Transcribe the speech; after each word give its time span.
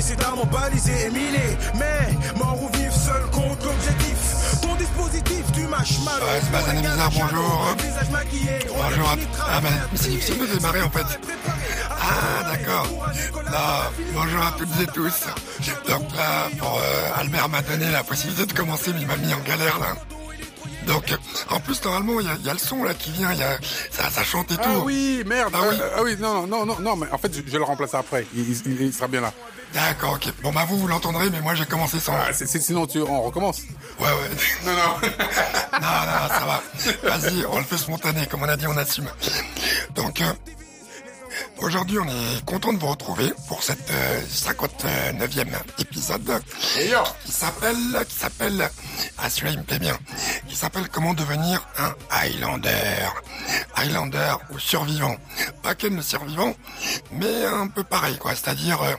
précédemment 0.00 0.46
balisé 0.46 0.92
et 1.06 1.10
miné. 1.10 1.58
Mais 1.74 2.38
mort 2.38 2.58
ou 2.62 2.68
vif, 2.74 2.90
seul 2.90 3.22
compte 3.30 3.62
l'objectif. 3.62 4.60
Ton 4.62 4.74
dispositif, 4.76 5.44
tu 5.52 5.60
mâches 5.66 6.00
mal. 6.04 6.22
Ouais, 6.22 6.40
c'est 6.42 6.52
pas 6.52 6.72
bizarre, 6.72 7.10
bonjour. 7.10 7.76
Bonjour 8.68 9.08
à... 9.10 9.16
Ah 9.46 9.60
ben, 9.60 9.68
c'est 9.94 10.08
difficile 10.08 10.38
de 10.38 10.46
démarrer 10.46 10.80
en 10.80 10.90
fait. 10.90 11.20
Ah 11.90 12.50
d'accord. 12.50 12.86
Là, 13.52 13.90
bonjour 14.14 14.40
à 14.40 14.54
toutes 14.56 14.80
et 14.80 14.86
tous. 14.86 15.26
Donc 15.86 16.16
là, 16.16 16.48
pour 16.58 16.78
euh, 16.78 17.20
Albert 17.20 17.48
m'a 17.50 17.60
donné 17.60 17.90
la 17.90 18.02
possibilité 18.02 18.46
de 18.46 18.52
commencer, 18.54 18.92
mais 18.94 19.02
il 19.02 19.06
m'a 19.06 19.16
mis 19.16 19.34
en 19.34 19.40
galère 19.40 19.78
là. 19.80 19.96
Donc, 20.86 21.14
en 21.50 21.60
plus, 21.60 21.84
normalement, 21.84 22.20
il 22.20 22.44
y 22.44 22.48
a, 22.48 22.52
le 22.52 22.58
son 22.58 22.82
là 22.82 22.94
qui 22.94 23.10
vient, 23.12 23.32
y 23.34 23.42
a, 23.42 23.58
ça, 23.90 24.10
ça 24.10 24.24
chante 24.24 24.50
et 24.50 24.56
tout. 24.56 24.62
Ah 24.64 24.78
oui, 24.82 25.22
merde. 25.26 25.52
Ah 25.54 25.60
oui, 25.68 25.76
euh, 25.78 25.88
ah 25.96 26.02
oui 26.02 26.16
non, 26.18 26.46
non, 26.46 26.64
non, 26.64 26.80
non, 26.80 26.96
mais 26.96 27.06
en 27.12 27.18
fait, 27.18 27.32
je, 27.34 27.42
vais 27.42 27.58
le 27.58 27.64
remplacer 27.64 27.96
après. 27.96 28.26
Il, 28.34 28.92
sera 28.92 29.06
bien 29.06 29.20
là. 29.20 29.32
D'accord, 29.72 30.14
ok. 30.14 30.32
Bon, 30.42 30.52
bah 30.52 30.64
vous, 30.66 30.78
vous 30.78 30.88
l'entendrez, 30.88 31.30
mais 31.30 31.40
moi, 31.40 31.54
j'ai 31.54 31.66
commencé 31.66 32.00
sans. 32.00 32.14
Ah, 32.14 32.32
sinon, 32.32 32.86
tu, 32.86 33.00
on 33.00 33.22
recommence. 33.22 33.62
Ouais, 33.98 34.06
ouais. 34.06 34.30
Non, 34.64 34.72
non. 34.74 34.80
non, 35.80 35.80
non, 35.80 36.28
ça 36.28 36.44
va. 36.46 36.62
Vas-y, 37.04 37.44
on 37.46 37.58
le 37.58 37.64
fait 37.64 37.78
spontané, 37.78 38.26
comme 38.26 38.42
on 38.42 38.48
a 38.48 38.56
dit, 38.56 38.66
on 38.66 38.76
assume. 38.76 39.08
Donc, 39.94 40.20
euh, 40.20 40.32
Aujourd'hui, 41.58 41.98
on 41.98 42.08
est 42.08 42.44
content 42.46 42.72
de 42.72 42.78
vous 42.78 42.86
retrouver 42.88 43.32
pour 43.46 43.62
cette 43.62 43.90
59e 44.32 44.84
euh, 44.84 45.58
épisode 45.78 46.42
qui 47.24 47.32
s'appelle, 47.32 47.76
qui 48.08 48.14
s'appelle, 48.14 48.70
ah 49.18 49.28
celui-là 49.28 49.52
il 49.52 49.58
me 49.58 49.64
plaît 49.64 49.78
bien, 49.78 49.98
qui 50.48 50.56
s'appelle 50.56 50.88
Comment 50.88 51.12
devenir 51.12 51.66
un 51.78 51.94
Highlander. 52.10 53.08
Highlander 53.76 54.34
ou 54.50 54.58
survivant. 54.58 55.16
Pas 55.62 55.74
qu'un 55.74 55.90
le 55.90 56.02
survivant, 56.02 56.54
mais 57.12 57.44
un 57.44 57.68
peu 57.68 57.84
pareil 57.84 58.16
quoi. 58.16 58.34
C'est-à-dire, 58.34 58.80
euh, 58.82 58.94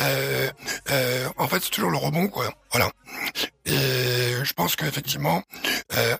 euh, 0.00 1.28
en 1.36 1.48
fait, 1.48 1.60
c'est 1.62 1.70
toujours 1.70 1.90
le 1.90 1.98
rebond 1.98 2.28
quoi. 2.28 2.52
Voilà. 2.72 2.90
Et 3.66 4.34
je 4.42 4.52
pense 4.54 4.76
qu'effectivement, 4.76 5.42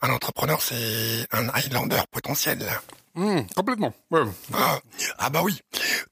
un 0.03 0.11
entrepreneur 0.11 0.61
c'est 0.63 1.27
un 1.33 1.49
Highlander 1.49 2.03
potentiel. 2.11 2.67
Mmh, 3.15 3.41
complètement. 3.57 3.93
Ah, 4.55 4.79
ah, 5.19 5.31
bah 5.31 5.43
oui. 5.43 5.61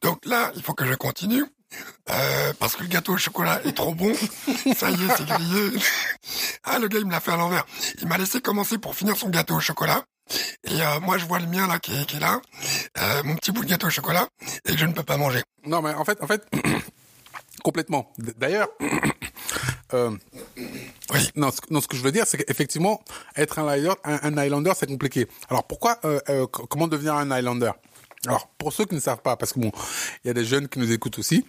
Donc 0.02 0.24
là, 0.26 0.50
il 0.56 0.62
faut 0.62 0.74
que 0.74 0.86
je 0.86 0.94
continue. 0.94 1.44
Euh, 2.10 2.52
parce 2.58 2.76
que 2.76 2.82
le 2.82 2.88
gâteau 2.88 3.12
au 3.12 3.18
chocolat 3.18 3.60
est 3.64 3.76
trop 3.76 3.94
bon. 3.94 4.12
Ça 4.74 4.90
y 4.90 4.94
est, 4.94 5.16
c'est 5.16 5.26
grillé. 5.26 5.78
ah, 6.64 6.78
le 6.78 6.88
gars, 6.88 6.98
il 6.98 7.06
me 7.06 7.12
l'a 7.12 7.20
fait 7.20 7.32
à 7.32 7.36
l'envers. 7.36 7.66
Il 8.00 8.08
m'a 8.08 8.16
laissé 8.16 8.40
commencer 8.40 8.78
pour 8.78 8.94
finir 8.94 9.16
son 9.16 9.28
gâteau 9.28 9.56
au 9.56 9.60
chocolat. 9.60 10.02
Et 10.64 10.82
euh, 10.82 11.00
moi, 11.00 11.18
je 11.18 11.26
vois 11.26 11.38
le 11.38 11.46
mien 11.46 11.66
là 11.66 11.78
qui 11.78 11.92
est, 11.92 12.20
là, 12.20 12.40
euh, 12.98 13.22
mon 13.24 13.36
petit 13.36 13.52
bout 13.52 13.64
de 13.64 13.70
gâteau 13.70 13.86
au 13.86 13.90
chocolat, 13.90 14.28
et 14.66 14.72
que 14.72 14.78
je 14.78 14.84
ne 14.84 14.92
peux 14.92 15.02
pas 15.02 15.16
manger. 15.16 15.42
Non, 15.64 15.80
mais 15.80 15.94
en 15.94 16.04
fait, 16.04 16.22
en 16.22 16.26
fait, 16.26 16.46
complètement. 17.62 18.12
D'ailleurs, 18.18 18.68
euh. 19.94 20.10
Non 21.36 21.50
ce, 21.50 21.88
que 21.88 21.96
je 21.96 22.02
veux 22.02 22.12
dire, 22.12 22.26
c'est 22.26 22.36
qu'effectivement, 22.36 23.02
être 23.36 23.58
un 23.58 23.68
Highlander, 23.68 24.70
un, 24.70 24.74
c'est 24.74 24.86
compliqué. 24.86 25.26
Alors 25.48 25.64
pourquoi, 25.64 25.98
euh, 26.04 26.20
euh, 26.28 26.46
comment 26.46 26.86
devenir 26.88 27.14
un 27.14 27.30
Highlander? 27.30 27.70
Alors 28.26 28.48
pour 28.58 28.72
ceux 28.72 28.84
qui 28.84 28.94
ne 28.94 29.00
savent 29.00 29.22
pas, 29.22 29.36
parce 29.36 29.52
que 29.52 29.60
bon, 29.60 29.72
il 30.24 30.28
y 30.28 30.30
a 30.30 30.34
des 30.34 30.44
jeunes 30.44 30.68
qui 30.68 30.78
nous 30.78 30.92
écoutent 30.92 31.18
aussi. 31.18 31.46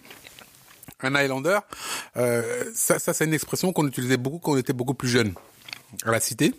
Un 1.02 1.14
Highlander, 1.14 1.58
ça, 2.74 2.98
ça 2.98 3.12
c'est 3.12 3.24
une 3.24 3.34
expression 3.34 3.72
qu'on 3.72 3.86
utilisait 3.86 4.16
beaucoup 4.16 4.38
quand 4.38 4.52
on 4.52 4.56
était 4.56 4.72
beaucoup 4.72 4.94
plus 4.94 5.08
jeune 5.08 5.34
à 6.04 6.10
la 6.10 6.20
cité. 6.20 6.54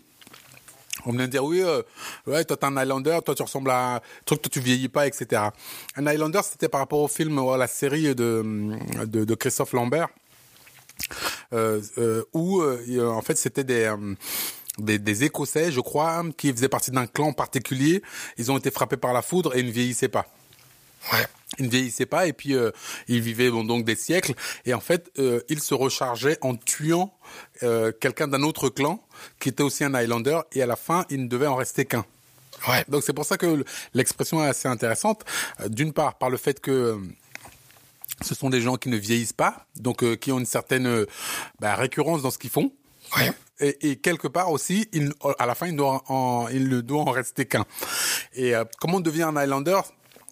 On 1.05 1.13
de 1.13 1.25
dire 1.25 1.43
oui, 1.43 1.61
euh, 1.61 1.81
ouais, 2.27 2.43
toi 2.45 2.57
t'es 2.57 2.65
un 2.65 2.77
Highlander, 2.77 3.19
toi 3.25 3.33
tu 3.33 3.41
ressembles 3.41 3.71
à 3.71 3.95
un 3.95 3.99
truc, 4.25 4.41
toi 4.41 4.49
tu 4.51 4.59
vieillis 4.59 4.89
pas, 4.89 5.07
etc. 5.07 5.41
Un 5.95 6.05
Highlander, 6.05 6.41
c'était 6.43 6.69
par 6.69 6.81
rapport 6.81 6.99
au 6.99 7.07
film, 7.07 7.39
ou 7.39 7.51
à 7.51 7.57
la 7.57 7.67
série 7.67 8.13
de, 8.13 8.43
de, 9.05 9.25
de 9.25 9.35
Christophe 9.35 9.73
Lambert, 9.73 10.09
euh, 11.53 11.81
euh, 11.97 12.23
où 12.33 12.61
euh, 12.61 13.09
en 13.09 13.21
fait 13.21 13.37
c'était 13.37 13.63
des 13.63 13.93
des, 14.77 14.99
des, 14.99 15.25
Écossais, 15.25 15.71
je 15.71 15.81
crois, 15.81 16.23
qui 16.37 16.51
faisaient 16.51 16.69
partie 16.69 16.91
d'un 16.91 17.05
clan 17.05 17.33
particulier. 17.33 18.01
Ils 18.37 18.51
ont 18.51 18.57
été 18.57 18.71
frappés 18.71 18.97
par 18.97 19.13
la 19.13 19.21
foudre 19.21 19.55
et 19.55 19.59
ils 19.59 19.65
ne 19.65 19.71
vieillissaient 19.71 20.07
pas. 20.07 20.27
Ouais. 21.13 21.25
Ils 21.59 21.65
ne 21.65 21.69
vieillissaient 21.69 22.05
pas 22.05 22.27
et 22.27 22.33
puis 22.33 22.55
euh, 22.55 22.71
ils 23.07 23.19
vivaient 23.19 23.49
bon, 23.49 23.63
donc 23.63 23.83
des 23.83 23.95
siècles 23.95 24.33
et 24.65 24.73
en 24.73 24.79
fait 24.79 25.11
euh, 25.19 25.41
ils 25.49 25.59
se 25.59 25.73
rechargeaient 25.73 26.37
en 26.41 26.55
tuant 26.55 27.13
euh, 27.63 27.91
quelqu'un 27.91 28.29
d'un 28.29 28.41
autre 28.43 28.69
clan 28.69 29.03
qui 29.39 29.49
était 29.49 29.63
aussi 29.63 29.83
un 29.83 29.93
Highlander 29.93 30.39
et 30.53 30.61
à 30.61 30.65
la 30.65 30.77
fin 30.77 31.05
il 31.09 31.23
ne 31.23 31.27
devait 31.27 31.47
en 31.47 31.55
rester 31.55 31.85
qu'un. 31.85 32.05
Ouais. 32.69 32.85
Donc 32.87 33.03
c'est 33.03 33.13
pour 33.13 33.25
ça 33.25 33.37
que 33.37 33.65
l'expression 33.93 34.43
est 34.43 34.47
assez 34.47 34.69
intéressante. 34.69 35.25
D'une 35.67 35.91
part 35.91 36.17
par 36.17 36.29
le 36.29 36.37
fait 36.37 36.61
que 36.61 37.01
ce 38.23 38.35
sont 38.35 38.49
des 38.49 38.61
gens 38.61 38.77
qui 38.77 38.89
ne 38.89 38.97
vieillissent 38.97 39.33
pas, 39.33 39.65
donc 39.75 40.03
euh, 40.03 40.15
qui 40.15 40.31
ont 40.31 40.39
une 40.39 40.45
certaine 40.45 40.87
euh, 40.87 41.05
bah, 41.59 41.75
récurrence 41.75 42.21
dans 42.21 42.31
ce 42.31 42.37
qu'ils 42.37 42.49
font. 42.49 42.71
Et, 43.59 43.91
et, 43.91 43.95
quelque 43.97 44.27
part 44.27 44.51
aussi, 44.51 44.87
il, 44.93 45.11
à 45.37 45.45
la 45.45 45.53
fin, 45.53 45.67
il, 45.67 45.75
doit 45.75 46.01
en, 46.07 46.47
il 46.47 46.69
ne 46.69 46.81
doit 46.81 47.01
en 47.01 47.11
rester 47.11 47.45
qu'un. 47.45 47.65
Et 48.33 48.55
euh, 48.55 48.63
comment 48.79 48.97
on 48.97 49.01
devient 49.01 49.23
un 49.23 49.35
Highlander 49.35 49.79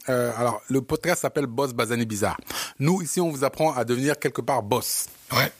alors, 0.08 0.62
le 0.70 0.82
podcast 0.82 1.22
s'appelle 1.22 1.46
Boss 1.46 1.74
Bazani 1.74 2.06
Bizarre. 2.06 2.38
Nous, 2.80 3.02
ici, 3.02 3.22
on 3.22 3.30
vous 3.30 3.44
apprend 3.44 3.74
à 3.74 3.86
devenir 3.86 4.18
quelque 4.18 4.42
part 4.42 4.64
boss. 4.64 5.08
Ouais. 5.32 5.52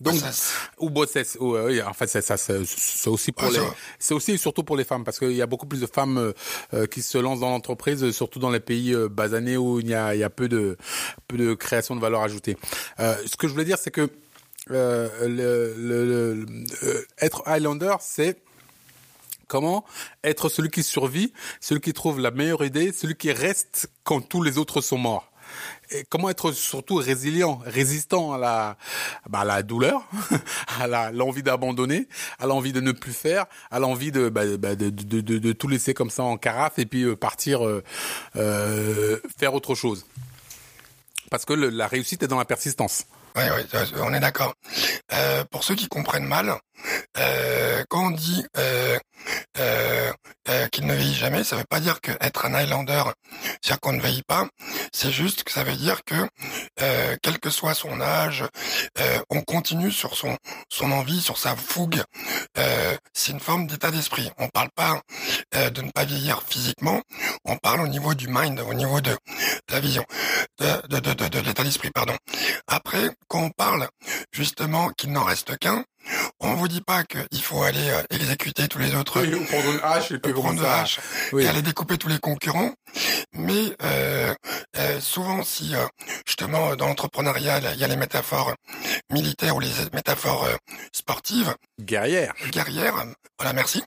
Donc, 0.00 0.16
ou 0.78 0.90
bossesse, 0.90 1.38
oui, 1.40 1.80
en 1.80 1.92
fait, 1.92 2.08
c'est 2.08 2.20
ça, 2.20 2.36
c'est 2.36 3.08
aussi 3.08 3.30
pour 3.30 3.48
les, 3.48 3.60
c'est 4.00 4.12
aussi 4.12 4.36
surtout 4.38 4.64
pour 4.64 4.76
les 4.76 4.82
femmes, 4.82 5.04
parce 5.04 5.20
qu'il 5.20 5.32
y 5.32 5.40
a 5.40 5.46
beaucoup 5.46 5.66
plus 5.66 5.80
de 5.80 5.86
femmes 5.86 6.18
euh, 6.18 6.32
euh, 6.74 6.86
qui 6.86 7.00
se 7.00 7.16
lancent 7.16 7.40
dans 7.40 7.50
l'entreprise, 7.50 8.10
surtout 8.10 8.40
dans 8.40 8.50
les 8.50 8.58
pays 8.58 8.92
euh, 8.92 9.08
basanés 9.08 9.56
où 9.56 9.78
il 9.78 9.88
y 9.88 9.94
a, 9.94 10.14
il 10.14 10.18
y 10.18 10.24
a 10.24 10.30
peu 10.30 10.48
de, 10.48 10.76
peu 11.28 11.36
de 11.36 11.54
création 11.54 11.94
de 11.94 12.00
valeur 12.00 12.22
ajoutée. 12.22 12.56
Euh, 12.98 13.14
ce 13.24 13.36
que 13.36 13.46
je 13.46 13.52
voulais 13.52 13.64
dire, 13.64 13.78
c'est 13.78 13.92
que 13.92 14.10
euh, 14.72 15.08
le, 15.28 15.74
le, 15.78 16.34
le, 16.34 17.06
être 17.20 17.42
Highlander, 17.46 17.94
c'est 18.00 18.42
comment 19.54 19.84
être 20.24 20.48
celui 20.48 20.70
qui 20.70 20.82
survit, 20.82 21.32
celui 21.60 21.80
qui 21.80 21.92
trouve 21.92 22.20
la 22.20 22.30
meilleure 22.30 22.64
idée, 22.64 22.92
celui 22.92 23.14
qui 23.14 23.30
reste 23.30 23.88
quand 24.02 24.20
tous 24.20 24.42
les 24.42 24.58
autres 24.58 24.80
sont 24.80 24.98
morts 24.98 25.30
comment 26.08 26.30
être 26.30 26.52
surtout 26.52 26.96
résilient, 26.96 27.60
résistant 27.64 28.32
à 28.32 28.38
la, 28.38 28.76
bah, 29.28 29.62
douleur, 29.62 30.08
à 30.80 31.12
l'envie 31.12 31.42
d'abandonner, 31.42 32.08
à 32.38 32.46
l'envie 32.46 32.72
de 32.72 32.80
ne 32.80 32.92
plus 32.92 33.12
faire, 33.12 33.46
à 33.70 33.78
l'envie 33.78 34.12
de, 34.12 34.28
bah, 34.28 34.42
bah, 34.58 34.74
tout 35.58 35.68
laisser 35.68 35.94
comme 35.94 36.10
ça 36.10 36.22
en 36.22 36.36
carafe 36.36 36.78
et 36.78 36.86
puis 36.86 37.02
euh, 37.02 37.16
partir 37.16 37.66
euh, 37.66 37.82
euh, 38.36 39.20
faire 39.38 39.54
autre 39.54 39.74
chose. 39.74 40.06
Parce 41.30 41.44
que 41.44 41.52
la 41.52 41.86
réussite 41.88 42.22
est 42.22 42.28
dans 42.28 42.38
la 42.38 42.44
persistance. 42.44 43.06
Oui, 43.36 43.42
on 43.96 44.14
est 44.14 44.20
d'accord. 44.20 44.54
Pour 45.50 45.64
ceux 45.64 45.74
qui 45.74 45.88
comprennent 45.88 46.26
mal, 46.26 46.54
quand 47.88 48.06
on 48.06 48.10
dit 48.12 48.44
euh, 49.58 50.10
euh, 50.10 50.12
euh 50.48 50.68
qu'il 50.68 50.86
ne 50.86 50.94
vieillit 50.94 51.14
jamais, 51.14 51.44
ça 51.44 51.56
veut 51.56 51.64
pas 51.64 51.80
dire 51.80 52.00
que 52.00 52.12
être 52.20 52.46
un 52.46 52.54
Highlander, 52.54 53.04
c'est-à-dire 53.62 53.80
qu'on 53.80 53.92
ne 53.92 54.00
vieillit 54.00 54.22
pas. 54.22 54.46
C'est 54.92 55.10
juste 55.10 55.44
que 55.44 55.52
ça 55.52 55.64
veut 55.64 55.76
dire 55.76 56.04
que, 56.04 56.28
euh, 56.80 57.16
quel 57.22 57.38
que 57.38 57.50
soit 57.50 57.74
son 57.74 58.00
âge, 58.00 58.44
on 59.30 59.42
continue 59.42 59.90
sur 59.90 60.16
son 60.16 60.36
son 60.68 60.92
envie, 60.92 61.20
sur 61.20 61.38
sa 61.38 61.56
fougue. 61.56 62.02
c'est 63.12 63.32
une 63.32 63.40
forme 63.40 63.66
d'état 63.66 63.90
d'esprit. 63.90 64.30
On 64.38 64.48
parle 64.48 64.70
pas 64.74 65.00
de 65.52 65.82
ne 65.82 65.90
pas 65.90 66.04
vieillir 66.04 66.42
physiquement. 66.46 67.00
On 67.44 67.56
parle 67.56 67.80
au 67.80 67.88
niveau 67.88 68.14
du 68.14 68.28
mind, 68.28 68.60
au 68.60 68.74
niveau 68.74 69.00
de, 69.00 69.16
la 69.70 69.80
vision, 69.80 70.04
de, 70.58 70.86
de, 70.88 71.12
de, 71.12 71.28
de 71.28 71.38
l'état 71.40 71.64
d'esprit, 71.64 71.90
pardon. 71.90 72.16
Après, 72.66 73.10
quand 73.28 73.42
on 73.42 73.50
parle 73.50 73.88
justement 74.32 74.90
qu'il 74.90 75.12
n'en 75.12 75.24
reste 75.24 75.56
qu'un, 75.58 75.84
on 76.40 76.54
vous 76.54 76.68
dit 76.68 76.80
pas 76.80 77.04
qu'il 77.04 77.42
faut 77.42 77.62
aller 77.62 77.88
euh, 77.88 78.02
exécuter 78.10 78.68
tous 78.68 78.78
les 78.78 78.94
autres. 78.94 79.22
Oui, 79.22 79.44
prendre 79.46 79.70
une 79.70 79.80
hache 79.82 80.10
et 80.12 80.18
puis 80.18 80.32
prendre 80.32 80.60
une 80.60 80.66
hache 80.66 81.00
et 81.38 81.48
aller 81.48 81.62
découper 81.62 81.98
tous 81.98 82.08
les 82.08 82.18
concurrents. 82.18 82.72
Mais 83.32 83.74
euh, 83.82 84.34
euh, 84.76 85.00
souvent, 85.00 85.42
si 85.42 85.74
justement 86.26 86.76
dans 86.76 86.86
l'entrepreneuriat 86.86 87.60
il 87.74 87.80
y 87.80 87.84
a 87.84 87.88
les 87.88 87.96
métaphores 87.96 88.54
militaires 89.10 89.56
ou 89.56 89.60
les 89.60 89.70
métaphores 89.92 90.48
sportives, 90.92 91.54
guerrières, 91.80 92.34
guerrières, 92.50 93.04
voilà, 93.38 93.52
merci. 93.52 93.82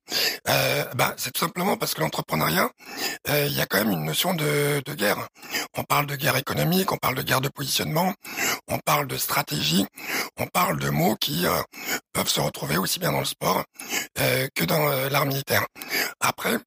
bah, 0.46 1.14
c'est 1.18 1.32
tout 1.32 1.40
simplement 1.40 1.78
parce 1.78 1.94
que 1.94 2.02
l'entrepreneuriat, 2.02 2.70
il 3.28 3.54
y 3.54 3.62
a 3.62 3.66
quand 3.66 3.78
même 3.78 3.92
une 3.92 4.06
notion 4.06 4.34
de, 4.34 4.82
guerre. 4.94 5.28
On 5.76 5.84
parle 5.84 6.06
de 6.06 6.16
guerre 6.16 6.38
économique, 6.38 6.92
on 6.92 6.98
parle 6.98 7.16
de 7.16 7.22
guerre 7.22 7.42
de 7.42 7.50
positionnement, 7.50 8.14
on 8.68 8.80
parle 8.80 9.08
de 9.08 9.18
stratégie, 9.18 9.86
on 10.38 10.48
parle 10.48 10.80
de 10.80 10.90
mots 10.90 11.16
qui 11.16 11.46
peuvent 12.14 12.28
se 12.28 12.42
retrouver 12.42 12.78
aussi 12.78 13.00
bien 13.00 13.12
dans 13.12 13.20
le 13.20 13.26
sport 13.26 13.64
euh, 14.20 14.48
que 14.56 14.66
dans 14.66 14.90
euh, 14.90 15.10
l'art 15.10 15.26
militaire. 15.26 15.66
Après, 16.20 16.58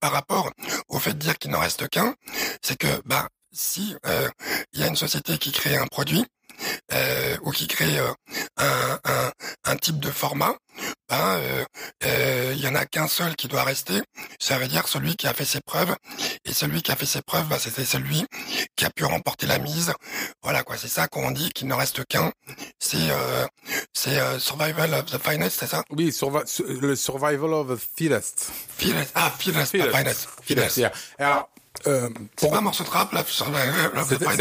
par 0.00 0.12
rapport 0.12 0.52
au 0.88 0.98
fait 0.98 1.14
de 1.14 1.18
dire 1.18 1.38
qu'il 1.38 1.50
n'en 1.50 1.60
reste 1.60 1.88
qu'un, 1.88 2.14
c'est 2.62 2.76
que 2.76 3.00
bah 3.06 3.28
si 3.50 3.96
euh, 4.06 4.28
il 4.72 4.80
y 4.80 4.84
a 4.84 4.88
une 4.88 4.96
société 4.96 5.38
qui 5.38 5.52
crée 5.52 5.76
un 5.76 5.86
produit 5.86 6.26
ou 7.42 7.50
qui 7.50 7.66
crée 7.66 7.98
un, 7.98 8.98
un, 9.04 9.32
un, 9.64 9.76
type 9.76 10.00
de 10.00 10.10
format, 10.10 10.56
ben 11.08 11.40
il 12.02 12.60
y 12.60 12.68
en 12.68 12.74
a 12.74 12.86
qu'un 12.86 13.08
seul 13.08 13.36
qui 13.36 13.48
doit 13.48 13.64
rester. 13.64 14.00
Ça 14.38 14.58
veut 14.58 14.68
dire 14.68 14.88
celui 14.88 15.16
qui 15.16 15.26
a 15.26 15.34
fait 15.34 15.44
ses 15.44 15.60
preuves. 15.60 15.94
Et 16.44 16.52
celui 16.52 16.82
qui 16.82 16.92
a 16.92 16.96
fait 16.96 17.06
ses 17.06 17.22
preuves, 17.22 17.46
ben, 17.48 17.58
c'était 17.58 17.84
celui 17.84 18.24
qui 18.76 18.84
a 18.84 18.90
pu 18.90 19.04
remporter 19.04 19.46
la 19.46 19.58
mise. 19.58 19.92
Voilà 20.42 20.62
quoi, 20.62 20.76
c'est 20.76 20.88
ça 20.88 21.08
qu'on 21.08 21.30
dit 21.30 21.50
qu'il 21.50 21.68
ne 21.68 21.74
reste 21.74 22.04
qu'un. 22.06 22.32
C'est 22.78 23.08
c'est 23.92 24.38
survival 24.38 24.94
of 24.94 25.06
the 25.06 25.18
finest, 25.18 25.58
c'est 25.60 25.66
ça? 25.66 25.82
Oui, 25.90 26.14
le 26.68 26.96
survival 26.96 27.52
of 27.52 27.68
the 27.68 27.80
fittest. 27.96 28.50
Fittest, 28.76 29.12
ah 29.14 29.32
fittest, 29.38 29.72
fittest. 29.72 29.96
finest. 29.96 30.28
Fittest. 30.42 30.76
Yeah. 30.76 30.92
Alors, 31.18 31.50
euh, 31.86 32.08
c'est 32.36 32.50
pas 32.50 32.58
un 32.58 32.62
morceau 32.62 32.84
de 32.84 32.90
rap, 32.90 33.12
là, 33.12 33.24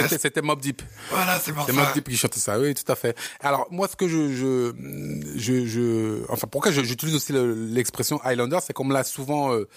C'était 0.09 0.41
Mob 0.41 0.59
Deep. 0.59 0.81
Voilà, 1.09 1.39
c'est 1.39 1.51
Mob 1.51 1.93
Deep 1.93 2.09
qui 2.09 2.17
chantait 2.17 2.39
ça, 2.39 2.59
oui, 2.59 2.73
tout 2.73 2.89
à 2.91 2.95
fait. 2.95 3.15
Alors, 3.41 3.67
moi, 3.71 3.87
ce 3.87 3.95
que 3.95 4.07
je, 4.07 4.33
je, 4.33 4.73
je, 5.35 5.65
je 5.65 6.31
enfin, 6.31 6.47
pourquoi 6.49 6.71
j'utilise 6.71 7.15
aussi 7.15 7.33
l'expression 7.33 8.19
Highlander, 8.23 8.57
c'est 8.65 8.73
qu'on 8.73 8.85
me 8.85 8.93
l'a 8.93 9.03
souvent, 9.03 9.53
euh, 9.53 9.67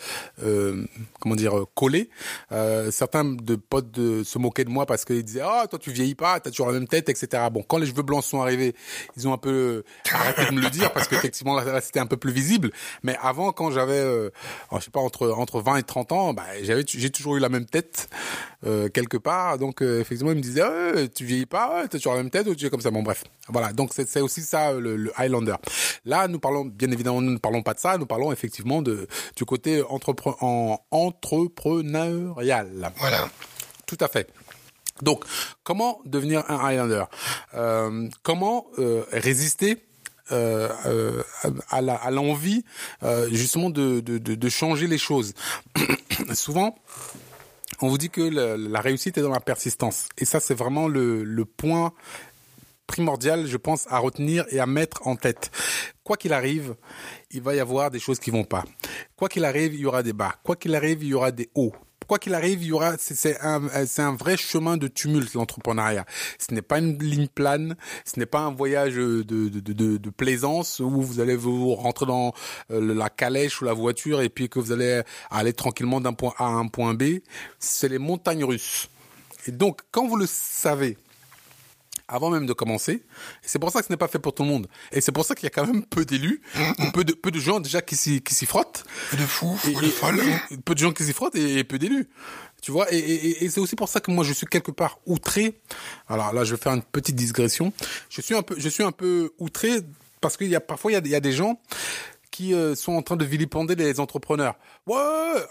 euh, 0.42 0.84
comment 1.20 1.36
dire, 1.36 1.56
euh, 1.58 1.66
collé. 1.74 2.10
Euh, 2.52 2.90
certains 2.90 3.24
de 3.24 3.56
potes 3.56 3.90
de, 3.90 4.24
se 4.24 4.38
moquaient 4.38 4.64
de 4.64 4.70
moi 4.70 4.86
parce 4.86 5.04
qu'ils 5.04 5.22
disaient, 5.22 5.44
oh, 5.44 5.66
toi, 5.68 5.78
tu 5.78 5.90
vieillis 5.90 6.14
pas, 6.14 6.40
t'as 6.40 6.50
toujours 6.50 6.68
la 6.68 6.72
même 6.74 6.88
tête, 6.88 7.08
etc. 7.08 7.44
Bon, 7.52 7.62
quand 7.62 7.78
les 7.78 7.86
cheveux 7.86 8.02
blancs 8.02 8.24
sont 8.24 8.40
arrivés, 8.40 8.74
ils 9.16 9.28
ont 9.28 9.32
un 9.32 9.38
peu 9.38 9.84
arrêté 10.12 10.46
de 10.46 10.52
me 10.52 10.60
le 10.60 10.70
dire 10.70 10.92
parce 10.92 11.08
qu'effectivement, 11.08 11.54
là, 11.60 11.80
c'était 11.80 12.00
un 12.00 12.06
peu 12.06 12.16
plus 12.16 12.32
visible. 12.32 12.70
Mais 13.02 13.16
avant, 13.20 13.52
quand 13.52 13.70
j'avais, 13.70 13.98
euh, 13.98 14.30
je 14.72 14.80
sais 14.80 14.90
pas, 14.90 15.00
entre, 15.00 15.30
entre 15.30 15.60
20 15.60 15.76
et 15.76 15.82
30 15.82 16.12
ans, 16.12 16.34
bah, 16.34 16.44
j'avais, 16.62 16.84
j'ai 16.86 17.10
toujours 17.10 17.36
eu 17.36 17.40
la 17.40 17.48
même 17.50 17.66
tête 17.66 18.08
euh, 18.66 18.88
quelque 18.88 19.16
part. 19.16 19.58
Donc 19.58 19.82
euh, 19.82 20.00
effectivement, 20.00 20.32
il 20.32 20.36
me 20.36 20.42
disait 20.42 20.62
oh, 20.62 21.06
tu 21.14 21.24
vieillis 21.24 21.46
pas, 21.46 21.86
tu 21.88 21.96
as 21.96 21.98
toujours 21.98 22.12
la 22.12 22.22
même 22.22 22.30
tête 22.30 22.46
ou 22.46 22.54
tu 22.54 22.66
es 22.66 22.70
comme 22.70 22.80
ça. 22.80 22.90
Bon 22.90 23.02
bref, 23.02 23.24
voilà. 23.48 23.72
Donc 23.72 23.92
c'est 23.94 24.20
aussi 24.20 24.42
ça 24.42 24.72
le, 24.72 25.12
Highlander. 25.16 25.56
Là, 26.04 26.28
nous 26.28 26.38
parlons 26.38 26.64
bien 26.64 26.90
évidemment, 26.90 27.20
nous 27.20 27.32
ne 27.32 27.38
parlons 27.38 27.62
pas 27.62 27.74
de 27.74 27.80
ça. 27.80 27.96
Nous 27.96 28.06
parlons 28.06 28.32
effectivement 28.32 28.82
de 28.82 29.06
du 29.36 29.44
côté 29.44 29.82
entrepre 29.82 30.36
en 30.42 30.78
entrepreneurial. 30.90 32.92
Voilà. 32.98 33.28
Tout 33.86 33.98
à 34.00 34.08
fait. 34.08 34.28
Donc, 35.02 35.24
comment 35.64 36.00
devenir 36.04 36.44
un 36.50 36.58
Highlander? 36.58 37.04
Euh, 37.54 38.08
Comment 38.22 38.66
résister 39.12 39.82
euh, 40.32 41.22
à 41.70 42.10
l'envie 42.10 42.64
justement 43.30 43.70
de, 43.70 44.00
de, 44.00 44.18
de, 44.18 44.48
changer 44.48 44.86
les 44.86 44.98
choses? 44.98 45.32
Souvent, 46.34 46.76
on 47.80 47.88
vous 47.88 47.98
dit 47.98 48.10
que 48.10 48.20
la, 48.20 48.80
réussite 48.80 49.18
est 49.18 49.22
dans 49.22 49.30
la 49.30 49.40
persistance. 49.40 50.08
Et 50.18 50.24
ça, 50.24 50.40
c'est 50.40 50.54
vraiment 50.54 50.88
le, 50.88 51.44
point 51.44 51.92
primordial, 52.86 53.46
je 53.46 53.56
pense, 53.56 53.86
à 53.88 53.98
retenir 53.98 54.44
et 54.50 54.58
à 54.58 54.66
mettre 54.66 55.06
en 55.06 55.16
tête. 55.16 55.50
Quoi 56.02 56.16
qu'il 56.16 56.32
arrive, 56.32 56.74
il 57.30 57.42
va 57.42 57.54
y 57.54 57.60
avoir 57.60 57.90
des 57.90 58.00
choses 58.00 58.18
qui 58.18 58.30
vont 58.30 58.44
pas. 58.44 58.64
Quoi 59.16 59.28
qu'il 59.28 59.44
arrive, 59.44 59.74
il 59.74 59.80
y 59.80 59.86
aura 59.86 60.02
des 60.02 60.12
bas. 60.12 60.34
Quoi 60.42 60.56
qu'il 60.56 60.74
arrive, 60.74 61.02
il 61.02 61.08
y 61.08 61.14
aura 61.14 61.30
des 61.30 61.50
hauts 61.54 61.74
quoi 62.10 62.18
qu'il 62.18 62.34
arrive, 62.34 62.64
il 62.64 62.70
y 62.70 62.72
aura, 62.72 62.96
c'est 62.98 63.40
un, 63.40 63.62
c'est 63.86 64.02
un 64.02 64.16
vrai 64.16 64.36
chemin 64.36 64.76
de 64.76 64.88
tumulte, 64.88 65.34
l'entrepreneuriat. 65.34 66.04
Ce 66.40 66.52
n'est 66.52 66.60
pas 66.60 66.80
une 66.80 66.98
ligne 66.98 67.28
plane, 67.28 67.76
ce 68.04 68.18
n'est 68.18 68.26
pas 68.26 68.40
un 68.40 68.50
voyage 68.50 68.96
de, 68.96 69.22
de, 69.22 69.48
de, 69.48 69.96
de, 69.96 70.10
plaisance 70.10 70.80
où 70.80 70.90
vous 70.90 71.20
allez 71.20 71.36
vous 71.36 71.72
rentrer 71.76 72.06
dans 72.06 72.32
euh, 72.72 72.94
la 72.96 73.10
calèche 73.10 73.62
ou 73.62 73.64
la 73.64 73.74
voiture 73.74 74.22
et 74.22 74.28
puis 74.28 74.48
que 74.48 74.58
vous 74.58 74.72
allez 74.72 75.02
aller 75.30 75.52
tranquillement 75.52 76.00
d'un 76.00 76.12
point 76.12 76.34
A 76.38 76.46
à 76.46 76.48
un 76.48 76.66
point 76.66 76.94
B. 76.94 77.20
C'est 77.60 77.88
les 77.88 77.98
montagnes 77.98 78.42
russes. 78.42 78.88
Et 79.46 79.52
donc, 79.52 79.82
quand 79.92 80.08
vous 80.08 80.16
le 80.16 80.26
savez, 80.26 80.96
avant 82.10 82.30
même 82.30 82.44
de 82.44 82.52
commencer. 82.52 83.04
C'est 83.42 83.58
pour 83.58 83.70
ça 83.70 83.80
que 83.80 83.86
ce 83.86 83.92
n'est 83.92 83.96
pas 83.96 84.08
fait 84.08 84.18
pour 84.18 84.34
tout 84.34 84.42
le 84.42 84.48
monde. 84.48 84.66
Et 84.92 85.00
c'est 85.00 85.12
pour 85.12 85.24
ça 85.24 85.34
qu'il 85.34 85.44
y 85.44 85.46
a 85.46 85.50
quand 85.50 85.66
même 85.66 85.84
peu 85.86 86.04
d'élus, 86.04 86.42
peu 86.92 87.04
de 87.04 87.12
peu 87.12 87.30
de 87.30 87.38
gens 87.38 87.60
déjà 87.60 87.80
qui 87.80 87.96
s'y 87.96 88.20
qui 88.20 88.34
s'y 88.34 88.46
frottent. 88.46 88.84
Peu 89.10 89.16
de 89.16 89.22
fous, 89.22 89.56
fous 89.56 89.80
de 89.80 89.88
folles. 89.88 90.20
Peu 90.64 90.74
de 90.74 90.80
gens 90.80 90.92
qui 90.92 91.04
s'y 91.04 91.12
frottent 91.12 91.36
et, 91.36 91.64
peu 91.64 91.78
d'élus. 91.78 92.08
Tu 92.60 92.72
vois, 92.72 92.92
et, 92.92 92.98
et, 92.98 93.44
et 93.44 93.48
c'est 93.48 93.60
aussi 93.60 93.76
pour 93.76 93.88
ça 93.88 94.00
que 94.00 94.10
moi 94.10 94.24
je 94.24 94.32
suis 94.32 94.46
quelque 94.46 94.70
part 94.70 94.98
outré. 95.06 95.60
Alors 96.08 96.32
là, 96.32 96.44
je 96.44 96.54
vais 96.54 96.60
faire 96.60 96.74
une 96.74 96.82
petite 96.82 97.16
digression. 97.16 97.72
Je 98.10 98.20
suis 98.20 98.34
un 98.34 98.42
peu, 98.42 98.56
je 98.58 98.68
suis 98.68 98.82
un 98.82 98.92
peu 98.92 99.32
outré 99.38 99.80
parce 100.20 100.36
qu'il 100.36 100.48
y 100.48 100.56
a 100.56 100.60
parfois 100.60 100.90
il 100.90 100.94
y 100.94 100.98
a, 100.98 101.00
il 101.04 101.10
y 101.10 101.14
a 101.14 101.20
des 101.20 101.32
gens 101.32 101.60
qui 102.30 102.54
euh, 102.54 102.74
sont 102.74 102.92
en 102.92 103.02
train 103.02 103.16
de 103.16 103.24
vilipender 103.24 103.74
les 103.74 104.00
entrepreneurs. 104.00 104.54
Ouais, 104.86 104.96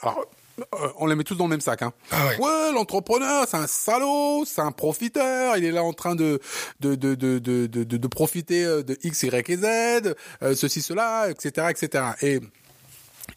alors 0.01 0.25
euh, 0.73 0.88
on 0.97 1.07
les 1.07 1.15
met 1.15 1.23
tous 1.23 1.35
dans 1.35 1.45
le 1.45 1.51
même 1.51 1.61
sac. 1.61 1.81
Hein. 1.81 1.94
Ah 2.11 2.27
ouais, 2.39 2.71
l'entrepreneur, 2.73 3.45
c'est 3.47 3.57
un 3.57 3.67
salaud, 3.67 4.44
c'est 4.45 4.61
un 4.61 4.71
profiteur. 4.71 5.57
Il 5.57 5.65
est 5.65 5.71
là 5.71 5.83
en 5.83 5.94
train 5.94 6.15
de 6.15 6.39
de 6.79 6.95
de 6.95 7.15
de 7.15 7.39
de 7.39 7.67
de, 7.67 7.83
de 7.83 8.07
profiter 8.07 8.63
euh, 8.65 8.83
de 8.83 8.97
X, 9.03 9.23
Y 9.23 9.50
et 9.50 9.57
Z, 9.57 10.15
euh, 10.44 10.56
ceci, 10.56 10.81
cela, 10.81 11.29
etc., 11.29 11.67
etc. 11.69 12.03
Et 12.21 12.39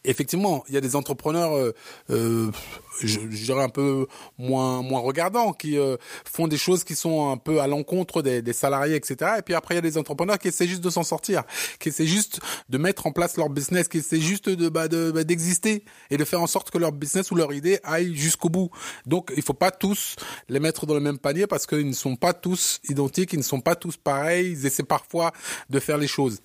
effectivement, 0.04 0.64
il 0.68 0.74
y 0.74 0.76
a 0.76 0.80
des 0.80 0.96
entrepreneurs, 0.96 1.56
euh, 1.56 1.74
euh, 2.10 2.50
je, 3.00 3.18
dirais 3.20 3.62
un 3.62 3.68
peu 3.68 4.06
moins 4.38 4.82
moins 4.82 5.00
regardants, 5.00 5.52
qui 5.52 5.78
euh, 5.78 5.96
font 6.24 6.48
des 6.48 6.56
choses 6.56 6.84
qui 6.84 6.94
sont 6.94 7.30
un 7.30 7.36
peu 7.36 7.60
à 7.60 7.66
l'encontre 7.66 8.22
des, 8.22 8.42
des, 8.42 8.52
salariés, 8.52 8.96
etc. 8.96 9.32
Et 9.38 9.42
puis 9.42 9.54
après, 9.54 9.74
il 9.74 9.76
y 9.76 9.78
a 9.78 9.82
des 9.82 9.98
entrepreneurs 9.98 10.38
qui 10.38 10.48
essaient 10.48 10.66
juste 10.66 10.82
de 10.82 10.90
s'en 10.90 11.02
sortir, 11.02 11.42
qui 11.78 11.88
essaient 11.88 12.06
juste 12.06 12.40
de 12.68 12.78
mettre 12.78 13.06
en 13.06 13.12
place 13.12 13.36
leur 13.36 13.48
business, 13.48 13.88
qui 13.88 13.98
essaient 13.98 14.20
juste 14.20 14.48
de 14.48 14.68
bah, 14.68 14.88
bah, 14.88 15.24
d'exister 15.24 15.84
et 16.10 16.16
de 16.16 16.24
faire 16.24 16.40
en 16.40 16.46
sorte 16.46 16.70
que 16.70 16.78
leur 16.78 16.92
business 16.92 17.30
ou 17.30 17.34
leur 17.34 17.52
idée 17.52 17.78
aille 17.84 18.14
jusqu'au 18.14 18.48
bout. 18.48 18.70
Donc, 19.06 19.32
il 19.36 19.42
faut 19.42 19.54
pas 19.54 19.70
tous 19.70 20.16
les 20.48 20.60
mettre 20.60 20.86
dans 20.86 20.94
le 20.94 21.00
même 21.00 21.18
panier 21.18 21.46
parce 21.46 21.66
qu'ils 21.66 21.88
ne 21.88 21.92
sont 21.92 22.16
pas 22.16 22.32
tous 22.32 22.80
identiques, 22.88 23.32
ils 23.32 23.38
ne 23.38 23.44
sont 23.44 23.60
pas 23.60 23.76
tous 23.76 23.96
pareils. 23.96 24.52
Ils 24.52 24.66
essaient 24.66 24.82
parfois 24.82 25.32
de 25.70 25.80
faire 25.80 25.98
les 25.98 26.06
choses. 26.08 26.40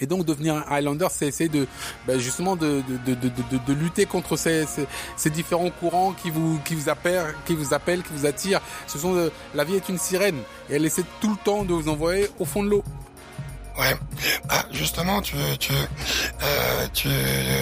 Et 0.00 0.06
donc 0.06 0.24
devenir 0.24 0.54
un 0.54 0.64
Highlander, 0.68 1.08
c'est 1.10 1.26
essayer 1.26 1.48
de 1.48 1.66
ben 2.06 2.18
justement 2.18 2.56
de, 2.56 2.82
de, 3.06 3.14
de, 3.14 3.58
de, 3.66 3.72
lutter 3.72 4.06
contre 4.06 4.36
ces, 4.36 4.64
ces, 5.16 5.30
différents 5.30 5.70
courants 5.70 6.12
qui 6.12 6.30
vous 6.30 6.60
qui 6.64 6.74
vous 6.74 6.88
appellent, 6.88 7.34
qui 7.46 7.54
vous 7.54 7.64
qui 7.66 8.12
vous 8.12 8.26
attirent. 8.26 8.60
Ce 8.86 8.98
sont 8.98 9.16
euh, 9.16 9.30
la 9.54 9.64
vie 9.64 9.74
est 9.74 9.88
une 9.88 9.98
sirène 9.98 10.38
et 10.70 10.76
elle 10.76 10.84
essaie 10.84 11.04
tout 11.20 11.30
le 11.30 11.36
temps 11.36 11.64
de 11.64 11.72
vous 11.72 11.88
envoyer 11.88 12.28
au 12.38 12.44
fond 12.44 12.62
de 12.62 12.68
l'eau. 12.68 12.84
Ouais, 13.78 13.94
bah, 14.48 14.64
justement, 14.72 15.22
tu, 15.22 15.36
tu, 15.60 15.72
euh, 15.72 16.86
tu, 16.92 17.08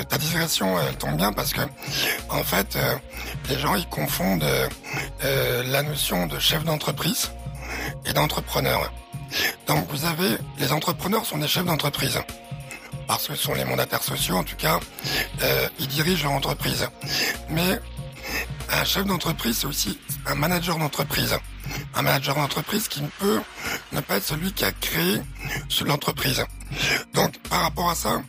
ta 0.09 0.17
digression 0.17 0.79
elle 0.81 0.97
tombe 0.97 1.17
bien 1.17 1.33
parce 1.33 1.53
que 1.53 1.61
en 2.31 2.43
fait, 2.43 2.77
euh, 2.77 2.95
les 3.49 3.59
gens 3.59 3.75
ils 3.75 3.89
confondent 3.89 4.45
la 5.23 5.83
notion 5.83 6.27
de 6.27 6.39
chef 6.39 6.65
d'entreprise 6.65 7.31
et 8.05 8.13
d'entrepreneur. 8.13 8.91
Donc 9.67 9.87
vous 9.91 10.05
avez, 10.05 10.37
les 10.59 10.73
entrepreneurs 10.73 11.25
sont 11.25 11.39
des 11.39 11.49
chefs 11.49 11.65
d'entreprise. 11.65 12.21
Parce 13.07 13.29
que 13.29 13.37
ce 13.37 13.43
sont 13.45 13.55
les 13.55 13.65
mandataires 13.65 14.03
sociaux, 14.03 14.37
en 14.37 14.43
tout 14.43 14.57
cas, 14.57 14.81
euh, 15.43 15.69
ils 15.79 15.87
dirigent 15.87 16.25
leur 16.25 16.33
entreprise. 16.33 16.89
Mais 17.51 17.79
un 18.71 18.85
chef 18.85 19.05
d'entreprise, 19.07 19.59
c'est 19.59 19.67
aussi 19.67 19.99
un 20.27 20.35
manager 20.35 20.79
d'entreprise. 20.79 21.37
Un 21.95 22.03
manager 22.03 22.35
d'entreprise 22.35 22.89
qui 22.89 23.03
ne 23.03 23.09
peut 23.19 23.41
ne 23.93 24.01
pas 24.01 24.17
être 24.17 24.25
celui 24.25 24.53
qui 24.53 24.65
a 24.65 24.73
créé 24.73 25.21
l'entreprise. 25.85 26.45
Donc 27.15 27.39
par 27.49 27.63
rapport 27.63 27.91
à 27.91 27.95
ça, 27.95 28.23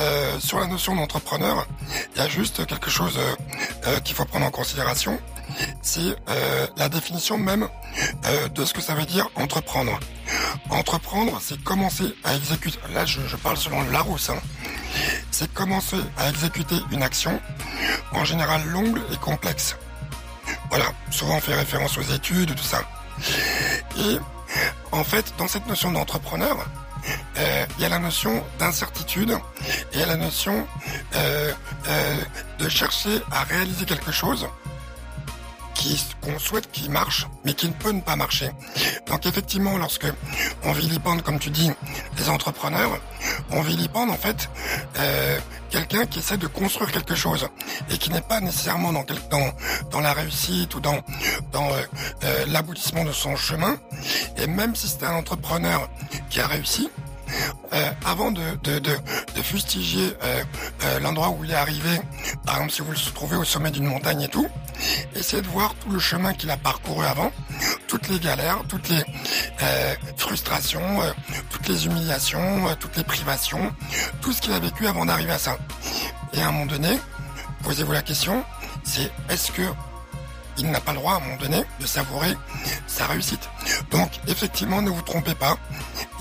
euh, 0.00 0.40
sur 0.40 0.58
la 0.58 0.66
notion 0.66 0.94
d'entrepreneur, 0.94 1.66
il 2.14 2.18
y 2.18 2.24
a 2.24 2.28
juste 2.28 2.66
quelque 2.66 2.90
chose 2.90 3.16
euh, 3.18 3.34
euh 3.86 4.00
qu'il 4.00 4.14
faut 4.14 4.24
prendre 4.24 4.46
en 4.46 4.50
considération, 4.50 5.18
c'est 5.82 6.16
la 6.76 6.88
définition 6.88 7.38
même 7.38 7.68
de 8.54 8.64
ce 8.64 8.74
que 8.74 8.82
ça 8.82 8.94
veut 8.94 9.06
dire 9.06 9.28
entreprendre. 9.36 9.98
Entreprendre, 10.70 11.38
c'est 11.40 11.62
commencer 11.62 12.14
à 12.24 12.34
exécuter. 12.34 12.78
Là, 12.92 13.06
je, 13.06 13.20
parle 13.36 13.56
selon 13.56 13.82
Larousse. 13.90 14.30
Hein. 14.30 14.40
C'est 15.38 15.52
commencer 15.52 15.98
à 16.16 16.30
exécuter 16.30 16.76
une 16.92 17.02
action, 17.02 17.38
en 18.12 18.24
général 18.24 18.66
longue 18.68 18.98
et 19.12 19.18
complexe. 19.18 19.76
Voilà, 20.70 20.86
souvent 21.10 21.36
on 21.36 21.40
fait 21.40 21.52
référence 21.52 21.98
aux 21.98 22.14
études, 22.14 22.54
tout 22.54 22.64
ça. 22.64 22.80
Et 23.98 24.16
en 24.92 25.04
fait, 25.04 25.34
dans 25.36 25.46
cette 25.46 25.66
notion 25.66 25.92
d'entrepreneur, 25.92 26.66
euh, 27.36 27.66
il 27.76 27.82
y 27.82 27.84
a 27.84 27.90
la 27.90 27.98
notion 27.98 28.42
d'incertitude 28.58 29.36
et 29.92 30.06
la 30.06 30.16
notion 30.16 30.66
de 32.58 32.68
chercher 32.70 33.20
à 33.30 33.42
réaliser 33.42 33.84
quelque 33.84 34.12
chose 34.12 34.48
qu'on 36.20 36.38
souhaite 36.38 36.70
qu'il 36.70 36.90
marche, 36.90 37.26
mais 37.44 37.54
qui 37.54 37.68
ne 37.68 37.72
peut 37.72 37.92
ne 37.92 38.00
pas 38.00 38.16
marcher. 38.16 38.50
Donc 39.06 39.26
effectivement, 39.26 39.76
lorsque 39.78 40.06
on 40.64 40.72
vilipende, 40.72 41.22
comme 41.22 41.38
tu 41.38 41.50
dis, 41.50 41.70
les 42.18 42.28
entrepreneurs, 42.28 43.00
on 43.50 43.62
vilipende 43.62 44.10
en 44.10 44.16
fait 44.16 44.48
euh, 44.98 45.38
quelqu'un 45.70 46.06
qui 46.06 46.18
essaie 46.18 46.36
de 46.36 46.46
construire 46.46 46.92
quelque 46.92 47.14
chose 47.14 47.48
et 47.90 47.98
qui 47.98 48.10
n'est 48.10 48.20
pas 48.20 48.40
nécessairement 48.40 48.92
dans, 48.92 50.00
la 50.00 50.12
réussite 50.12 50.74
ou 50.74 50.80
dans, 50.80 51.00
dans 51.52 51.70
euh, 51.70 51.82
euh, 52.24 52.44
l'aboutissement 52.48 53.04
de 53.04 53.12
son 53.12 53.36
chemin. 53.36 53.76
Et 54.36 54.46
même 54.46 54.74
si 54.74 54.88
c'est 54.88 55.04
un 55.04 55.14
entrepreneur 55.14 55.88
qui 56.30 56.40
a 56.40 56.46
réussi, 56.46 56.90
euh, 57.72 57.90
avant 58.04 58.30
de, 58.30 58.42
de, 58.62 58.78
de, 58.78 58.96
de 59.34 59.42
fustiger 59.42 60.12
euh, 60.22 60.44
euh, 60.84 61.00
l'endroit 61.00 61.30
où 61.30 61.44
il 61.44 61.50
est 61.50 61.54
arrivé, 61.54 62.00
par 62.44 62.56
exemple 62.56 62.72
si 62.72 62.82
vous 62.82 62.92
le 62.92 63.12
trouvez 63.14 63.36
au 63.36 63.44
sommet 63.44 63.70
d'une 63.70 63.86
montagne 63.86 64.22
et 64.22 64.28
tout, 64.28 64.48
essayez 65.14 65.42
de 65.42 65.48
voir 65.48 65.74
tout 65.74 65.90
le 65.90 65.98
chemin 65.98 66.32
qu'il 66.32 66.50
a 66.50 66.56
parcouru 66.56 67.04
avant, 67.04 67.32
toutes 67.88 68.08
les 68.08 68.18
galères, 68.20 68.58
toutes 68.68 68.88
les 68.88 69.02
frustrations, 70.16 71.00
toutes 71.50 71.68
les 71.68 71.86
humiliations, 71.86 72.66
toutes 72.78 72.96
les 72.96 73.04
privations, 73.04 73.72
tout 74.20 74.32
ce 74.32 74.40
qu'il 74.40 74.52
a 74.52 74.58
vécu 74.58 74.86
avant 74.86 75.06
d'arriver 75.06 75.32
à 75.32 75.38
ça. 75.38 75.56
Et 76.32 76.42
à 76.42 76.48
un 76.48 76.52
moment 76.52 76.66
donné, 76.66 76.98
posez-vous 77.62 77.92
la 77.92 78.02
question, 78.02 78.44
c'est 78.84 79.10
est-ce 79.30 79.50
que 79.52 79.62
il 80.58 80.70
n'a 80.70 80.80
pas 80.80 80.92
le 80.92 80.98
droit 80.98 81.14
à 81.14 81.16
un 81.16 81.20
moment 81.20 81.36
donné 81.36 81.64
de 81.80 81.86
savourer 81.86 82.34
sa 82.86 83.06
réussite? 83.06 83.48
Donc 83.90 84.10
effectivement, 84.26 84.80
ne 84.82 84.90
vous 84.90 85.02
trompez 85.02 85.34
pas, 85.34 85.56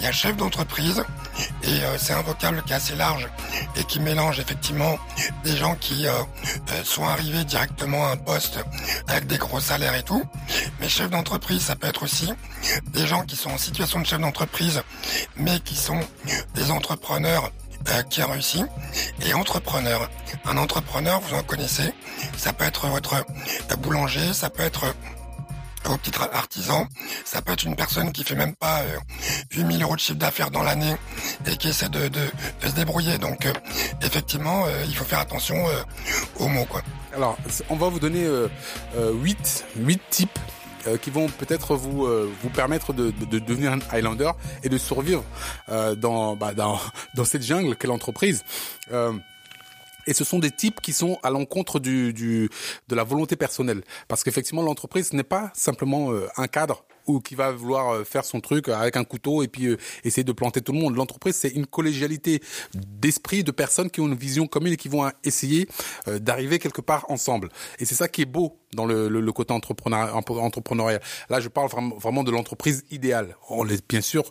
y 0.05 0.07
a 0.07 0.11
chef 0.11 0.37
d'entreprise 0.37 1.03
et 1.63 1.67
euh, 1.67 1.97
c'est 1.97 2.13
un 2.13 2.21
vocable 2.21 2.61
qui 2.63 2.73
est 2.73 2.75
assez 2.75 2.95
large 2.95 3.27
et 3.75 3.83
qui 3.85 3.99
mélange 3.99 4.39
effectivement 4.39 4.99
des 5.43 5.57
gens 5.57 5.75
qui 5.75 6.05
euh, 6.05 6.11
euh, 6.11 6.83
sont 6.83 7.05
arrivés 7.05 7.43
directement 7.43 8.05
à 8.05 8.11
un 8.11 8.17
poste 8.17 8.59
avec 9.07 9.25
des 9.25 9.37
gros 9.37 9.59
salaires 9.59 9.95
et 9.95 10.03
tout. 10.03 10.23
Mais 10.79 10.89
chef 10.89 11.09
d'entreprise, 11.09 11.61
ça 11.61 11.75
peut 11.75 11.87
être 11.87 12.03
aussi 12.03 12.31
des 12.93 13.07
gens 13.07 13.23
qui 13.23 13.35
sont 13.35 13.49
en 13.49 13.57
situation 13.57 13.99
de 13.99 14.05
chef 14.05 14.19
d'entreprise 14.19 14.83
mais 15.37 15.59
qui 15.59 15.75
sont 15.75 15.99
des 16.53 16.69
entrepreneurs 16.69 17.51
qui 18.09 18.21
a 18.21 18.27
réussi 18.27 18.63
et 19.25 19.33
entrepreneur. 19.33 20.09
Un 20.45 20.57
entrepreneur, 20.57 21.19
vous 21.19 21.35
en 21.35 21.43
connaissez, 21.43 21.93
ça 22.37 22.53
peut 22.53 22.65
être 22.65 22.87
votre 22.87 23.25
boulanger, 23.77 24.33
ça 24.33 24.49
peut 24.49 24.63
être 24.63 24.85
un 25.89 25.97
petit 25.97 26.11
artisan, 26.33 26.87
ça 27.23 27.41
peut 27.41 27.53
être 27.53 27.63
une 27.63 27.75
personne 27.75 28.11
qui 28.11 28.23
fait 28.23 28.35
même 28.35 28.55
pas 28.55 28.83
8000 29.55 29.83
euros 29.83 29.95
de 29.95 29.99
chiffre 29.99 30.17
d'affaires 30.17 30.51
dans 30.51 30.63
l'année 30.63 30.95
et 31.45 31.57
qui 31.57 31.69
essaie 31.69 31.89
de, 31.89 32.09
se 32.61 32.75
débrouiller. 32.75 33.17
Donc 33.17 33.45
euh, 33.45 33.53
effectivement, 34.01 34.65
euh, 34.65 34.83
il 34.87 34.95
faut 34.95 35.05
faire 35.05 35.19
attention 35.19 35.55
euh, 35.67 35.73
aux 36.39 36.47
mots. 36.47 36.65
Quoi. 36.65 36.81
Alors, 37.13 37.37
on 37.69 37.75
va 37.75 37.89
vous 37.89 37.99
donner 37.99 38.27
8, 38.97 39.65
8 39.77 40.01
types 40.09 40.39
qui 41.01 41.09
vont 41.09 41.27
peut-être 41.27 41.75
vous 41.75 42.05
vous 42.05 42.49
permettre 42.49 42.93
de, 42.93 43.11
devenir 43.39 43.71
un 43.71 43.79
Highlander 43.89 44.31
et 44.63 44.69
de 44.69 44.77
survivre 44.77 45.23
dans, 45.97 46.35
bah, 46.35 46.53
dans 46.53 46.79
dans 47.15 47.23
cette 47.23 47.43
jungle 47.43 47.77
qu'est 47.77 47.87
l'entreprise. 47.87 48.43
Et 50.07 50.13
ce 50.13 50.23
sont 50.23 50.39
des 50.39 50.51
types 50.51 50.81
qui 50.81 50.93
sont 50.93 51.19
à 51.23 51.29
l'encontre 51.29 51.79
du, 51.79 52.13
de 52.13 52.95
la 52.95 53.03
volonté 53.03 53.35
personnelle. 53.35 53.83
Parce 54.07 54.23
qu'effectivement, 54.23 54.61
l'entreprise 54.61 55.13
n'est 55.13 55.23
pas 55.23 55.51
simplement 55.53 56.11
euh, 56.11 56.27
un 56.37 56.47
cadre 56.47 56.85
ou 57.07 57.19
qui 57.19 57.35
va 57.35 57.51
vouloir 57.51 57.89
euh, 57.89 58.03
faire 58.03 58.25
son 58.25 58.39
truc 58.39 58.69
avec 58.69 58.97
un 58.97 59.03
couteau 59.03 59.43
et 59.43 59.47
puis 59.47 59.67
euh, 59.67 59.77
essayer 60.03 60.23
de 60.23 60.31
planter 60.31 60.61
tout 60.61 60.71
le 60.71 60.79
monde. 60.79 60.95
L'entreprise, 60.95 61.35
c'est 61.35 61.49
une 61.49 61.65
collégialité 61.65 62.41
d'esprit, 62.73 63.43
de 63.43 63.51
personnes 63.51 63.89
qui 63.89 64.01
ont 64.01 64.07
une 64.07 64.15
vision 64.15 64.47
commune 64.47 64.73
et 64.73 64.77
qui 64.77 64.89
vont 64.89 65.09
essayer 65.23 65.67
euh, 66.07 66.19
d'arriver 66.19 66.59
quelque 66.59 66.81
part 66.81 67.05
ensemble. 67.09 67.49
Et 67.79 67.85
c'est 67.85 67.95
ça 67.95 68.07
qui 68.07 68.21
est 68.21 68.25
beau 68.25 68.57
dans 68.73 68.85
le, 68.85 69.07
le, 69.07 69.31
côté 69.31 69.53
entrepreneurial. 69.53 71.01
Là, 71.29 71.39
je 71.39 71.47
parle 71.47 71.69
vraiment, 71.69 72.23
de 72.23 72.31
l'entreprise 72.31 72.83
idéale. 72.91 73.37
On 73.49 73.67
est 73.69 73.87
bien 73.87 74.01
sûr, 74.01 74.23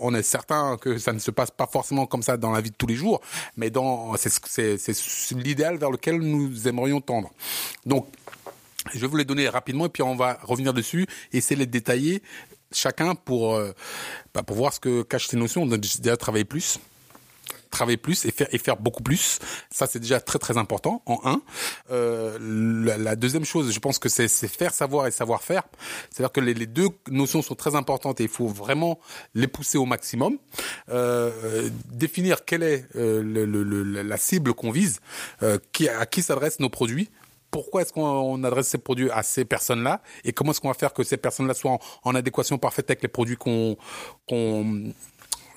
on 0.00 0.12
est 0.12 0.22
certain 0.22 0.76
que 0.76 0.98
ça 0.98 1.12
ne 1.12 1.20
se 1.20 1.30
passe 1.30 1.52
pas 1.52 1.68
forcément 1.68 2.06
comme 2.06 2.22
ça 2.22 2.36
dans 2.36 2.50
la 2.50 2.60
vie 2.60 2.70
de 2.70 2.76
tous 2.76 2.88
les 2.88 2.96
jours, 2.96 3.20
mais 3.56 3.70
c'est 4.16 5.34
l'idéal 5.36 5.76
vers 5.78 5.92
lequel 5.92 6.18
nous 6.18 6.66
aimerions 6.66 7.00
tendre. 7.00 7.30
Donc 7.86 8.06
je 8.92 8.98
vais 8.98 9.06
vous 9.06 9.16
les 9.16 9.24
donner 9.24 9.48
rapidement 9.48 9.86
et 9.86 9.88
puis 9.88 10.02
on 10.02 10.16
va 10.16 10.38
revenir 10.42 10.72
dessus 10.72 11.06
et 11.32 11.38
essayer 11.38 11.56
de 11.56 11.60
les 11.60 11.66
détailler 11.66 12.22
chacun 12.72 13.14
pour 13.14 13.54
euh, 13.54 13.72
bah, 14.34 14.42
pour 14.42 14.56
voir 14.56 14.72
ce 14.72 14.80
que 14.80 15.02
cachent 15.02 15.28
ces 15.28 15.36
notions. 15.36 15.62
On 15.62 15.72
a 15.72 15.76
déjà 15.76 16.16
travaillé 16.16 16.44
plus, 16.44 16.78
travailler 17.70 17.96
plus 17.96 18.24
et 18.24 18.30
faire 18.30 18.48
et 18.52 18.58
faire 18.58 18.76
beaucoup 18.76 19.02
plus. 19.02 19.38
Ça 19.70 19.86
c'est 19.86 20.00
déjà 20.00 20.20
très 20.20 20.38
très 20.38 20.58
important 20.58 21.02
en 21.06 21.20
un. 21.24 21.42
Euh, 21.90 22.38
la, 22.98 23.16
deuxième 23.16 23.44
chose, 23.44 23.72
je 23.72 23.78
pense 23.78 23.98
que 23.98 24.08
c'est 24.08 24.28
faire 24.28 24.72
savoir 24.72 25.06
et 25.06 25.10
savoir 25.10 25.42
faire. 25.42 25.62
C'est-à-dire 26.10 26.32
que 26.32 26.40
les, 26.40 26.66
deux 26.66 26.88
notions 27.08 27.42
sont 27.42 27.54
très 27.54 27.74
importantes 27.74 28.20
et 28.20 28.24
il 28.24 28.28
faut 28.28 28.48
vraiment 28.48 28.98
les 29.34 29.46
pousser 29.46 29.78
au 29.78 29.86
maximum. 29.86 30.38
Euh, 30.90 31.68
définir 31.90 32.44
quelle 32.44 32.62
est 32.62 32.86
euh, 32.96 33.22
le, 33.22 34.02
la 34.02 34.16
cible 34.16 34.54
qu'on 34.54 34.70
vise, 34.70 35.00
euh, 35.42 35.58
qui, 35.72 35.88
à 35.88 36.06
qui 36.06 36.22
s'adressent 36.22 36.60
nos 36.60 36.68
produits 36.68 37.10
pourquoi 37.50 37.82
est-ce 37.82 37.92
qu'on 37.92 38.42
adresse 38.44 38.68
ces 38.68 38.78
produits 38.78 39.10
à 39.10 39.22
ces 39.22 39.44
personnes-là 39.44 40.02
et 40.24 40.32
comment 40.32 40.52
est-ce 40.52 40.60
qu'on 40.60 40.68
va 40.68 40.74
faire 40.74 40.92
que 40.92 41.02
ces 41.02 41.16
personnes-là 41.16 41.54
soient 41.54 41.78
en, 42.04 42.14
adéquation 42.14 42.58
parfaite 42.58 42.90
avec 42.90 43.02
les 43.02 43.08
produits 43.08 43.36
qu'on 43.36 43.76
qu'on 44.28 44.92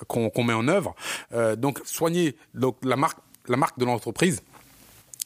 qu'on 0.08 0.44
met 0.44 0.52
en 0.52 0.68
œuvre. 0.68 0.94
Euh, 1.32 1.56
donc 1.56 1.80
soigner 1.84 2.36
donc 2.52 2.76
la 2.82 2.96
marque 2.96 3.18
la 3.48 3.56
marque 3.56 3.78
de 3.78 3.84
l'entreprise. 3.84 4.42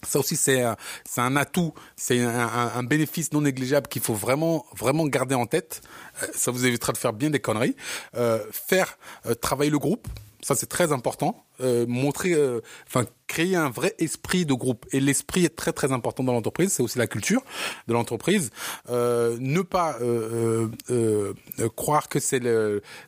Ça 0.07 0.21
aussi 0.21 0.37
c'est 0.37 0.65
c'est 1.05 1.21
un 1.21 1.35
atout, 1.37 1.75
c'est 1.97 2.21
un, 2.21 2.71
un, 2.75 2.83
bénéfice 2.85 3.33
non 3.33 3.41
négligeable 3.41 3.89
qu'il 3.89 4.03
faut 4.03 4.15
vraiment 4.15 4.65
vraiment 4.77 5.07
garder 5.07 5.35
en 5.35 5.47
tête. 5.47 5.81
Euh, 6.23 6.27
ça 6.35 6.53
vous 6.53 6.67
évitera 6.67 6.93
de 6.93 6.99
faire 6.99 7.13
bien 7.13 7.31
des 7.31 7.41
conneries. 7.41 7.75
Euh, 8.15 8.45
faire 8.53 8.97
euh, 9.27 9.35
travailler 9.35 9.71
le 9.71 9.79
groupe, 9.79 10.07
ça 10.43 10.55
c'est 10.55 10.67
très 10.67 10.93
important. 10.93 11.45
Euh, 11.61 11.87
montrer, 11.89 12.33
euh, 12.33 12.61
enfin 12.87 13.05
créer 13.27 13.57
un 13.57 13.71
vrai 13.71 13.95
esprit 13.99 14.47
de 14.47 14.55
groupe. 14.55 14.87
Et 14.93 15.01
l'esprit 15.01 15.45
est 15.45 15.57
très 15.57 15.73
très 15.73 15.93
important 15.93 16.23
dans 16.23 16.33
l'entreprise. 16.33 16.73
C'est 16.73 16.83
aussi 16.83 16.99
la 16.99 17.07
culture 17.07 17.43
de 17.89 17.93
l'entreprise. 17.93 18.51
Euh, 18.89 19.37
ne 19.41 19.63
pas 19.63 19.99
euh, 20.01 20.69
croire 21.77 22.09
que 22.09 22.21
c'est 22.21 22.41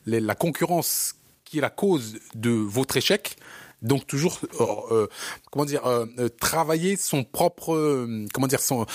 la 0.05 0.35
concurrence 0.35 1.15
qui 1.45 1.59
est 1.59 1.61
la 1.61 1.69
cause 1.69 2.19
de 2.35 2.51
votre 2.51 2.97
échec. 2.97 3.37
Donc 3.81 4.05
toujours, 4.05 4.39
comment 5.49 5.65
dire, 5.65 5.81
travailler 6.39 6.97
son 6.97 7.23
propre, 7.23 8.07
comment 8.31 8.45
dire, 8.45 8.59
son, 8.59 8.85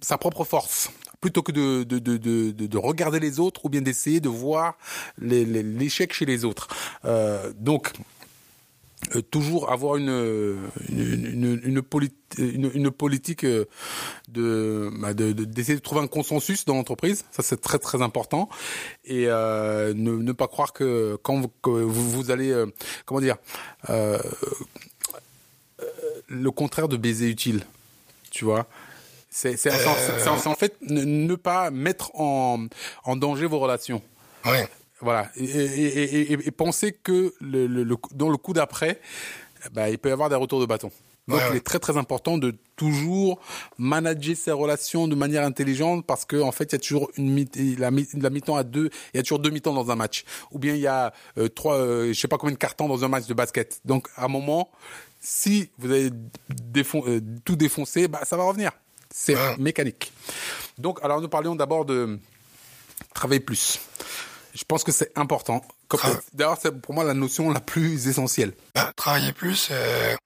sa 0.00 0.16
propre 0.16 0.44
force 0.44 0.90
plutôt 1.24 1.42
que 1.42 1.52
de, 1.52 1.84
de, 1.84 1.98
de, 1.98 2.18
de, 2.18 2.66
de 2.66 2.78
regarder 2.78 3.18
les 3.18 3.40
autres 3.40 3.64
ou 3.64 3.70
bien 3.70 3.80
d'essayer 3.80 4.20
de 4.20 4.28
voir 4.28 4.76
l'échec 5.16 6.12
chez 6.12 6.26
les 6.26 6.44
autres. 6.44 6.68
Euh, 7.06 7.50
donc, 7.56 7.92
euh, 9.16 9.22
toujours 9.22 9.72
avoir 9.72 9.96
une 9.96 10.10
une, 10.90 11.62
une, 11.64 11.80
une, 12.74 12.90
politique 12.90 13.44
euh, 13.44 13.64
bah, 15.00 15.14
de 15.14 15.32
d'essayer 15.32 15.78
de, 15.78 15.82
trouver 15.82 16.02
un 16.02 16.08
consensus 16.08 16.66
dans 16.66 16.74
l'entreprise. 16.74 17.24
Ça 17.30 17.42
c'est 17.42 17.62
très 17.62 17.78
très 17.78 18.02
important. 18.02 18.50
Et 19.06 19.24
ne, 19.24 20.32
pas 20.32 20.46
croire 20.46 20.74
que 20.74 21.16
quand 21.22 21.40
vous, 21.40 21.50
vous, 21.88 22.30
allez 22.30 22.52
comment 23.06 23.22
dire 23.22 23.38
le 26.28 26.50
contraire 26.50 26.88
de 26.88 26.98
baiser 26.98 27.30
utile. 27.30 27.64
Tu 28.30 28.44
vois? 28.44 28.66
C'est 29.34 29.66
euh... 29.66 30.28
en 30.28 30.54
fait 30.54 30.76
ne, 30.82 31.34
pas 31.34 31.72
mettre 31.72 32.14
en, 32.14 32.66
en 33.02 33.16
danger 33.16 33.46
vos 33.46 33.58
relations. 33.58 34.00
Oui. 34.46 34.58
Voilà. 35.00 35.28
Et, 35.36 35.44
et, 35.44 36.32
et, 36.32 36.32
et, 36.32 36.50
penser 36.52 36.92
que 36.92 37.34
le, 37.40 37.66
le, 37.66 37.96
dans 38.12 38.28
le 38.28 38.36
coup 38.36 38.52
d'après, 38.52 39.00
bah, 39.72 39.90
il 39.90 39.98
peut 39.98 40.08
y 40.08 40.12
avoir 40.12 40.28
des 40.28 40.36
retours 40.36 40.60
de 40.60 40.66
bâton. 40.66 40.92
Donc 41.26 41.40
il 41.50 41.56
est 41.56 41.64
très 41.64 41.78
très 41.78 41.96
important 41.96 42.36
de 42.36 42.54
toujours 42.76 43.40
manager 43.78 44.36
ses 44.36 44.52
relations 44.52 45.08
de 45.08 45.14
manière 45.14 45.42
intelligente 45.42 46.04
parce 46.06 46.26
que 46.26 46.36
en 46.40 46.52
fait 46.52 46.64
il 46.64 46.72
y 46.72 46.76
a 46.76 46.78
toujours 46.78 47.10
une 47.16 47.44
la, 47.78 47.90
la 47.90 48.30
mi-temps 48.30 48.56
à 48.56 48.62
deux, 48.62 48.90
il 49.12 49.16
y 49.16 49.20
a 49.20 49.22
toujours 49.22 49.38
deux 49.38 49.50
mi-temps 49.50 49.72
dans 49.72 49.90
un 49.90 49.96
match. 49.96 50.24
Ou 50.52 50.58
bien 50.58 50.74
il 50.74 50.80
y 50.80 50.86
a 50.86 51.12
euh, 51.38 51.48
trois, 51.48 51.76
euh, 51.76 52.12
je 52.12 52.20
sais 52.20 52.28
pas 52.28 52.36
combien 52.36 52.52
de 52.52 52.58
cartons 52.58 52.88
dans 52.88 53.04
un 53.04 53.08
match 53.08 53.26
de 53.26 53.34
basket. 53.34 53.80
Donc 53.84 54.08
à 54.16 54.26
un 54.26 54.28
moment, 54.28 54.70
si 55.20 55.70
vous 55.78 55.90
avez 55.90 56.10
euh, 56.10 57.20
tout 57.44 57.56
défoncé, 57.56 58.06
bah 58.06 58.20
ça 58.24 58.36
va 58.36 58.44
revenir. 58.44 58.70
C'est 59.16 59.36
mécanique. 59.58 60.12
Donc, 60.76 60.98
alors 61.04 61.20
nous 61.20 61.28
parlions 61.28 61.54
d'abord 61.54 61.84
de 61.84 62.18
travailler 63.14 63.38
plus. 63.38 63.78
Je 64.54 64.64
pense 64.66 64.82
que 64.82 64.90
c'est 64.90 65.16
important. 65.16 65.64
D'ailleurs, 66.32 66.58
c'est 66.60 66.72
pour 66.80 66.94
moi 66.94 67.04
la 67.04 67.14
notion 67.14 67.50
la 67.50 67.60
plus 67.60 68.08
essentielle. 68.08 68.52
Bah, 68.74 68.92
travailler 68.96 69.32
plus. 69.32 69.68
Euh, 69.70 70.16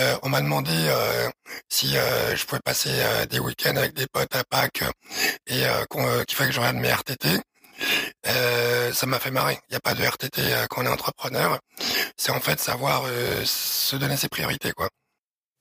euh, 0.00 0.16
on 0.22 0.28
m'a 0.28 0.42
demandé 0.42 0.70
euh, 0.70 1.30
si 1.70 1.94
je 1.94 2.44
pouvais 2.44 2.60
passer 2.62 2.90
des 3.30 3.38
week-ends 3.38 3.76
avec 3.76 3.94
des 3.94 4.06
potes 4.06 4.36
à 4.36 4.44
Pâques 4.44 4.84
et 5.46 5.62
qu'il 6.26 6.36
fallait 6.36 6.50
que 6.50 6.54
je 6.54 6.60
regarde 6.60 6.76
mes 6.76 6.90
RTT. 6.90 7.40
ça 8.92 9.06
m'a 9.06 9.18
fait 9.18 9.30
marrer. 9.30 9.58
Il 9.70 9.72
n'y 9.72 9.76
a 9.76 9.80
pas 9.80 9.94
de 9.94 10.04
RTT 10.04 10.42
quand 10.68 10.82
on 10.82 10.84
est 10.84 10.90
entrepreneur. 10.90 11.58
C'est 12.18 12.32
en 12.32 12.40
fait 12.40 12.60
savoir 12.60 13.04
se 13.46 13.96
donner 13.96 14.18
ses 14.18 14.28
priorités, 14.28 14.72
quoi. 14.72 14.90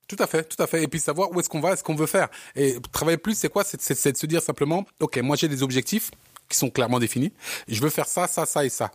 Tout 0.08 0.18
à 0.20 0.28
fait, 0.28 0.44
tout 0.44 0.62
à 0.62 0.68
fait. 0.68 0.84
Et 0.84 0.88
puis 0.88 1.00
savoir 1.00 1.32
où 1.32 1.40
est-ce 1.40 1.50
qu'on 1.50 1.62
va, 1.62 1.76
ce 1.76 1.84
qu'on 1.84 1.96
veut 1.96 2.06
faire. 2.06 2.28
Et 2.56 2.78
travailler 2.92 3.18
plus, 3.18 3.38
c'est 3.38 3.50
quoi? 3.50 3.64
C'est 3.64 4.12
de 4.12 4.18
se 4.18 4.26
dire 4.26 4.42
simplement, 4.42 4.86
ok, 5.00 5.18
moi 5.18 5.36
j'ai 5.36 5.48
des 5.48 5.64
objectifs 5.64 6.12
qui 6.48 6.58
sont 6.58 6.70
clairement 6.70 7.00
définis. 7.00 7.34
Je 7.68 7.82
veux 7.82 7.90
faire 7.90 8.08
ça, 8.08 8.28
ça, 8.28 8.46
ça 8.46 8.66
et 8.66 8.70
ça. 8.70 8.92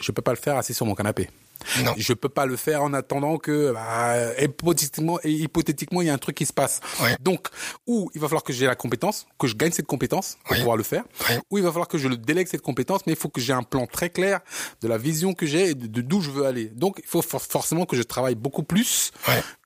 Je 0.00 0.12
peux 0.12 0.22
pas 0.22 0.32
le 0.32 0.38
faire 0.38 0.56
assis 0.56 0.74
sur 0.74 0.86
mon 0.86 0.94
canapé. 0.94 1.28
Non. 1.82 1.94
Je 1.96 2.12
peux 2.12 2.28
pas 2.28 2.46
le 2.46 2.56
faire 2.56 2.82
en 2.82 2.92
attendant 2.92 3.38
que 3.38 3.72
bah, 3.72 4.32
hypothétiquement, 4.40 5.18
hypothétiquement 5.24 6.02
il 6.02 6.08
y 6.08 6.10
a 6.10 6.12
un 6.12 6.18
truc 6.18 6.36
qui 6.36 6.46
se 6.46 6.52
passe. 6.52 6.80
Donc, 7.20 7.48
ou 7.86 8.10
il 8.14 8.20
va 8.20 8.28
falloir 8.28 8.42
que 8.42 8.52
j'ai 8.52 8.66
la 8.66 8.74
compétence, 8.74 9.26
que 9.38 9.46
je 9.46 9.54
gagne 9.54 9.72
cette 9.72 9.86
compétence 9.86 10.36
pour 10.44 10.56
pouvoir 10.56 10.76
le 10.76 10.82
faire, 10.82 11.04
ou 11.50 11.58
il 11.58 11.64
va 11.64 11.70
falloir 11.70 11.88
que 11.88 11.98
je 11.98 12.08
le 12.08 12.16
délègue 12.16 12.48
cette 12.48 12.62
compétence, 12.62 13.00
mais 13.06 13.14
il 13.14 13.18
faut 13.18 13.28
que 13.28 13.40
j'ai 13.40 13.52
un 13.52 13.62
plan 13.62 13.86
très 13.86 14.10
clair 14.10 14.40
de 14.82 14.88
la 14.88 14.98
vision 14.98 15.32
que 15.32 15.46
j'ai 15.46 15.70
et 15.70 15.74
de 15.74 16.00
d'où 16.02 16.20
je 16.20 16.30
veux 16.30 16.44
aller. 16.44 16.66
Donc, 16.66 17.00
il 17.02 17.08
faut 17.08 17.22
forcément 17.22 17.86
que 17.86 17.96
je 17.96 18.02
travaille 18.02 18.34
beaucoup 18.34 18.62
plus 18.62 19.10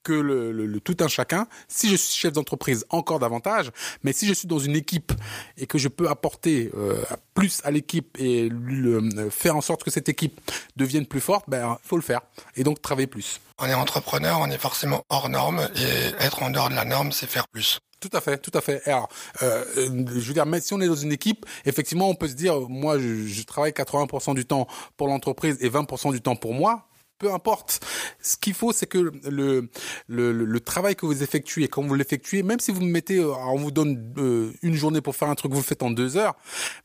que 0.03 0.13
le, 0.13 0.53
le, 0.53 0.81
tout 0.81 0.97
un 1.01 1.09
chacun. 1.09 1.47
Si 1.69 1.89
je 1.89 1.97
suis 1.97 2.19
chef 2.19 2.33
d'entreprise, 2.33 2.85
encore 2.91 3.19
davantage. 3.19 3.71
Mais 4.03 4.13
si 4.13 4.27
je 4.27 4.35
suis 4.35 4.49
dans 4.49 4.59
une 4.59 4.77
équipe 4.77 5.13
et 5.57 5.67
que 5.67 5.79
je 5.79 5.89
peux 5.89 6.09
apporter 6.09 6.71
euh, 6.77 7.03
plus 7.35 7.61
à 7.65 7.71
l'équipe 7.71 8.17
et 8.19 8.49
le, 8.49 9.31
faire 9.31 9.57
en 9.57 9.61
sorte 9.61 9.85
que 9.85 9.91
cette 9.91 10.09
équipe 10.09 10.41
devienne 10.77 11.07
plus 11.07 11.21
forte, 11.21 11.45
ben 11.49 11.79
faut 11.83 11.97
le 11.97 12.03
faire 12.03 12.21
et 12.57 12.65
donc 12.65 12.81
travailler 12.83 13.07
plus. 13.07 13.41
On 13.59 13.67
est 13.67 13.75
entrepreneur, 13.75 14.39
on 14.41 14.51
est 14.51 14.59
forcément 14.59 15.05
hors 15.09 15.29
norme 15.29 15.69
et 15.77 16.25
être 16.25 16.43
en 16.43 16.51
dehors 16.51 16.71
de 16.71 16.75
la 16.75 16.85
norme, 16.85 17.13
c'est 17.13 17.27
faire 17.27 17.49
plus. 17.49 17.81
Tout 18.01 18.11
à 18.13 18.21
fait, 18.21 18.39
tout 18.39 18.53
à 18.55 18.61
fait. 18.61 18.87
Alors, 18.87 19.09
euh, 19.43 19.65
je 19.77 20.21
veux 20.21 20.35
dire, 20.35 20.47
mais 20.47 20.61
si 20.61 20.73
on 20.73 20.81
est 20.81 20.87
dans 20.87 20.95
une 20.95 21.11
équipe, 21.11 21.45
effectivement, 21.65 22.09
on 22.09 22.15
peut 22.15 22.29
se 22.29 22.35
dire, 22.35 22.61
moi, 22.69 22.97
je, 22.99 23.27
je 23.27 23.43
travaille 23.43 23.73
80% 23.73 24.35
du 24.35 24.47
temps 24.47 24.69
pour 24.97 25.09
l'entreprise 25.09 25.57
et 25.61 25.69
20% 25.69 26.13
du 26.13 26.21
temps 26.21 26.37
pour 26.37 26.55
moi 26.55 26.89
peu 27.19 27.33
importe. 27.33 27.85
Ce 28.23 28.37
qu'il 28.37 28.55
faut, 28.55 28.73
c'est 28.73 28.87
que 28.87 28.99
le, 28.99 29.69
le, 30.09 30.33
le, 30.33 30.61
travail 30.61 30.97
que 30.97 31.07
vous 31.07 31.23
effectuez, 31.23 31.69
quand 31.69 31.83
vous 31.83 31.95
l'effectuez, 31.95 32.43
même 32.43 32.61
si 32.61 32.71
vous 32.71 32.81
me 32.81 32.91
mettez, 32.91 33.19
euh, 33.19 33.35
on 33.35 33.57
vous 33.57 33.71
donne 33.71 34.13
euh, 34.19 34.53
une 34.63 34.75
journée 34.75 35.01
pour 35.01 35.17
faire 35.17 35.29
un 35.29 35.35
truc, 35.35 35.53
vous 35.53 35.59
le 35.59 35.65
faites 35.65 35.83
en 35.83 35.91
deux 35.91 36.17
heures, 36.17 36.35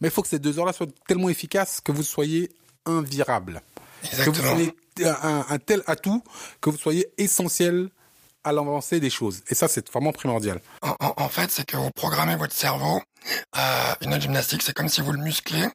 mais 0.01 0.07
il 0.07 0.11
faut 0.11 0.21
que 0.21 0.27
ces 0.27 0.39
deux 0.39 0.59
heures-là 0.59 0.73
soient 0.73 0.87
tellement 1.07 1.29
efficaces 1.29 1.81
que 1.81 1.91
vous 1.91 2.03
soyez 2.03 2.51
invirable. 2.85 3.61
Exactement. 4.03 4.35
Que 4.35 4.41
vous 4.41 4.47
soyez 4.47 4.75
un, 5.23 5.45
un 5.49 5.59
tel 5.59 5.83
atout 5.87 6.23
que 6.61 6.69
vous 6.69 6.77
soyez 6.77 7.07
essentiel 7.17 7.89
à 8.43 8.51
l'avancée 8.51 8.99
des 8.99 9.09
choses. 9.09 9.41
Et 9.49 9.55
ça, 9.55 9.67
c'est 9.67 9.89
vraiment 9.89 10.11
primordial. 10.11 10.61
En, 10.81 10.95
en, 10.99 11.29
fait, 11.29 11.49
c'est 11.49 11.65
que 11.65 11.77
vous 11.77 11.91
programmez 11.91 12.35
votre 12.35 12.53
cerveau 12.53 13.01
à 13.51 13.97
une 14.01 14.19
gymnastique. 14.19 14.61
C'est 14.61 14.73
comme 14.73 14.89
si 14.89 15.01
vous 15.01 15.11
le 15.11 15.19
musclez 15.19 15.65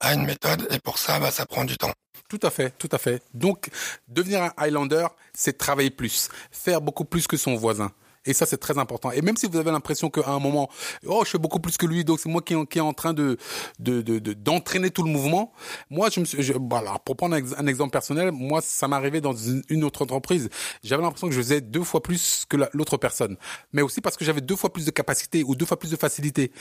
à 0.00 0.14
une 0.14 0.24
méthode. 0.24 0.66
Et 0.70 0.78
pour 0.78 0.98
ça, 0.98 1.18
bah, 1.18 1.30
ça 1.30 1.46
prend 1.46 1.64
du 1.64 1.76
temps. 1.76 1.92
Tout 2.28 2.40
à 2.42 2.50
fait, 2.50 2.70
tout 2.78 2.88
à 2.92 2.98
fait. 2.98 3.22
Donc, 3.34 3.68
devenir 4.08 4.42
un 4.42 4.52
Highlander, 4.56 5.06
c'est 5.34 5.58
travailler 5.58 5.90
plus, 5.90 6.28
faire 6.50 6.80
beaucoup 6.80 7.04
plus 7.04 7.26
que 7.26 7.36
son 7.36 7.56
voisin. 7.56 7.92
Et 8.24 8.34
ça, 8.34 8.46
c'est 8.46 8.58
très 8.58 8.78
important. 8.78 9.10
Et 9.10 9.20
même 9.20 9.36
si 9.36 9.46
vous 9.46 9.56
avez 9.56 9.70
l'impression 9.70 10.10
qu'à 10.10 10.28
un 10.28 10.38
moment, 10.38 10.68
oh, 11.06 11.22
je 11.24 11.30
fais 11.30 11.38
beaucoup 11.38 11.58
plus 11.60 11.76
que 11.76 11.86
lui, 11.86 12.04
donc 12.04 12.20
c'est 12.20 12.28
moi 12.28 12.42
qui, 12.42 12.54
qui 12.66 12.78
est 12.78 12.82
en 12.82 12.92
train 12.92 13.12
de 13.12 13.36
d'entraîner 13.78 14.90
tout 14.90 15.02
le 15.02 15.10
mouvement. 15.10 15.52
Moi, 15.90 16.08
je 16.10 16.20
me 16.20 16.24
suis, 16.24 16.42
je, 16.42 16.52
voilà, 16.52 16.98
pour 17.04 17.16
prendre 17.16 17.34
un, 17.34 17.66
exemple 17.66 17.90
personnel, 17.90 18.30
moi, 18.32 18.60
ça 18.62 18.88
m'est 18.88 18.96
arrivé 18.96 19.20
dans 19.20 19.34
une, 19.34 19.84
autre 19.84 20.02
entreprise. 20.02 20.48
J'avais 20.84 21.02
l'impression 21.02 21.28
que 21.28 21.34
je 21.34 21.40
faisais 21.40 21.60
deux 21.60 21.82
fois 21.82 22.02
plus 22.02 22.44
que 22.48 22.56
l'autre 22.72 22.96
personne, 22.96 23.36
mais 23.72 23.82
aussi 23.82 24.00
parce 24.00 24.16
que 24.16 24.24
j'avais 24.24 24.40
deux 24.40 24.56
fois 24.56 24.72
plus 24.72 24.84
de 24.84 24.90
capacité 24.90 25.42
ou 25.42 25.54
deux 25.54 25.66
fois 25.66 25.78
plus 25.78 25.90
de 25.90 25.96
facilité. 25.96 26.52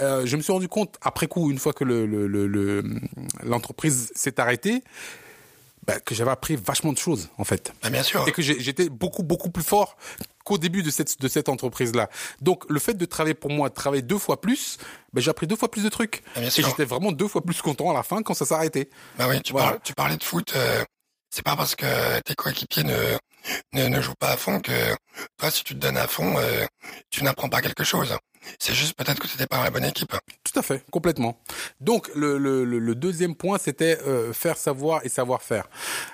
Euh, 0.00 0.26
je 0.26 0.36
me 0.36 0.42
suis 0.42 0.52
rendu 0.52 0.68
compte 0.68 0.96
après 1.00 1.26
coup, 1.26 1.50
une 1.50 1.58
fois 1.58 1.72
que 1.72 1.84
le 1.84 2.06
l'entreprise 3.42 4.10
le, 4.10 4.18
s'est 4.18 4.40
arrêtée 4.40 4.82
bah, 5.90 6.00
que 6.00 6.14
j'avais 6.14 6.30
appris 6.30 6.56
vachement 6.56 6.92
de 6.92 6.98
choses 6.98 7.28
en 7.38 7.44
fait. 7.44 7.72
Bah, 7.82 7.90
bien 7.90 8.02
sûr. 8.02 8.26
Et 8.28 8.32
que 8.32 8.42
j'étais 8.42 8.88
beaucoup 8.88 9.22
beaucoup 9.22 9.50
plus 9.50 9.62
fort 9.64 9.96
qu'au 10.44 10.58
début 10.58 10.82
de 10.82 10.90
cette 10.90 11.20
de 11.20 11.28
cette 11.28 11.48
entreprise 11.48 11.94
là. 11.94 12.08
Donc 12.40 12.64
le 12.68 12.78
fait 12.78 12.94
de 12.94 13.04
travailler 13.04 13.34
pour 13.34 13.50
moi, 13.50 13.68
de 13.68 13.74
travailler 13.74 14.02
deux 14.02 14.18
fois 14.18 14.40
plus, 14.40 14.78
bah, 15.12 15.20
j'ai 15.20 15.30
appris 15.30 15.46
deux 15.46 15.56
fois 15.56 15.70
plus 15.70 15.84
de 15.84 15.88
trucs. 15.88 16.22
Bah, 16.34 16.42
et 16.42 16.50
j'étais 16.50 16.84
vraiment 16.84 17.12
deux 17.12 17.28
fois 17.28 17.42
plus 17.42 17.60
content 17.62 17.90
à 17.90 17.94
la 17.94 18.02
fin 18.02 18.22
quand 18.22 18.34
ça 18.34 18.44
s'est 18.44 18.54
arrêté. 18.54 18.90
Bah 19.18 19.26
oui, 19.28 19.40
tu, 19.42 19.54
tu 19.84 19.94
parlais 19.94 20.16
de 20.16 20.24
foot. 20.24 20.52
Euh, 20.54 20.84
c'est 21.30 21.44
pas 21.44 21.56
parce 21.56 21.76
que 21.76 22.20
tes 22.20 22.34
coéquipiers 22.34 22.82
ne, 22.84 23.16
ne, 23.72 23.86
ne 23.86 24.00
jouent 24.00 24.14
pas 24.18 24.32
à 24.32 24.36
fond 24.36 24.60
que 24.60 24.72
toi, 25.38 25.50
si 25.50 25.62
tu 25.62 25.74
te 25.74 25.78
donnes 25.78 25.96
à 25.96 26.08
fond, 26.08 26.36
euh, 26.38 26.66
tu 27.10 27.22
n'apprends 27.22 27.48
pas 27.48 27.62
quelque 27.62 27.84
chose. 27.84 28.16
C'est 28.58 28.74
juste 28.74 28.94
peut-être 28.94 29.18
que 29.18 29.28
c'était 29.28 29.46
pas 29.46 29.62
la 29.62 29.70
bonne 29.70 29.84
équipe. 29.84 30.14
Tout 30.44 30.58
à 30.58 30.62
fait, 30.62 30.84
complètement. 30.90 31.38
Donc 31.80 32.10
le, 32.14 32.38
le, 32.38 32.64
le 32.64 32.94
deuxième 32.94 33.34
point, 33.34 33.58
c'était 33.58 33.98
euh, 34.06 34.32
faire 34.32 34.56
savoir 34.56 35.04
et 35.04 35.08
savoir 35.08 35.42
faire. 35.42 35.68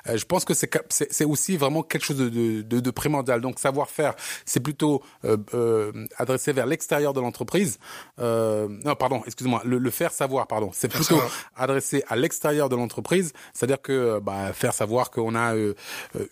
Euh, 0.09 0.17
je 0.17 0.25
pense 0.25 0.45
que 0.45 0.55
c'est 0.55 0.71
c'est 0.91 1.25
aussi 1.25 1.57
vraiment 1.57 1.83
quelque 1.83 2.05
chose 2.05 2.17
de, 2.17 2.29
de, 2.29 2.81
de 2.81 2.91
primordial. 2.91 3.41
Donc 3.41 3.59
savoir 3.59 3.89
faire, 3.89 4.15
c'est 4.45 4.61
plutôt 4.61 5.03
euh, 5.25 5.37
euh 5.55 5.93
adressé 6.19 6.53
vers 6.53 6.67
l'extérieur 6.67 7.13
de 7.13 7.21
l'entreprise. 7.21 7.79
non, 8.19 8.95
pardon, 8.99 9.23
excuse-moi. 9.27 9.63
Le, 9.65 9.79
le, 9.79 9.91
faire 9.91 10.13
savoir, 10.13 10.47
pardon, 10.47 10.71
c'est 10.73 10.89
plutôt 10.89 11.21
adressé 11.57 12.05
à 12.09 12.17
l'extérieur 12.17 12.69
de 12.69 12.77
l'entreprise. 12.77 13.33
C'est-à-dire 13.55 13.81
que 13.81 14.19
bah, 14.21 14.53
faire 14.53 14.75
savoir 14.75 15.11
qu'on 15.11 15.35
a 15.35 15.55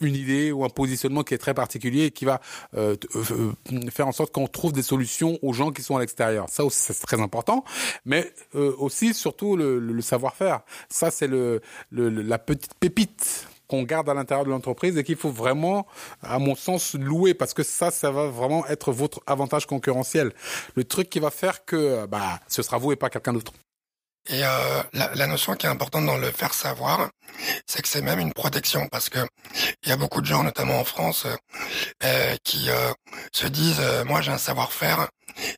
une 0.00 0.14
idée 0.14 0.52
ou 0.52 0.64
un 0.64 0.68
positionnement 0.68 1.22
qui 1.22 1.34
est 1.34 1.38
très 1.38 1.54
particulier 1.54 2.06
et 2.06 2.10
qui 2.10 2.24
va 2.24 2.40
faire 2.74 4.08
en 4.08 4.12
sorte 4.12 4.32
qu'on 4.32 4.49
trouve 4.49 4.73
des 4.73 4.82
solutions 4.82 5.38
aux 5.42 5.52
gens 5.52 5.71
qui 5.71 5.83
sont 5.84 5.97
à 5.97 6.00
l'extérieur. 6.00 6.49
Ça 6.49 6.64
aussi, 6.64 6.80
c'est 6.80 7.06
très 7.06 7.20
important. 7.20 7.64
Mais 8.04 8.32
euh, 8.54 8.75
aussi, 8.78 9.14
surtout, 9.14 9.56
le, 9.56 10.00
savoir-faire. 10.00 10.60
Ça, 10.88 11.10
c'est 11.10 11.26
le, 11.26 11.60
le, 11.90 12.08
la 12.08 12.38
petite 12.38 12.75
pépite 12.75 13.47
qu'on 13.68 13.82
garde 13.82 14.08
à 14.08 14.14
l'intérieur 14.14 14.44
de 14.44 14.50
l'entreprise 14.50 14.99
et 14.99 15.04
qu'il 15.04 15.16
faut 15.16 15.30
vraiment, 15.30 15.86
à 16.23 16.38
mon 16.38 16.54
sens, 16.54 16.94
louer 16.94 17.32
parce 17.32 17.54
que 17.54 17.62
ça, 17.62 17.90
ça 17.90 18.10
va 18.10 18.26
vraiment 18.26 18.66
être 18.66 18.92
votre 18.92 19.20
avantage 19.26 19.66
concurrentiel. 19.66 20.32
Le 20.75 20.84
truc 20.84 21.08
qui 21.08 21.20
va 21.20 21.30
faire 21.30 21.64
que 21.64 22.06
bah, 22.06 22.40
ce 22.49 22.62
sera 22.62 22.78
vous 22.78 22.92
et 22.92 22.97
pas 22.97 23.08
quelqu'un 23.08 23.32
d'autre. 23.32 23.52
Et 24.28 24.43
euh, 24.43 24.82
la, 24.95 25.15
la, 25.15 25.26
notion 25.26 25.54
qui 25.54 25.67
est 25.67 25.69
importante 25.69 26.06
dans 26.06 26.17
le 26.17 26.30
faire 26.30 26.54
savoir, 26.54 27.10
c'est 27.67 27.82
que 27.82 27.89
c'est 27.89 28.00
même 28.00 28.19
une 28.19 28.32
protection 28.32 28.89
parce 28.89 29.10
que 29.10 29.19
il 29.82 29.91
y 29.91 29.93
a 29.93 29.97
beaucoup 29.97 30.23
de 30.23 30.26
gens, 30.26 30.43
notamment 30.43 30.80
en 30.80 30.84
France, 30.84 31.26
euh, 32.02 32.37
qui 32.43 32.71
euh, 32.71 32.93
se 33.32 33.47
disent 33.47 33.80
euh, 33.80 34.04
moi 34.04 34.23
j'ai 34.23 34.32
un 34.32 34.39
savoir-faire 34.39 35.08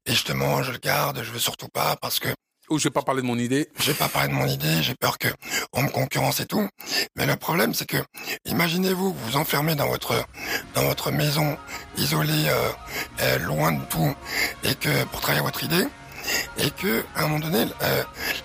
et 0.05 0.11
justement 0.11 0.64
je 0.64 0.72
le 0.72 0.79
garde, 0.79 1.22
je 1.22 1.31
veux 1.31 1.38
surtout 1.38 1.68
pas 1.68 1.96
parce 2.00 2.18
que 2.18 2.29
ou 2.68 2.79
je 2.79 2.85
vais 2.85 2.90
pas 2.90 3.02
parler 3.02 3.22
de 3.22 3.26
mon 3.26 3.38
idée. 3.38 3.68
Je 3.79 3.92
vais 3.92 3.96
pas 3.96 4.09
parler 4.09 4.29
de 4.29 4.35
mon 4.35 4.46
idée, 4.46 4.83
j'ai 4.83 4.94
peur 4.94 5.18
que 5.18 5.29
on 5.72 5.83
me 5.83 5.88
concurrence 5.88 6.40
et 6.40 6.46
tout. 6.46 6.68
Mais 7.16 7.26
le 7.26 7.37
problème, 7.37 7.74
c'est 7.74 7.87
que, 7.87 7.98
imaginez-vous, 8.44 9.12
vous 9.12 9.26
vous 9.26 9.37
enfermez 9.37 9.76
dans 9.76 9.87
votre 9.87 10.24
dans 10.74 10.83
votre 10.83 11.11
maison, 11.11 11.57
isolée, 11.96 12.48
euh, 13.20 13.38
loin 13.38 13.72
de 13.72 13.85
tout, 13.85 14.14
et 14.64 14.74
que 14.74 15.05
pour 15.05 15.20
travailler 15.20 15.44
votre 15.44 15.62
idée, 15.62 15.87
et 16.58 16.70
que 16.70 17.04
à 17.14 17.20
un 17.20 17.28
moment 17.28 17.38
donné, 17.40 17.66
euh, 17.82 18.02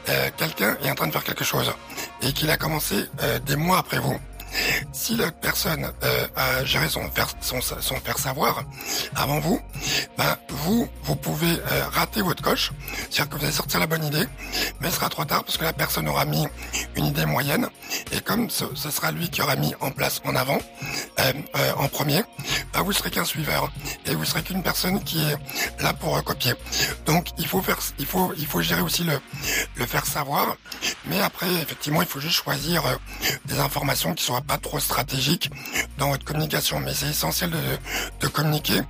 euh, 0.10 0.30
quelqu'un 0.38 0.78
est 0.84 0.89
en 0.89 0.96
train 0.96 1.08
de 1.08 1.12
faire 1.12 1.24
quelque 1.24 1.44
chose 1.44 1.72
et 2.22 2.34
qu'il 2.34 2.50
a 2.50 2.58
commencé 2.58 3.06
euh, 3.22 3.39
des 3.39 3.56
mois 3.56 3.80
après 3.80 4.00
vous. 4.00 4.17
Si 4.92 5.16
la 5.16 5.32
personne 5.32 5.92
euh, 6.04 6.28
a 6.36 6.66
géré 6.66 6.90
son 6.90 7.10
faire, 7.12 7.28
son, 7.42 7.62
son 7.62 7.96
faire 7.96 8.18
savoir 8.18 8.64
avant 9.16 9.40
vous, 9.40 9.62
ben 10.18 10.38
vous, 10.50 10.88
vous 11.04 11.16
pouvez 11.16 11.52
euh, 11.52 11.88
rater 11.92 12.22
votre 12.22 12.44
coche, 12.44 12.72
c'est-à-dire 13.10 13.30
que 13.30 13.38
vous 13.38 13.44
allez 13.46 13.54
sortir 13.54 13.80
la 13.80 13.88
bonne 13.88 14.04
idée, 14.04 14.26
mais 14.80 14.90
ce 14.90 14.96
sera 14.96 15.10
trop 15.10 15.26
tard 15.26 15.44
parce 15.44 15.58
que 15.58 15.64
la 15.64 15.74
personne 15.74 16.08
aura 16.08 16.26
mis 16.26 16.46
une 16.96 17.06
idée 17.06 17.26
moyenne, 17.26 17.68
et 18.12 18.22
comme 18.22 18.50
ce, 18.50 18.66
ce 18.76 18.90
sera 18.90 19.12
lui 19.12 19.30
qui 19.30 19.42
aura 19.42 19.56
mis 19.56 19.74
en 19.80 19.92
place 19.92 20.22
en 20.26 20.36
avant, 20.36 20.60
euh, 21.20 21.34
euh 21.56 21.72
en 21.78 21.88
premier, 21.88 22.24
ben 22.74 22.82
vous 22.82 22.92
serez 22.92 23.10
qu'un 23.10 23.26
suiveur, 23.26 23.72
et 24.06 24.14
vous 24.16 24.26
serez 24.26 24.44
qu'une 24.44 24.64
personne 24.64 25.02
qui 25.04 25.20
est 25.22 25.38
là 25.82 25.94
pour 25.94 26.22
copier. 26.24 26.54
Donc 27.06 27.30
il 27.38 27.48
faut 27.48 27.62
faire, 27.62 27.80
il 27.98 28.06
faut, 28.06 28.34
il 28.38 28.46
faut 28.46 28.62
gérer 28.62 28.82
aussi 28.82 29.04
le, 29.04 29.20
le 29.76 29.86
faire 29.86 30.06
savoir, 30.06 30.58
mais 31.06 31.22
après 31.22 31.52
effectivement 31.62 32.02
il 32.02 32.08
faut 32.08 32.20
juste 32.20 32.36
choisir 32.36 32.84
des 33.46 33.60
informations 33.60 34.14
qui 34.14 34.24
pas 34.42 34.58
trop 34.58 34.80
stratégique 34.80 35.50
dans 35.98 36.10
votre 36.10 36.26
communication, 36.26 36.80
mais 36.80 36.94
c'est 36.94 37.08
essentiel 37.08 37.52
de, 37.52 37.58
de, 38.20 38.28
communiquer 38.28 38.82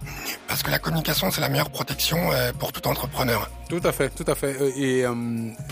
parce 0.47 0.63
que 0.63 0.71
la 0.71 0.79
communication 0.79 1.31
c'est 1.31 1.41
la 1.41 1.49
meilleure 1.49 1.69
protection 1.69 2.31
euh, 2.31 2.51
pour 2.53 2.71
tout 2.71 2.87
entrepreneur. 2.87 3.49
Tout 3.69 3.81
à 3.83 3.91
fait, 3.91 4.09
tout 4.09 4.25
à 4.27 4.35
fait. 4.35 4.55
Euh, 4.61 4.71
et 4.75 5.05
euh, 5.05 5.13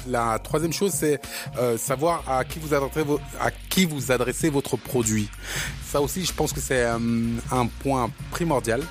la 0.08 0.40
troisième 0.40 0.74
chose, 0.74 0.92
c'est 0.94 1.20
savoir 1.78 2.24
à 2.28 2.46
qui 2.46 2.60
vous 2.60 2.74
adressez 2.74 3.06
à 3.40 3.52
qui 3.52 3.86
vous 3.86 4.12
adressez 4.12 4.50
votre 4.50 4.78
produit. 4.78 5.30
Ça 5.86 6.02
aussi, 6.02 6.26
je 6.26 6.34
pense 6.34 6.54
que 6.54 6.62
c'est 6.62 6.86
un 6.86 7.68
point 7.82 8.10
primordial. 8.32 8.82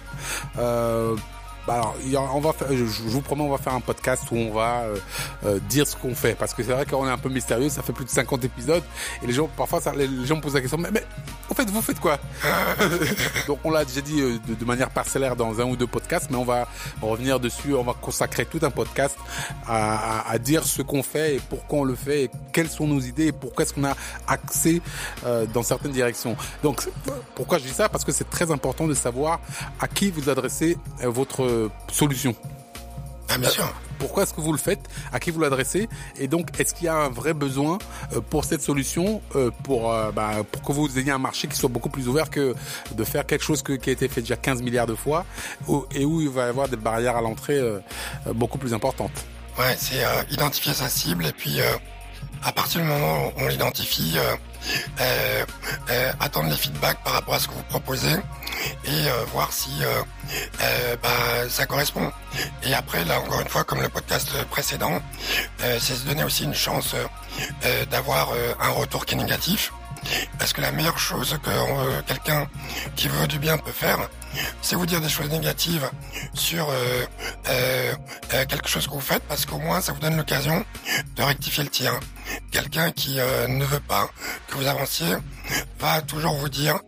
Euh, 1.68 1.80
bah 1.80 1.94
alors, 2.08 2.36
on 2.36 2.40
va 2.40 2.52
faire, 2.52 2.68
je, 2.70 2.84
vous 2.84 3.20
promets, 3.20 3.42
on 3.42 3.50
va 3.50 3.58
faire 3.58 3.74
un 3.74 3.80
podcast 3.80 4.24
où 4.30 4.36
on 4.36 4.52
va 4.52 4.82
euh, 4.82 4.96
euh, 5.44 5.58
dire 5.68 5.86
ce 5.86 5.96
qu'on 5.96 6.14
fait. 6.14 6.34
Parce 6.34 6.54
que 6.54 6.62
c'est 6.62 6.72
vrai 6.72 6.86
qu'on 6.86 7.06
est 7.06 7.10
un 7.10 7.18
peu 7.18 7.28
mystérieux, 7.28 7.68
ça 7.68 7.82
fait 7.82 7.92
plus 7.92 8.04
de 8.04 8.10
50 8.10 8.44
épisodes. 8.44 8.82
Et 9.22 9.26
les 9.26 9.32
gens, 9.32 9.48
parfois, 9.56 9.80
ça, 9.80 9.92
les, 9.94 10.08
gens 10.26 10.36
me 10.36 10.40
posent 10.40 10.54
la 10.54 10.60
question, 10.60 10.78
mais, 10.78 10.90
mais 10.90 11.04
en 11.50 11.54
fait, 11.54 11.68
vous 11.70 11.82
faites 11.82 12.00
quoi? 12.00 12.18
Donc, 13.46 13.58
on 13.64 13.70
l'a 13.70 13.84
déjà 13.84 14.00
dit 14.00 14.20
euh, 14.20 14.38
de, 14.46 14.54
de, 14.54 14.64
manière 14.64 14.90
parcellaire 14.90 15.36
dans 15.36 15.60
un 15.60 15.64
ou 15.64 15.76
deux 15.76 15.86
podcasts, 15.86 16.30
mais 16.30 16.36
on 16.36 16.44
va 16.44 16.68
revenir 17.00 17.40
dessus. 17.40 17.74
On 17.74 17.84
va 17.84 17.94
consacrer 17.94 18.44
tout 18.44 18.60
un 18.62 18.70
podcast 18.70 19.16
à, 19.66 20.20
à, 20.20 20.30
à 20.30 20.38
dire 20.38 20.64
ce 20.64 20.82
qu'on 20.82 21.02
fait 21.02 21.36
et 21.36 21.40
pourquoi 21.40 21.80
on 21.80 21.84
le 21.84 21.94
fait 21.94 22.24
et 22.24 22.30
quelles 22.52 22.68
sont 22.68 22.86
nos 22.86 23.00
idées 23.00 23.28
et 23.28 23.32
pourquoi 23.32 23.64
est-ce 23.64 23.72
qu'on 23.72 23.84
a 23.84 23.96
accès 24.26 24.80
euh, 25.24 25.46
dans 25.46 25.62
certaines 25.62 25.92
directions. 25.92 26.36
Donc, 26.62 26.86
pourquoi 27.34 27.58
je 27.58 27.64
dis 27.64 27.72
ça? 27.72 27.88
Parce 27.88 28.04
que 28.04 28.12
c'est 28.12 28.28
très 28.28 28.50
important 28.50 28.86
de 28.86 28.94
savoir 28.94 29.40
à 29.80 29.88
qui 29.88 30.10
vous 30.10 30.28
adressez 30.28 30.76
votre 31.02 31.44
solution. 31.90 32.34
Ah, 33.28 33.38
bien 33.38 33.50
sûr. 33.50 33.72
Pourquoi 33.98 34.22
est-ce 34.22 34.32
que 34.32 34.40
vous 34.40 34.52
le 34.52 34.58
faites? 34.58 34.80
À 35.12 35.20
qui 35.20 35.30
vous 35.30 35.40
l'adressez? 35.40 35.88
Et 36.18 36.28
donc, 36.28 36.58
est-ce 36.58 36.72
qu'il 36.72 36.86
y 36.86 36.88
a 36.88 36.94
un 36.94 37.08
vrai 37.08 37.34
besoin 37.34 37.78
euh, 38.12 38.20
pour 38.20 38.44
cette 38.44 38.62
solution 38.62 39.20
euh, 39.34 39.50
pour, 39.64 39.92
euh, 39.92 40.12
bah, 40.12 40.30
pour 40.50 40.62
que 40.62 40.72
vous 40.72 40.98
ayez 40.98 41.10
un 41.10 41.18
marché 41.18 41.48
qui 41.48 41.56
soit 41.56 41.68
beaucoup 41.68 41.90
plus 41.90 42.08
ouvert 42.08 42.30
que 42.30 42.54
de 42.92 43.04
faire 43.04 43.26
quelque 43.26 43.44
chose 43.44 43.62
qui 43.62 43.72
a 43.72 43.92
été 43.92 44.08
fait 44.08 44.20
déjà 44.20 44.36
15 44.36 44.62
milliards 44.62 44.86
de 44.86 44.94
fois 44.94 45.26
et 45.94 46.04
où 46.04 46.20
il 46.20 46.28
va 46.28 46.46
y 46.46 46.48
avoir 46.48 46.68
des 46.68 46.76
barrières 46.76 47.16
à 47.16 47.20
l'entrée 47.20 47.60
beaucoup 48.34 48.58
plus 48.58 48.72
importantes? 48.72 49.24
Ouais, 49.58 49.76
c'est 49.76 50.02
identifier 50.30 50.72
sa 50.72 50.88
cible 50.88 51.26
et 51.26 51.32
puis 51.32 51.60
à 52.44 52.52
partir 52.52 52.80
du 52.80 52.86
moment 52.86 53.26
où 53.26 53.32
on 53.36 53.48
l'identifie, 53.48 54.16
euh, 54.18 55.44
euh, 55.90 56.12
attendre 56.20 56.50
les 56.50 56.56
feedbacks 56.56 57.02
par 57.02 57.14
rapport 57.14 57.34
à 57.34 57.38
ce 57.38 57.48
que 57.48 57.54
vous 57.54 57.62
proposez 57.64 58.16
et 58.84 59.06
voir 59.32 59.52
si 59.52 59.70
bah, 61.02 61.48
ça 61.48 61.64
correspond. 61.66 62.10
Et 62.64 62.74
après, 62.74 63.04
là, 63.04 63.20
encore 63.20 63.40
une 63.40 63.48
fois, 63.48 63.64
comme 63.64 63.80
le 63.80 63.88
podcast 63.88 64.30
précédent, 64.50 65.00
c'est 65.58 65.94
se 65.94 66.04
donner 66.04 66.24
aussi 66.24 66.44
une 66.44 66.54
chance 66.54 66.94
d'avoir 67.90 68.30
un 68.60 68.70
retour 68.70 69.06
qui 69.06 69.14
est 69.14 69.18
négatif. 69.18 69.72
Parce 70.38 70.52
que 70.52 70.60
la 70.60 70.72
meilleure 70.72 70.98
chose 70.98 71.38
que 71.42 72.00
quelqu'un 72.02 72.46
qui 72.96 73.08
veut 73.08 73.26
du 73.26 73.38
bien 73.38 73.58
peut 73.58 73.72
faire, 73.72 73.98
c'est 74.62 74.76
vous 74.76 74.86
dire 74.86 75.00
des 75.00 75.08
choses 75.08 75.30
négatives 75.30 75.88
sur 76.34 76.68
euh, 76.68 77.04
euh, 77.48 77.94
euh, 78.34 78.44
quelque 78.46 78.68
chose 78.68 78.86
que 78.86 78.92
vous 78.92 79.00
faites, 79.00 79.22
parce 79.24 79.46
qu'au 79.46 79.58
moins 79.58 79.80
ça 79.80 79.92
vous 79.92 80.00
donne 80.00 80.16
l'occasion 80.16 80.64
de 81.16 81.22
rectifier 81.22 81.64
le 81.64 81.70
tir. 81.70 81.98
Quelqu'un 82.50 82.90
qui 82.90 83.16
ne 83.16 83.64
veut 83.64 83.80
pas 83.80 84.08
que 84.48 84.56
vous 84.56 84.66
avanciez 84.66 85.16
va 85.78 86.02
toujours 86.02 86.34
vous 86.34 86.48
dire 86.48 86.78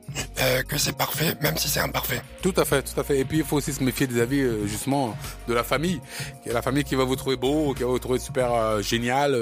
que 0.69 0.79
c'est 0.79 0.97
parfait, 0.97 1.37
même 1.41 1.57
si 1.57 1.69
c'est 1.69 1.81
imparfait. 1.81 2.23
Tout 2.43 2.55
à 2.57 2.65
fait, 2.65 2.83
tout 2.83 2.99
à 2.99 3.05
fait. 3.05 3.19
Et 3.19 3.25
puis 3.25 3.39
il 3.39 3.45
faut 3.45 3.57
aussi 3.57 3.73
se 3.73 3.83
méfier 3.83 4.07
des 4.07 4.21
avis 4.21 4.43
justement 4.67 5.17
de 5.49 5.55
la 5.55 5.65
famille. 5.65 6.01
Il 6.45 6.49
y 6.49 6.51
a 6.51 6.55
la 6.55 6.63
famille 6.63 6.85
qui 6.85 6.95
va 6.95 7.05
vous 7.05 7.17
trouver 7.17 7.37
beau, 7.37 7.75
qui 7.75 7.83
va 7.83 7.89
vous 7.89 7.99
trouver 7.99 8.19
super 8.19 8.83
génial, 8.83 9.37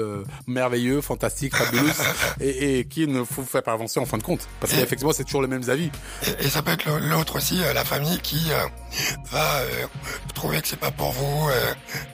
merveilleux, 0.47 1.01
fantastique, 1.01 1.55
fabuleux, 1.55 1.91
et, 2.41 2.85
qui 2.85 3.07
ne 3.07 3.19
vous 3.19 3.45
fait 3.45 3.61
pas 3.61 3.73
avancer 3.73 3.99
en 3.99 4.05
fin 4.05 4.17
de 4.17 4.23
compte. 4.23 4.47
Parce 4.59 4.73
qu'effectivement 4.73 5.13
c'est 5.13 5.23
toujours 5.23 5.41
les 5.41 5.47
mêmes 5.47 5.69
avis. 5.69 5.91
Et, 6.25 6.45
et 6.45 6.49
ça 6.49 6.61
peut 6.61 6.71
être 6.71 6.85
l'autre 6.99 7.37
aussi, 7.37 7.59
la 7.73 7.85
famille 7.85 8.19
qui 8.21 8.51
euh, 8.51 8.67
va 9.31 9.59
euh, 9.59 9.85
trouver 10.33 10.61
que 10.61 10.67
c'est 10.67 10.79
pas 10.79 10.91
pour 10.91 11.11
vous, 11.11 11.49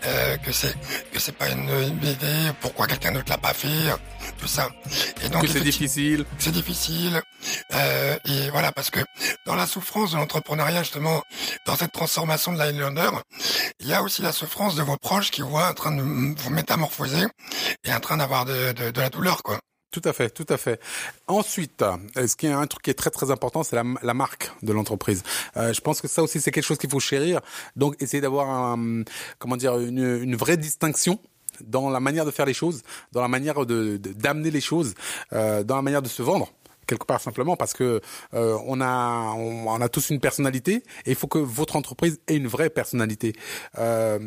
euh, 0.05 0.37
que 0.37 0.51
c'est 0.51 0.75
que 1.11 1.19
c'est 1.19 1.35
pas 1.35 1.49
une, 1.49 1.69
idée, 2.03 2.51
pourquoi 2.61 2.87
quelqu'un 2.87 3.11
d'autre 3.11 3.29
l'a 3.29 3.37
pas 3.37 3.53
fait, 3.53 3.91
tout 4.37 4.47
ça. 4.47 4.69
Et 5.23 5.29
donc 5.29 5.47
c'est 5.47 5.61
difficile. 5.61 6.25
C'est 6.37 6.51
difficile. 6.51 7.21
Et 8.25 8.49
voilà 8.51 8.71
parce 8.71 8.89
que 8.89 8.99
dans 9.45 9.55
la 9.55 9.67
souffrance 9.67 10.11
de 10.11 10.17
l'entrepreneuriat 10.17 10.83
justement, 10.83 11.21
dans 11.65 11.75
cette 11.75 11.91
transformation 11.91 12.53
de 12.53 12.59
Highlander, 12.59 13.09
il 13.79 13.87
y 13.87 13.93
a 13.93 14.01
aussi 14.01 14.21
la 14.21 14.31
souffrance 14.31 14.75
de 14.75 14.83
vos 14.83 14.97
proches 14.97 15.31
qui 15.31 15.41
voient 15.41 15.69
en 15.69 15.73
train 15.73 15.91
de 15.95 16.01
vous 16.01 16.49
métamorphoser 16.49 17.25
et 17.83 17.93
en 17.93 17.99
train 17.99 18.17
d'avoir 18.17 18.45
de, 18.45 18.73
la 18.99 19.09
douleur 19.09 19.43
quoi. 19.43 19.59
Tout 19.91 20.01
à 20.03 20.11
fait, 20.11 20.29
tout 20.29 20.45
à 20.49 20.57
fait. 20.57 20.81
Ensuite, 21.27 21.81
euh, 21.81 22.27
ce 22.27 22.35
qui 22.35 22.47
est 22.47 22.51
un 22.51 22.67
truc 22.67 22.83
qui 22.83 22.89
est 22.89 22.95
très 22.95 23.11
très 23.11 23.31
important, 23.31 23.63
c'est 23.63 23.77
la, 23.77 24.13
marque 24.13 24.51
de 24.61 24.73
l'entreprise. 24.73 25.23
Euh, 25.55 25.71
je 25.71 25.79
pense 25.79 26.01
que 26.01 26.09
ça 26.09 26.21
aussi 26.21 26.41
c'est 26.41 26.51
quelque 26.51 26.65
chose 26.65 26.77
qu'il 26.77 26.89
faut 26.89 26.99
chérir. 26.99 27.39
Donc 27.77 27.95
essayer 28.01 28.19
d'avoir 28.19 28.77
comment 29.39 29.55
dire 29.55 29.79
une, 29.79 30.35
vraie 30.35 30.57
distinction 30.57 31.17
dans 31.61 31.89
la 31.89 32.01
manière 32.01 32.25
de 32.25 32.31
faire 32.31 32.45
les 32.45 32.53
choses, 32.53 32.81
dans 33.13 33.21
la 33.21 33.29
manière 33.29 33.65
de 33.65 33.95
d'amener 33.97 34.51
les 34.51 34.59
choses, 34.59 34.95
euh, 35.31 35.63
dans 35.63 35.77
la 35.77 35.81
manière 35.81 36.01
de 36.01 36.09
se 36.09 36.21
vendre 36.21 36.51
quelque 36.85 37.05
part 37.05 37.21
simplement 37.21 37.55
parce 37.55 37.73
que 37.73 38.01
euh, 38.33 38.57
on 38.65 38.81
a 38.81 39.33
on, 39.37 39.81
a 39.81 39.89
tous 39.89 40.09
une 40.09 40.19
personnalité 40.19 40.83
et 41.05 41.11
il 41.11 41.15
faut 41.15 41.27
que 41.27 41.39
votre 41.39 41.75
entreprise 41.75 42.19
ait 42.27 42.35
une 42.35 42.47
vraie 42.47 42.69
personnalité. 42.69 43.33
Euh, 43.77 44.19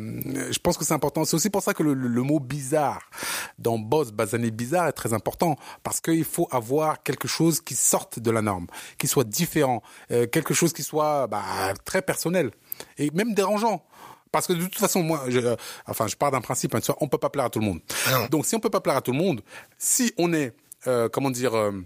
je 0.51 0.59
pense 0.59 0.77
que 0.77 0.85
c'est 0.85 0.93
important. 0.93 1.25
C'est 1.25 1.35
aussi 1.35 1.49
pour 1.49 1.63
ça 1.63 1.73
que 1.73 1.83
le, 1.83 1.93
le, 1.93 2.21
mot 2.21 2.39
bizarre 2.39 3.09
dans 3.57 3.79
boss 3.79 4.11
basané 4.11 4.51
bizarre 4.51 4.87
est 4.87 4.93
très 4.93 5.13
important 5.13 5.55
parce 5.83 6.01
qu'il 6.01 6.25
faut 6.25 6.47
avoir 6.51 7.03
quelque 7.03 7.27
chose 7.27 7.61
qui 7.61 7.75
sorte 7.75 8.19
de 8.19 8.31
la 8.31 8.41
norme, 8.41 8.67
qui 8.97 9.07
soit 9.07 9.23
différent, 9.23 9.81
euh, 10.11 10.27
quelque 10.27 10.53
chose 10.53 10.73
qui 10.73 10.83
soit 10.83 11.27
bah, 11.27 11.43
très 11.85 12.01
personnel 12.01 12.51
et 12.97 13.11
même 13.11 13.33
dérangeant. 13.33 13.83
Parce 14.31 14.45
que 14.45 14.53
de 14.53 14.63
toute 14.63 14.77
façon, 14.77 15.01
moi, 15.01 15.23
je, 15.27 15.39
enfin, 15.87 16.07
je 16.07 16.15
pars 16.15 16.31
d'un 16.31 16.41
principe, 16.41 16.75
hein, 16.75 16.79
on 17.01 17.07
peut 17.07 17.17
pas 17.17 17.29
plaire 17.29 17.45
à 17.45 17.49
tout 17.49 17.59
le 17.59 17.65
monde. 17.65 17.79
Ah 18.07 18.27
Donc, 18.29 18.45
si 18.45 18.55
on 18.55 18.59
peut 18.59 18.69
pas 18.69 18.81
plaire 18.81 18.97
à 18.97 19.01
tout 19.01 19.11
le 19.11 19.17
monde, 19.17 19.41
si 19.77 20.13
on 20.17 20.33
est, 20.33 20.53
euh, 20.87 21.09
comment 21.09 21.31
dire, 21.31 21.55
euh, 21.55 21.71
euh, 21.71 21.81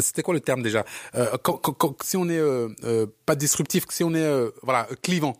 c'était 0.00 0.22
quoi 0.22 0.34
le 0.34 0.40
terme 0.40 0.62
déjà? 0.62 0.84
Euh, 1.14 1.36
quand, 1.42 1.56
quand, 1.58 2.02
Si 2.02 2.16
on 2.16 2.28
est 2.28 2.38
euh, 2.38 2.68
euh, 2.84 3.06
pas 3.26 3.34
disruptif, 3.34 3.84
si 3.90 4.04
on 4.04 4.14
est 4.14 4.22
euh, 4.22 4.50
voilà 4.62 4.86
clivant, 5.02 5.34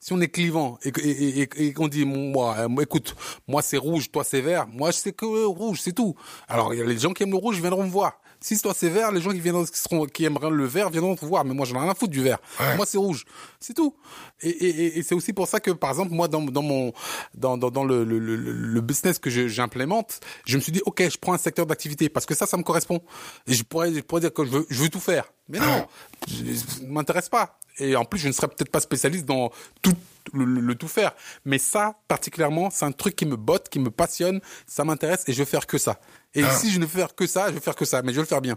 si 0.00 0.12
on 0.12 0.20
est 0.20 0.28
clivant 0.28 0.78
et, 0.84 0.90
et, 1.00 1.42
et, 1.42 1.66
et 1.66 1.72
qu'on 1.72 1.88
dit 1.88 2.04
moi, 2.04 2.56
écoute, 2.80 3.16
moi 3.48 3.60
c'est 3.60 3.76
rouge, 3.76 4.10
toi 4.10 4.24
c'est 4.24 4.40
vert, 4.40 4.66
moi 4.68 4.90
je 4.92 4.98
sais 4.98 5.12
que 5.12 5.26
rouge, 5.46 5.80
c'est 5.82 5.92
tout. 5.92 6.14
Alors 6.48 6.72
il 6.74 6.78
y 6.78 6.82
a 6.82 6.86
les 6.86 6.98
gens 6.98 7.12
qui 7.12 7.24
aiment 7.24 7.32
le 7.32 7.36
rouge 7.36 7.60
viendront 7.60 7.84
me 7.84 7.90
voir. 7.90 8.21
Si 8.42 8.60
toi 8.60 8.74
c'est 8.76 8.88
vert, 8.88 9.12
les 9.12 9.20
gens 9.20 9.30
qui 9.30 9.40
viendront, 9.40 9.64
qui 9.64 9.78
seront, 9.78 10.04
qui 10.06 10.24
aimeraient 10.24 10.50
le 10.50 10.64
vert 10.64 10.90
viendront 10.90 11.14
te 11.16 11.24
voir. 11.24 11.44
Mais 11.44 11.54
moi 11.54 11.64
j'en 11.64 11.76
ai 11.76 11.80
rien 11.80 11.90
à 11.90 11.94
foutre 11.94 12.12
du 12.12 12.22
vert. 12.22 12.38
Moi 12.76 12.86
c'est 12.86 12.98
rouge, 12.98 13.24
c'est 13.60 13.74
tout. 13.74 13.94
Et, 14.40 14.48
et, 14.48 14.98
et 14.98 15.02
c'est 15.02 15.14
aussi 15.14 15.32
pour 15.32 15.46
ça 15.48 15.60
que 15.60 15.70
par 15.70 15.90
exemple 15.90 16.12
moi 16.12 16.28
dans, 16.28 16.42
dans 16.42 16.62
mon 16.62 16.92
dans 17.34 17.56
dans, 17.56 17.70
dans 17.70 17.84
le, 17.84 18.04
le, 18.04 18.18
le, 18.18 18.36
le, 18.36 18.80
business 18.80 19.18
que 19.18 19.30
j'implémente, 19.30 20.20
je 20.44 20.56
me 20.56 20.62
suis 20.62 20.72
dit 20.72 20.82
ok 20.84 21.08
je 21.08 21.18
prends 21.18 21.32
un 21.32 21.38
secteur 21.38 21.66
d'activité 21.66 22.08
parce 22.08 22.26
que 22.26 22.34
ça 22.34 22.46
ça 22.46 22.56
me 22.56 22.62
correspond. 22.62 23.00
Et 23.46 23.54
je 23.54 23.62
pourrais 23.62 23.92
je 23.94 24.00
pourrais 24.00 24.20
dire 24.20 24.32
que 24.32 24.44
je 24.44 24.50
veux 24.50 24.66
je 24.68 24.82
veux 24.82 24.88
tout 24.88 25.00
faire. 25.00 25.32
Mais 25.48 25.58
non, 25.58 25.86
ne 26.28 26.88
m'intéresse 26.88 27.28
pas. 27.28 27.58
Et 27.78 27.96
en 27.96 28.04
plus 28.04 28.18
je 28.18 28.28
ne 28.28 28.32
serais 28.32 28.48
peut-être 28.48 28.70
pas 28.70 28.80
spécialiste 28.80 29.24
dans 29.24 29.50
tout 29.82 29.94
le, 30.32 30.74
tout 30.74 30.88
faire. 30.88 31.12
Mais 31.44 31.58
ça, 31.58 31.96
particulièrement, 32.08 32.70
c'est 32.70 32.84
un 32.84 32.92
truc 32.92 33.16
qui 33.16 33.26
me 33.26 33.36
botte, 33.36 33.68
qui 33.68 33.78
me 33.78 33.90
passionne, 33.90 34.40
ça 34.66 34.84
m'intéresse 34.84 35.24
et 35.26 35.32
je 35.32 35.38
veux 35.38 35.44
faire 35.44 35.66
que 35.66 35.78
ça. 35.78 36.00
Et 36.34 36.44
ah. 36.44 36.50
si 36.54 36.70
je 36.72 36.78
ne 36.78 36.86
faire 36.86 37.14
que 37.14 37.26
ça, 37.26 37.48
je 37.48 37.54
vais 37.54 37.60
faire 37.60 37.76
que 37.76 37.84
ça, 37.84 38.02
mais 38.02 38.12
je 38.12 38.16
veux 38.16 38.22
le 38.22 38.28
faire 38.28 38.40
bien. 38.40 38.56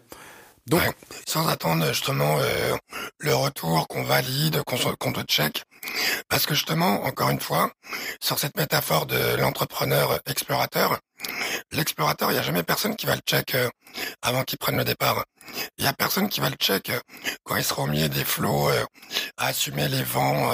Donc, 0.67 0.81
sans 1.27 1.47
attendre 1.47 1.85
justement 1.89 2.37
euh, 2.39 2.75
le 3.19 3.35
retour 3.35 3.87
qu'on 3.87 4.03
valide, 4.03 4.63
qu'on 4.63 5.13
te 5.13 5.21
check, 5.21 5.63
parce 6.27 6.47
que 6.47 6.55
justement, 6.55 7.03
encore 7.03 7.29
une 7.29 7.39
fois, 7.39 7.71
sur 8.19 8.39
cette 8.39 8.57
métaphore 8.57 9.05
de 9.05 9.35
l'entrepreneur 9.35 10.19
explorateur, 10.25 10.99
l'explorateur, 11.71 12.31
il 12.31 12.33
n'y 12.33 12.39
a 12.39 12.43
jamais 12.43 12.63
personne 12.63 12.95
qui 12.95 13.05
va 13.05 13.13
le 13.13 13.21
check 13.27 13.53
euh, 13.53 13.69
avant 14.23 14.43
qu'il 14.43 14.57
prenne 14.57 14.77
le 14.77 14.83
départ. 14.83 15.23
Il 15.77 15.83
n'y 15.83 15.87
a 15.87 15.93
personne 15.93 16.29
qui 16.29 16.39
va 16.39 16.49
le 16.49 16.55
check 16.55 16.89
euh, 16.89 16.99
quand 17.43 17.57
il 17.57 17.63
sera 17.63 17.83
au 17.83 17.87
milieu 17.87 18.09
des 18.09 18.25
flots, 18.25 18.69
à 19.37 19.45
assumer 19.45 19.87
les 19.87 20.01
vents, 20.01 20.51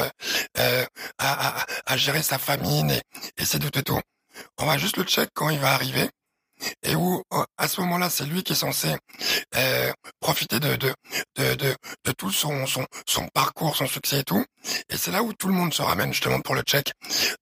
à, 0.58 1.66
à, 1.86 1.98
gérer 1.98 2.22
sa 2.22 2.38
famine 2.38 2.92
et, 2.92 3.02
et 3.38 3.46
c'est 3.46 3.60
tout 3.60 3.80
et 3.80 3.84
tout. 3.84 4.00
On 4.58 4.66
va 4.66 4.78
juste 4.78 4.98
le 4.98 5.04
check 5.04 5.30
quand 5.34 5.50
il 5.50 5.60
va 5.60 5.72
arriver 5.74 6.10
et 6.84 6.96
où 6.96 7.24
à 7.58 7.68
ce 7.68 7.82
moment-là 7.82 8.10
c'est 8.10 8.26
lui 8.26 8.44
qui 8.44 8.54
est 8.54 8.56
censé 8.56 8.96
euh, 9.56 9.92
profiter 10.20 10.60
de 10.60 10.76
de, 10.76 10.94
de 11.38 11.76
de, 12.06 12.12
tout 12.18 12.32
son, 12.32 12.66
son 12.68 12.86
son 13.08 13.28
parcours, 13.34 13.76
son 13.76 13.88
succès 13.88 14.20
et 14.20 14.24
tout. 14.24 14.46
Et 14.90 14.98
c'est 14.98 15.12
là 15.12 15.24
où 15.24 15.34
tout 15.34 15.48
le 15.48 15.54
monde 15.54 15.74
se 15.74 15.82
ramène 15.82 16.14
justement 16.14 16.40
pour 16.42 16.56
le 16.56 16.62
check. 16.62 16.92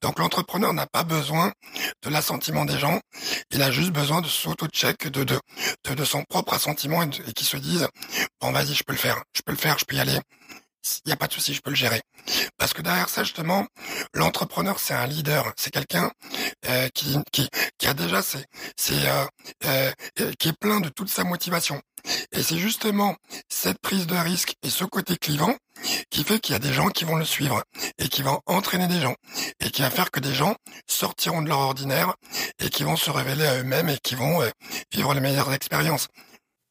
Donc 0.01 0.19
l'entrepreneur 0.19 0.73
n'a 0.73 0.87
pas 0.87 1.03
besoin 1.03 1.51
de 2.03 2.09
l'assentiment 2.09 2.65
des 2.65 2.79
gens, 2.79 2.99
il 3.51 3.61
a 3.61 3.71
juste 3.71 3.91
besoin 3.91 4.21
de 4.21 4.27
s'auto-check, 4.27 5.07
de 5.07 5.23
de, 5.23 5.39
de 5.93 6.05
son 6.05 6.23
propre 6.23 6.53
assentiment 6.53 7.03
et, 7.03 7.09
et 7.27 7.33
qui 7.33 7.45
se 7.45 7.57
dise 7.57 7.87
bon 8.41 8.51
vas-y 8.51 8.73
je 8.73 8.83
peux 8.83 8.93
le 8.93 8.99
faire, 8.99 9.21
je 9.35 9.41
peux 9.41 9.51
le 9.51 9.57
faire, 9.57 9.77
je 9.79 9.85
peux 9.85 9.95
y 9.95 9.99
aller 9.99 10.19
il 11.05 11.07
n'y 11.07 11.13
a 11.13 11.15
pas 11.15 11.27
de 11.27 11.33
souci, 11.33 11.53
je 11.53 11.61
peux 11.61 11.69
le 11.69 11.75
gérer. 11.75 12.01
Parce 12.57 12.73
que 12.73 12.81
derrière 12.81 13.09
ça, 13.09 13.23
justement, 13.23 13.67
l'entrepreneur, 14.13 14.79
c'est 14.79 14.93
un 14.93 15.07
leader, 15.07 15.51
c'est 15.57 15.71
quelqu'un 15.71 16.11
euh, 16.67 16.87
qui, 16.93 17.49
a 17.85 17.93
déjà, 17.93 18.21
c'est, 18.21 18.45
euh, 18.91 19.25
euh, 19.65 19.91
qui 20.37 20.49
est 20.49 20.57
plein 20.57 20.79
de 20.79 20.89
toute 20.89 21.09
sa 21.09 21.23
motivation. 21.23 21.81
Et 22.31 22.43
c'est 22.43 22.57
justement 22.57 23.15
cette 23.49 23.79
prise 23.79 24.07
de 24.07 24.15
risque 24.15 24.55
et 24.63 24.69
ce 24.69 24.85
côté 24.85 25.17
clivant 25.17 25.55
qui 26.09 26.23
fait 26.23 26.39
qu'il 26.39 26.53
y 26.53 26.55
a 26.55 26.59
des 26.59 26.73
gens 26.73 26.89
qui 26.89 27.03
vont 27.03 27.17
le 27.17 27.25
suivre 27.25 27.63
et 27.97 28.07
qui 28.07 28.21
vont 28.21 28.39
entraîner 28.45 28.87
des 28.87 29.01
gens 29.01 29.15
et 29.59 29.69
qui 29.69 29.81
va 29.81 29.89
faire 29.89 30.09
que 30.09 30.19
des 30.19 30.33
gens 30.33 30.55
sortiront 30.87 31.41
de 31.41 31.49
leur 31.49 31.59
ordinaire 31.59 32.15
et 32.59 32.69
qui 32.69 32.83
vont 32.83 32.95
se 32.95 33.09
révéler 33.09 33.45
à 33.45 33.59
eux-mêmes 33.59 33.89
et 33.89 33.97
qui 33.97 34.15
vont 34.15 34.41
vivre 34.91 35.13
les 35.13 35.19
meilleures 35.19 35.53
expériences. 35.53 36.07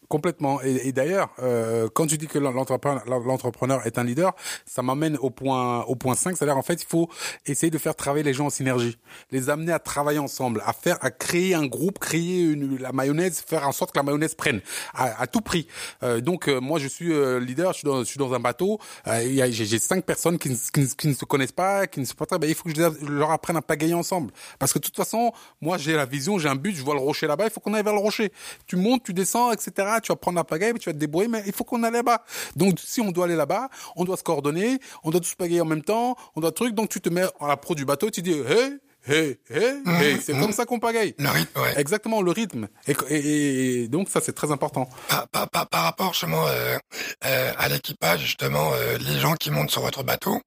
Complètement. 0.09 0.62
Et, 0.62 0.90
d'ailleurs, 0.92 1.29
euh, 1.38 1.88
quand 1.92 2.07
tu 2.07 2.16
dis 2.16 2.29
que 2.29 2.38
l'entrepreneur, 2.38 3.87
est 3.87 3.99
un 3.99 4.05
leader, 4.05 4.35
ça 4.64 4.81
m'amène 4.81 5.18
au 5.18 5.29
point 5.29 5.83
au 5.83 5.97
point 5.97 6.14
5, 6.14 6.35
c'est-à-dire 6.35 6.57
en 6.57 6.62
fait, 6.62 6.83
il 6.83 6.87
faut 6.88 7.11
essayer 7.44 7.71
de 7.71 7.77
faire 7.77 7.94
travailler 7.94 8.25
les 8.25 8.33
gens 8.33 8.47
en 8.47 8.51
synergie, 8.51 8.97
les 9.31 9.51
amener 9.51 9.71
à 9.71 9.79
travailler 9.79 10.18
ensemble, 10.18 10.62
à 10.64 10.73
faire, 10.73 10.97
à 11.03 11.11
créer 11.11 11.55
un 11.55 11.66
groupe, 11.66 11.99
créer 11.99 12.40
une, 12.40 12.79
la 12.79 12.92
mayonnaise, 12.92 13.44
faire 13.47 13.68
en 13.68 13.73
sorte 13.73 13.92
que 13.92 13.99
la 13.99 14.03
mayonnaise 14.03 14.35
prenne 14.35 14.62
à, 14.94 15.21
à 15.21 15.27
tout 15.27 15.42
prix. 15.42 15.66
Euh, 16.03 16.23
donc 16.23 16.49
euh, 16.49 16.59
moi, 16.59 16.79
je 16.79 16.88
suis 16.88 17.12
euh, 17.12 17.38
leader, 17.38 17.75
je 17.75 17.79
suis 17.81 17.87
dans, 17.87 17.99
je 17.99 18.05
suis 18.05 18.18
dans 18.18 18.33
un 18.33 18.40
bateau, 18.40 18.79
euh, 19.09 19.49
j'ai 19.51 19.79
cinq 19.79 20.07
personnes 20.07 20.38
qui, 20.38 20.49
ne 20.49 20.55
se 20.55 21.25
connaissent 21.27 21.53
pas, 21.53 21.87
qui 21.87 22.01
ne 22.01 22.07
se 22.07 22.14
pas 22.14 22.25
très, 22.25 22.38
ben, 22.38 22.49
il 22.49 22.55
faut 22.55 22.64
que 22.64 22.75
je 22.75 23.07
leur 23.07 23.31
apprenne 23.31 23.59
à 23.59 23.62
pagayer 23.62 23.92
ensemble, 23.92 24.33
parce 24.59 24.73
que 24.73 24.79
de 24.79 24.85
toute 24.85 24.97
façon, 24.97 25.33
moi 25.61 25.77
j'ai 25.77 25.92
la 25.92 26.07
vision, 26.07 26.38
j'ai 26.38 26.49
un 26.49 26.57
but, 26.57 26.75
je 26.75 26.83
vois 26.83 26.94
le 26.94 27.01
rocher 27.01 27.27
là-bas, 27.27 27.44
il 27.44 27.51
faut 27.51 27.61
qu'on 27.61 27.75
aille 27.75 27.83
vers 27.83 27.92
le 27.92 28.01
rocher. 28.01 28.33
Tu 28.66 28.77
montes, 28.77 29.03
tu 29.05 29.12
descends, 29.12 29.53
etc 29.53 29.97
tu 30.00 30.12
vas 30.12 30.16
prendre 30.16 30.37
la 30.37 30.44
pagaille, 30.44 30.74
tu 30.78 30.88
vas 30.88 30.92
te 30.92 30.98
débrouiller, 30.98 31.28
mais 31.28 31.42
il 31.46 31.52
faut 31.52 31.64
qu'on 31.64 31.82
aille 31.82 31.92
là-bas. 31.92 32.24
Donc, 32.56 32.78
si 32.82 33.00
on 33.00 33.11
doit 33.11 33.26
aller 33.26 33.37
là-bas, 33.37 33.68
on 33.96 34.04
doit 34.04 34.16
se 34.16 34.22
coordonner, 34.22 34.78
on 35.04 35.11
doit 35.11 35.20
tous 35.20 35.34
pagayer 35.34 35.61
en 35.61 35.66
même 35.66 35.82
temps, 35.82 36.16
on 36.37 36.40
doit 36.40 36.52
truc, 36.52 36.74
donc 36.74 36.88
tu 36.88 37.00
te 37.00 37.08
mets 37.08 37.24
à 37.40 37.48
la 37.48 37.56
pro 37.56 37.74
du 37.74 37.84
bateau, 37.84 38.11
tu 38.11 38.22
dis, 38.22 38.32
hey, 38.32 38.78
hey, 39.06 39.38
hey, 39.50 39.82
hey. 39.87 40.20
C'est 40.20 40.38
comme 40.38 40.52
ça 40.52 40.66
qu'on 40.66 40.78
pagaille. 40.78 41.14
Le 41.18 41.28
rythme, 41.28 41.61
ouais. 41.61 41.78
Exactement, 41.78 42.22
le 42.22 42.30
rythme. 42.30 42.68
Et, 43.08 43.88
donc, 43.88 44.08
ça, 44.08 44.20
c'est 44.20 44.32
très 44.32 44.50
important. 44.50 44.88
Par, 45.08 45.48
par, 45.48 45.68
par, 45.68 45.82
rapport, 45.82 46.12
justement, 46.12 46.46
euh, 46.46 46.76
euh, 47.24 47.52
à 47.56 47.68
l'équipage, 47.68 48.20
justement, 48.20 48.72
euh, 48.74 48.98
les 48.98 49.18
gens 49.18 49.34
qui 49.34 49.50
montent 49.50 49.70
sur 49.70 49.82
votre 49.82 50.02
bateau, 50.02 50.40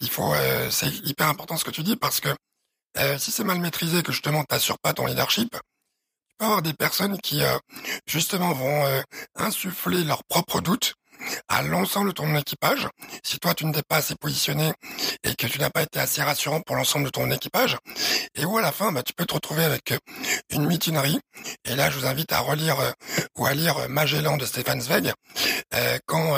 il 0.00 0.10
faut, 0.10 0.32
c'est 0.70 0.88
hyper 1.04 1.28
important 1.28 1.56
ce 1.56 1.64
que 1.64 1.70
tu 1.70 1.82
dis 1.82 1.96
parce 1.96 2.20
que 2.20 2.30
si 3.18 3.30
c'est 3.30 3.44
mal 3.44 3.58
maîtrisé, 3.60 4.02
que 4.02 4.12
justement, 4.12 4.44
t'assures 4.44 4.78
pas 4.78 4.94
ton 4.94 5.06
leadership, 5.06 5.54
avoir 6.42 6.62
des 6.62 6.74
personnes 6.74 7.18
qui 7.18 7.42
euh, 7.42 7.58
justement 8.06 8.52
vont 8.52 8.84
euh, 8.84 9.00
insuffler 9.36 10.04
leurs 10.04 10.24
propres 10.24 10.60
doutes 10.60 10.94
à 11.48 11.62
l'ensemble 11.62 12.08
de 12.08 12.12
ton 12.12 12.34
équipage. 12.36 12.88
Si 13.22 13.38
toi 13.38 13.54
tu 13.54 13.66
ne 13.66 13.72
t'es 13.72 13.82
pas 13.82 13.96
assez 13.96 14.14
positionné 14.14 14.72
et 15.24 15.34
que 15.34 15.46
tu 15.46 15.58
n'as 15.58 15.70
pas 15.70 15.82
été 15.82 15.98
assez 15.98 16.22
rassurant 16.22 16.60
pour 16.60 16.76
l'ensemble 16.76 17.06
de 17.06 17.10
ton 17.10 17.30
équipage, 17.30 17.76
et 18.34 18.44
où 18.44 18.58
à 18.58 18.62
la 18.62 18.72
fin, 18.72 18.92
bah, 18.92 19.02
tu 19.02 19.12
peux 19.12 19.26
te 19.26 19.34
retrouver 19.34 19.64
avec 19.64 19.94
une 20.50 20.66
mutinerie. 20.66 21.20
Et 21.64 21.76
là, 21.76 21.90
je 21.90 21.98
vous 21.98 22.06
invite 22.06 22.32
à 22.32 22.40
relire 22.40 22.76
ou 23.36 23.46
à 23.46 23.54
lire 23.54 23.88
Magellan 23.88 24.36
de 24.36 24.46
Stéphane 24.46 24.80
Zweig. 24.80 25.12
quand 26.06 26.36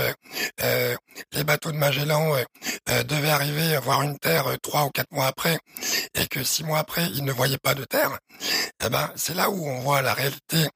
les 1.33 1.45
bateaux 1.45 1.73
de 1.73 1.77
Magellan 1.77 2.37
devaient 2.87 3.31
arriver 3.31 3.75
à 3.75 3.81
voir 3.81 4.03
une 4.03 4.19
terre 4.19 4.47
trois 4.63 4.85
ou 4.85 4.91
quatre 4.91 5.13
mois 5.13 5.27
après, 5.27 5.59
et 6.15 6.27
que 6.27 6.43
six 6.43 6.65
mois 6.65 6.79
après, 6.79 7.07
ils 7.15 7.25
ne 7.25 7.33
voyaient 7.33 7.59
pas 7.59 7.75
de 7.75 7.85
terre, 7.85 8.19
eh 8.85 8.89
ben, 8.89 9.11
c'est 9.17 9.35
là 9.35 9.51
où 9.51 9.67
on 9.67 9.81
voit 9.81 10.03
la 10.03 10.15
réalité 10.15 10.69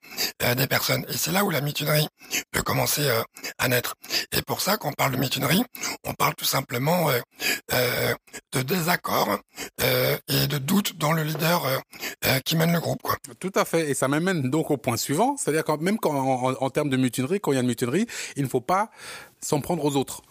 euh, 0.42 0.54
des 0.54 0.66
personnes. 0.66 1.04
Et 1.08 1.16
c'est 1.16 1.32
là 1.32 1.44
où 1.44 1.50
la 1.50 1.60
mutinerie 1.60 2.08
peut 2.52 2.62
commencer 2.62 3.06
euh, 3.08 3.22
à 3.58 3.68
naître. 3.68 3.94
Et 4.32 4.42
pour 4.42 4.60
ça, 4.60 4.76
quand 4.76 4.88
on 4.88 4.92
parle 4.92 5.12
de 5.12 5.16
mutinerie, 5.18 5.62
on 6.04 6.14
parle 6.14 6.34
tout 6.34 6.44
simplement 6.44 7.10
euh, 7.10 8.14
de 8.52 8.62
désaccord 8.62 9.38
et 9.78 10.46
de 10.46 10.58
doute 10.58 10.96
dans 10.98 11.12
le 11.12 11.22
leader 11.22 11.82
qui 12.44 12.56
mène 12.56 12.72
le 12.72 12.80
groupe. 12.80 13.02
Tout 13.38 13.52
à 13.54 13.64
fait. 13.64 13.90
Et 13.90 13.94
ça 13.94 14.08
m'amène 14.08 14.50
donc 14.50 14.70
au 14.70 14.76
point 14.76 14.96
suivant. 14.96 15.36
C'est-à-dire 15.36 15.64
que 15.64 15.72
même 15.72 15.98
quand, 15.98 16.14
en, 16.14 16.52
en 16.52 16.70
termes 16.70 16.90
de 16.90 16.96
mutinerie, 16.96 17.40
quand 17.40 17.52
il 17.52 17.56
y 17.56 17.58
a 17.58 17.62
une 17.62 17.66
mutinerie, 17.66 18.06
il 18.36 18.42
ne 18.44 18.48
faut 18.48 18.60
pas 18.60 18.90
s'en 19.40 19.60
prendre 19.60 19.84
aux 19.84 19.96
autres 19.96 20.22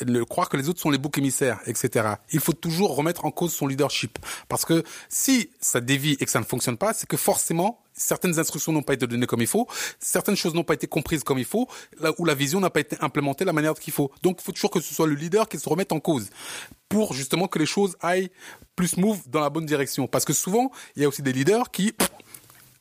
le, 0.00 0.24
croire 0.24 0.48
que 0.48 0.56
les 0.56 0.68
autres 0.68 0.80
sont 0.80 0.90
les 0.90 0.98
boucs 0.98 1.18
émissaires, 1.18 1.60
etc. 1.66 2.14
Il 2.32 2.40
faut 2.40 2.52
toujours 2.52 2.96
remettre 2.96 3.24
en 3.24 3.30
cause 3.30 3.52
son 3.52 3.66
leadership. 3.66 4.18
Parce 4.48 4.64
que 4.64 4.82
si 5.08 5.50
ça 5.60 5.80
dévie 5.80 6.16
et 6.20 6.24
que 6.24 6.30
ça 6.30 6.40
ne 6.40 6.44
fonctionne 6.44 6.76
pas, 6.76 6.92
c'est 6.92 7.08
que 7.08 7.16
forcément, 7.16 7.83
certaines 7.94 8.38
instructions 8.38 8.72
n'ont 8.72 8.82
pas 8.82 8.94
été 8.94 9.06
données 9.06 9.26
comme 9.26 9.40
il 9.40 9.46
faut, 9.46 9.66
certaines 9.98 10.36
choses 10.36 10.54
n'ont 10.54 10.64
pas 10.64 10.74
été 10.74 10.86
comprises 10.86 11.24
comme 11.24 11.38
il 11.38 11.44
faut, 11.44 11.68
là 12.00 12.12
où 12.18 12.24
la 12.24 12.34
vision 12.34 12.60
n'a 12.60 12.70
pas 12.70 12.80
été 12.80 12.96
implémentée 13.00 13.44
la 13.44 13.52
manière 13.52 13.74
qu'il 13.74 13.92
faut. 13.92 14.10
Donc, 14.22 14.38
il 14.40 14.44
faut 14.44 14.52
toujours 14.52 14.70
que 14.70 14.80
ce 14.80 14.94
soit 14.94 15.06
le 15.06 15.14
leader 15.14 15.48
qui 15.48 15.58
se 15.58 15.68
remette 15.68 15.92
en 15.92 16.00
cause 16.00 16.28
pour 16.88 17.12
justement 17.14 17.48
que 17.48 17.58
les 17.58 17.66
choses 17.66 17.96
aillent 18.00 18.30
plus 18.76 18.96
move 18.96 19.20
dans 19.28 19.40
la 19.40 19.50
bonne 19.50 19.66
direction. 19.66 20.06
Parce 20.06 20.24
que 20.24 20.32
souvent, 20.32 20.70
il 20.96 21.02
y 21.02 21.04
a 21.04 21.08
aussi 21.08 21.22
des 21.22 21.32
leaders 21.32 21.70
qui 21.70 21.94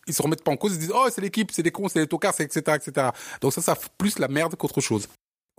ils 0.06 0.14
se 0.14 0.22
remettent 0.22 0.44
pas 0.44 0.52
en 0.52 0.58
cause, 0.58 0.74
ils 0.74 0.80
disent 0.80 0.92
oh 0.94 1.08
c'est 1.10 1.22
l'équipe, 1.22 1.52
c'est 1.52 1.64
des 1.64 1.72
cons, 1.72 1.88
c'est 1.88 2.00
des 2.00 2.08
tocards, 2.08 2.40
etc., 2.40 2.76
etc. 2.76 3.10
Donc 3.42 3.54
ça, 3.54 3.62
ça 3.62 3.76
fout 3.76 3.92
plus 3.98 4.20
la 4.20 4.28
merde 4.28 4.56
qu'autre 4.56 4.82
chose. 4.82 5.08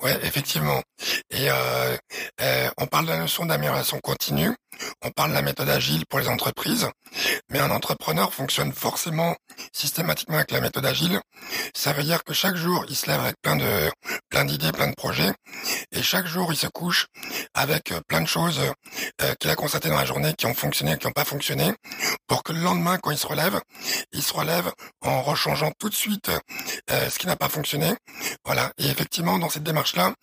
Ouais, 0.02 0.18
effectivement. 0.22 0.82
Et 1.30 1.50
euh, 1.50 1.96
euh, 2.40 2.68
on 2.78 2.86
parle 2.86 3.06
de 3.06 3.10
la 3.10 3.18
notion 3.18 3.46
d'amélioration 3.46 3.98
continue, 4.02 4.50
on 5.02 5.10
parle 5.10 5.30
de 5.30 5.34
la 5.34 5.42
méthode 5.42 5.68
agile 5.68 6.04
pour 6.06 6.18
les 6.18 6.28
entreprises, 6.28 6.88
mais 7.50 7.60
un 7.60 7.70
entrepreneur 7.70 8.32
fonctionne 8.32 8.72
forcément 8.72 9.36
systématiquement 9.72 10.36
avec 10.36 10.50
la 10.50 10.60
méthode 10.60 10.86
agile. 10.86 11.20
Ça 11.74 11.92
veut 11.92 12.02
dire 12.02 12.24
que 12.24 12.32
chaque 12.32 12.56
jour, 12.56 12.84
il 12.88 12.96
se 12.96 13.06
lève 13.06 13.20
avec 13.20 13.36
plein 13.42 13.56
de 13.56 13.90
plein 14.30 14.44
d'idées, 14.44 14.72
plein 14.72 14.88
de 14.88 14.94
projets, 14.94 15.32
et 15.92 16.02
chaque 16.02 16.26
jour, 16.26 16.52
il 16.52 16.56
se 16.56 16.66
couche 16.66 17.06
avec 17.54 17.92
euh, 17.92 18.00
plein 18.08 18.20
de 18.20 18.26
choses 18.26 18.60
euh, 19.22 19.34
qu'il 19.38 19.50
a 19.50 19.56
constatées 19.56 19.88
dans 19.88 19.96
la 19.96 20.04
journée 20.04 20.34
qui 20.34 20.46
ont 20.46 20.54
fonctionné, 20.54 20.98
qui 20.98 21.06
n'ont 21.06 21.12
pas 21.12 21.24
fonctionné, 21.24 21.72
pour 22.26 22.42
que 22.42 22.52
le 22.52 22.60
lendemain, 22.60 22.98
quand 22.98 23.10
il 23.10 23.18
se 23.18 23.26
relève, 23.26 23.60
il 24.12 24.22
se 24.22 24.32
relève 24.32 24.72
en 25.02 25.22
rechangeant 25.22 25.70
tout 25.78 25.88
de 25.88 25.94
suite 25.94 26.30
euh, 26.90 27.10
ce 27.10 27.18
qui 27.18 27.26
n'a 27.26 27.36
pas 27.36 27.48
fonctionné. 27.48 27.94
Voilà. 28.44 28.72
Et 28.78 28.86
effectivement, 28.86 29.38
dans 29.38 29.48
cette 29.48 29.62
démarche-là, 29.62 30.14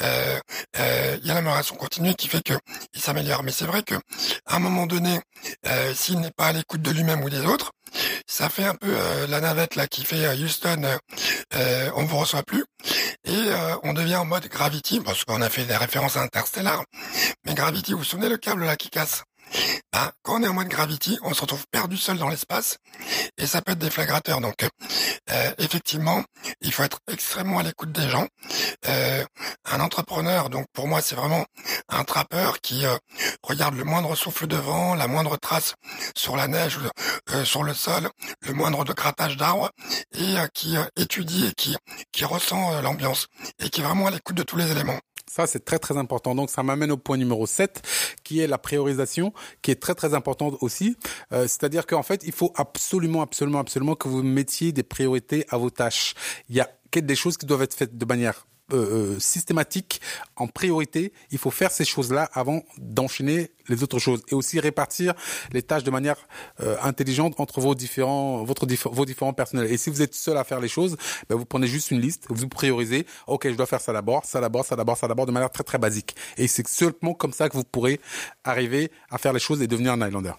il 0.00 1.26
y 1.26 1.30
a 1.30 1.34
l'amélioration 1.34 1.76
continue 1.76 2.14
qui 2.14 2.28
fait 2.28 2.42
que 2.42 2.54
il 2.92 3.00
s'améliore. 3.00 3.42
Mais 3.42 3.52
c'est 3.52 3.66
vrai 3.66 3.82
que 3.82 3.93
à 4.46 4.56
un 4.56 4.58
moment 4.58 4.86
donné, 4.86 5.20
s'il 5.94 6.20
n'est 6.20 6.30
pas 6.30 6.46
à 6.46 6.52
l'écoute 6.52 6.82
de 6.82 6.90
lui-même 6.90 7.22
ou 7.22 7.30
des 7.30 7.40
autres, 7.40 7.72
ça 8.26 8.48
fait 8.48 8.64
un 8.64 8.74
peu 8.74 8.94
la 9.28 9.40
navette 9.40 9.76
là 9.76 9.86
qui 9.86 10.04
fait 10.04 10.26
Houston, 10.34 10.98
euh, 11.54 11.90
on 11.94 12.04
vous 12.04 12.18
reçoit 12.18 12.42
plus, 12.42 12.64
et 13.24 13.50
on 13.82 13.92
devient 13.92 14.16
en 14.16 14.24
mode 14.24 14.46
Gravity, 14.48 15.00
parce 15.00 15.24
qu'on 15.24 15.42
a 15.42 15.50
fait 15.50 15.64
des 15.64 15.76
références 15.76 16.16
à. 16.16 16.84
Mais 17.46 17.54
Gravity, 17.54 17.92
vous 17.92 17.98
vous 17.98 18.04
souvenez 18.04 18.28
le 18.28 18.36
câble 18.36 18.64
là 18.64 18.76
qui 18.76 18.90
casse? 18.90 19.22
Bah, 19.92 20.12
quand 20.22 20.40
on 20.40 20.42
est 20.42 20.48
en 20.48 20.54
mode 20.54 20.68
gravity, 20.68 21.18
on 21.22 21.34
se 21.34 21.40
retrouve 21.40 21.64
perdu 21.70 21.96
seul 21.96 22.18
dans 22.18 22.28
l'espace 22.28 22.78
et 23.38 23.46
ça 23.46 23.62
peut 23.62 23.72
être 23.72 23.78
déflagrateur. 23.78 24.40
Donc, 24.40 24.66
euh, 25.30 25.52
effectivement, 25.58 26.24
il 26.60 26.72
faut 26.72 26.82
être 26.82 26.98
extrêmement 27.10 27.58
à 27.58 27.62
l'écoute 27.62 27.92
des 27.92 28.08
gens. 28.08 28.26
Euh, 28.88 29.24
un 29.64 29.80
entrepreneur, 29.80 30.50
donc 30.50 30.66
pour 30.72 30.88
moi, 30.88 31.00
c'est 31.00 31.14
vraiment 31.14 31.46
un 31.88 32.04
trappeur 32.04 32.60
qui 32.60 32.84
euh, 32.86 32.96
regarde 33.42 33.76
le 33.76 33.84
moindre 33.84 34.16
souffle 34.16 34.46
de 34.46 34.56
vent, 34.56 34.94
la 34.94 35.06
moindre 35.06 35.36
trace 35.36 35.74
sur 36.16 36.36
la 36.36 36.48
neige, 36.48 36.78
sur 37.44 37.62
le 37.62 37.74
sol, 37.74 38.08
le 38.40 38.52
moindre 38.52 38.84
de 38.84 38.92
grattage 38.92 39.36
d'arbres 39.36 39.70
et 40.18 40.34
qui 40.52 40.76
étudie 40.96 41.46
et 41.46 41.52
qui, 41.52 41.76
qui 42.12 42.24
ressent 42.24 42.80
l'ambiance 42.80 43.28
et 43.60 43.70
qui 43.70 43.80
est 43.80 43.84
vraiment 43.84 44.06
à 44.08 44.10
l'écoute 44.10 44.36
de 44.36 44.42
tous 44.42 44.56
les 44.56 44.70
éléments. 44.70 44.98
Ça, 45.30 45.46
c'est 45.46 45.64
très 45.64 45.78
très 45.78 45.96
important. 45.96 46.34
Donc, 46.34 46.50
ça 46.50 46.62
m'amène 46.62 46.92
au 46.92 46.96
point 46.96 47.16
numéro 47.16 47.46
7, 47.46 47.82
qui 48.22 48.40
est 48.40 48.46
la 48.46 48.58
priorisation, 48.58 49.32
qui 49.62 49.70
est 49.70 49.80
très 49.80 49.94
très 49.94 50.14
importante 50.14 50.56
aussi. 50.60 50.96
Euh, 51.32 51.42
c'est-à-dire 51.42 51.86
qu'en 51.86 52.02
fait, 52.02 52.22
il 52.24 52.32
faut 52.32 52.52
absolument, 52.56 53.22
absolument, 53.22 53.58
absolument 53.58 53.94
que 53.94 54.08
vous 54.08 54.22
mettiez 54.22 54.72
des 54.72 54.82
priorités 54.82 55.44
à 55.48 55.56
vos 55.56 55.70
tâches. 55.70 56.14
Il 56.48 56.56
y 56.56 56.60
a 56.60 56.68
des 56.94 57.16
choses 57.16 57.36
qui 57.36 57.46
doivent 57.46 57.62
être 57.62 57.74
faites 57.74 57.98
de 57.98 58.04
manière 58.04 58.46
euh, 58.72 58.76
euh, 59.16 59.20
systématique, 59.20 60.00
en 60.36 60.46
priorité. 60.46 61.12
Il 61.30 61.36
faut 61.36 61.50
faire 61.50 61.70
ces 61.70 61.84
choses-là 61.84 62.30
avant 62.32 62.62
d'enchaîner 62.78 63.50
les 63.68 63.82
autres 63.82 63.98
choses 63.98 64.22
et 64.28 64.34
aussi 64.34 64.58
répartir 64.58 65.12
les 65.52 65.60
tâches 65.60 65.84
de 65.84 65.90
manière 65.90 66.16
euh, 66.60 66.74
intelligente 66.82 67.38
entre 67.38 67.60
vos 67.60 67.74
différents, 67.74 68.42
vos 68.42 69.04
différents 69.04 69.34
personnels. 69.34 69.70
Et 69.70 69.76
si 69.76 69.90
vous 69.90 70.00
êtes 70.00 70.14
seul 70.14 70.38
à 70.38 70.44
faire 70.44 70.60
les 70.60 70.68
choses, 70.68 70.96
ben 71.28 71.36
vous 71.36 71.44
prenez 71.44 71.66
juste 71.66 71.90
une 71.90 72.00
liste, 72.00 72.24
vous 72.30 72.48
priorisez. 72.48 73.06
Ok, 73.26 73.50
je 73.50 73.54
dois 73.54 73.66
faire 73.66 73.82
ça 73.82 73.92
d'abord, 73.92 74.24
ça 74.24 74.40
d'abord, 74.40 74.64
ça 74.64 74.76
d'abord, 74.76 74.96
ça 74.96 75.08
d'abord, 75.08 75.26
de 75.26 75.32
manière 75.32 75.50
très 75.50 75.64
très 75.64 75.76
basique. 75.76 76.16
Et 76.38 76.48
c'est 76.48 76.66
seulement 76.66 77.12
comme 77.12 77.34
ça 77.34 77.50
que 77.50 77.58
vous 77.58 77.64
pourrez 77.64 78.00
arriver 78.44 78.90
à 79.10 79.18
faire 79.18 79.34
les 79.34 79.40
choses 79.40 79.60
et 79.60 79.66
devenir 79.66 79.92
un 79.92 80.00
Highlander. 80.00 80.32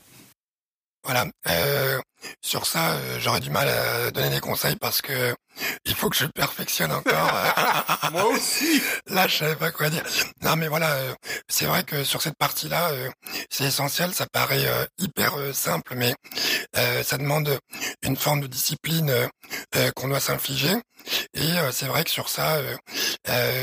Voilà. 1.03 1.27
Sur 2.41 2.65
ça, 2.65 2.91
euh, 2.91 3.19
j'aurais 3.19 3.39
du 3.39 3.49
mal 3.49 3.67
à 3.67 4.11
donner 4.11 4.29
des 4.29 4.39
conseils 4.39 4.75
parce 4.75 5.01
que 5.01 5.35
il 5.85 5.95
faut 5.95 6.09
que 6.09 6.17
je 6.17 6.25
perfectionne 6.25 6.91
encore. 6.91 7.31
Moi 8.11 8.25
aussi. 8.25 8.81
Là, 9.07 9.27
je 9.27 9.37
savais 9.37 9.55
pas 9.55 9.71
quoi 9.71 9.89
dire. 9.89 10.03
Non, 10.41 10.55
mais 10.55 10.67
voilà, 10.67 10.91
euh, 10.91 11.13
c'est 11.47 11.65
vrai 11.65 11.83
que 11.83 12.03
sur 12.03 12.21
cette 12.21 12.37
partie-là, 12.37 12.91
c'est 13.49 13.63
essentiel. 13.65 14.13
Ça 14.13 14.25
paraît 14.31 14.65
hyper 14.97 15.33
simple, 15.53 15.95
mais 15.95 16.13
ça 17.03 17.17
demande 17.17 17.57
une 18.03 18.17
forme 18.17 18.41
de 18.41 18.47
discipline 18.47 19.13
qu'on 19.95 20.09
doit 20.09 20.19
s'infliger. 20.19 20.75
Et 21.33 21.51
c'est 21.71 21.85
vrai 21.85 22.03
que 22.03 22.09
sur 22.09 22.27
ça, 22.27 22.57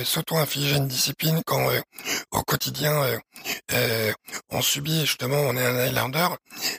s'auto-infliger 0.05 0.77
une 0.77 0.88
discipline 0.88 1.42
quand 1.44 1.68
au 2.31 2.42
quotidien 2.42 3.20
on 4.51 4.62
subit 4.62 5.01
justement, 5.01 5.40
on 5.40 5.57
est 5.57 5.64
un 5.64 5.77
Highlander, 5.77 6.29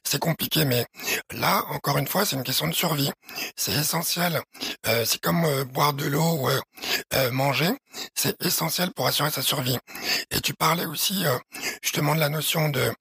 c'est 0.04 0.20
compliqué. 0.20 0.66
Mais 0.66 0.86
là, 1.32 1.64
encore 1.74 1.98
une 1.98 2.08
fois, 2.08 2.26
c'est 2.26 2.36
une 2.36 2.44
question 2.44 2.68
de 2.68 2.74
survie. 2.74 3.12
C'est 3.56 3.74
essentiel. 3.74 4.42
Euh, 4.88 5.06
c'est 5.06 5.20
comme 5.20 5.44
euh, 5.46 5.66
boire 5.66 5.94
de 5.94 6.06
l'eau 6.06 6.38
ou 6.40 6.50
euh, 6.50 7.32
manger. 7.32 7.72
C'est 8.16 8.40
essentiel 8.44 8.92
pour 8.92 9.08
assurer 9.08 9.32
sa 9.32 9.42
survie. 9.42 9.78
Et 10.32 10.40
tu 10.40 10.54
parlais 10.54 10.86
aussi 10.86 11.26
justement 11.82 12.16
de 12.16 12.20
la 12.20 12.30
notion 12.30 12.70
de 12.70 12.94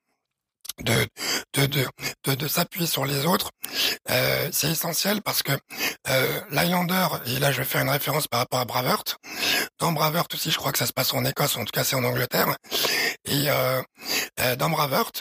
de 0.81 1.07
de 1.55 1.67
de, 2.25 2.35
de, 2.35 2.49
s'appuyer 2.49 2.87
sur 2.87 3.05
les 3.05 3.27
autres, 3.27 3.51
c'est 4.53 4.71
essentiel 4.71 5.21
parce 5.21 5.43
que 5.43 5.53
euh, 6.09 6.41
et 7.27 7.39
là 7.39 7.53
je 7.53 7.59
vais 7.59 7.65
faire 7.65 7.83
une 7.83 7.91
référence 7.91 8.27
par 8.27 8.41
rapport 8.41 8.59
à 8.59 8.65
Bravert, 8.65 9.05
dans 9.79 9.93
Bravert 9.93 10.25
aussi 10.33 10.51
je 10.51 10.57
crois 10.57 10.73
que 10.73 10.79
ça 10.79 10.87
se 10.87 10.95
passe 10.95 11.13
en 11.13 11.27
Écosse, 11.27 11.59
en 11.59 11.65
tout 11.67 11.73
cas 11.73 11.85
c'est 11.85 11.95
en 11.95 12.05
Angleterre, 12.05 12.57
et 13.27 13.49
dans 14.57 14.71
Bravert, 14.71 15.13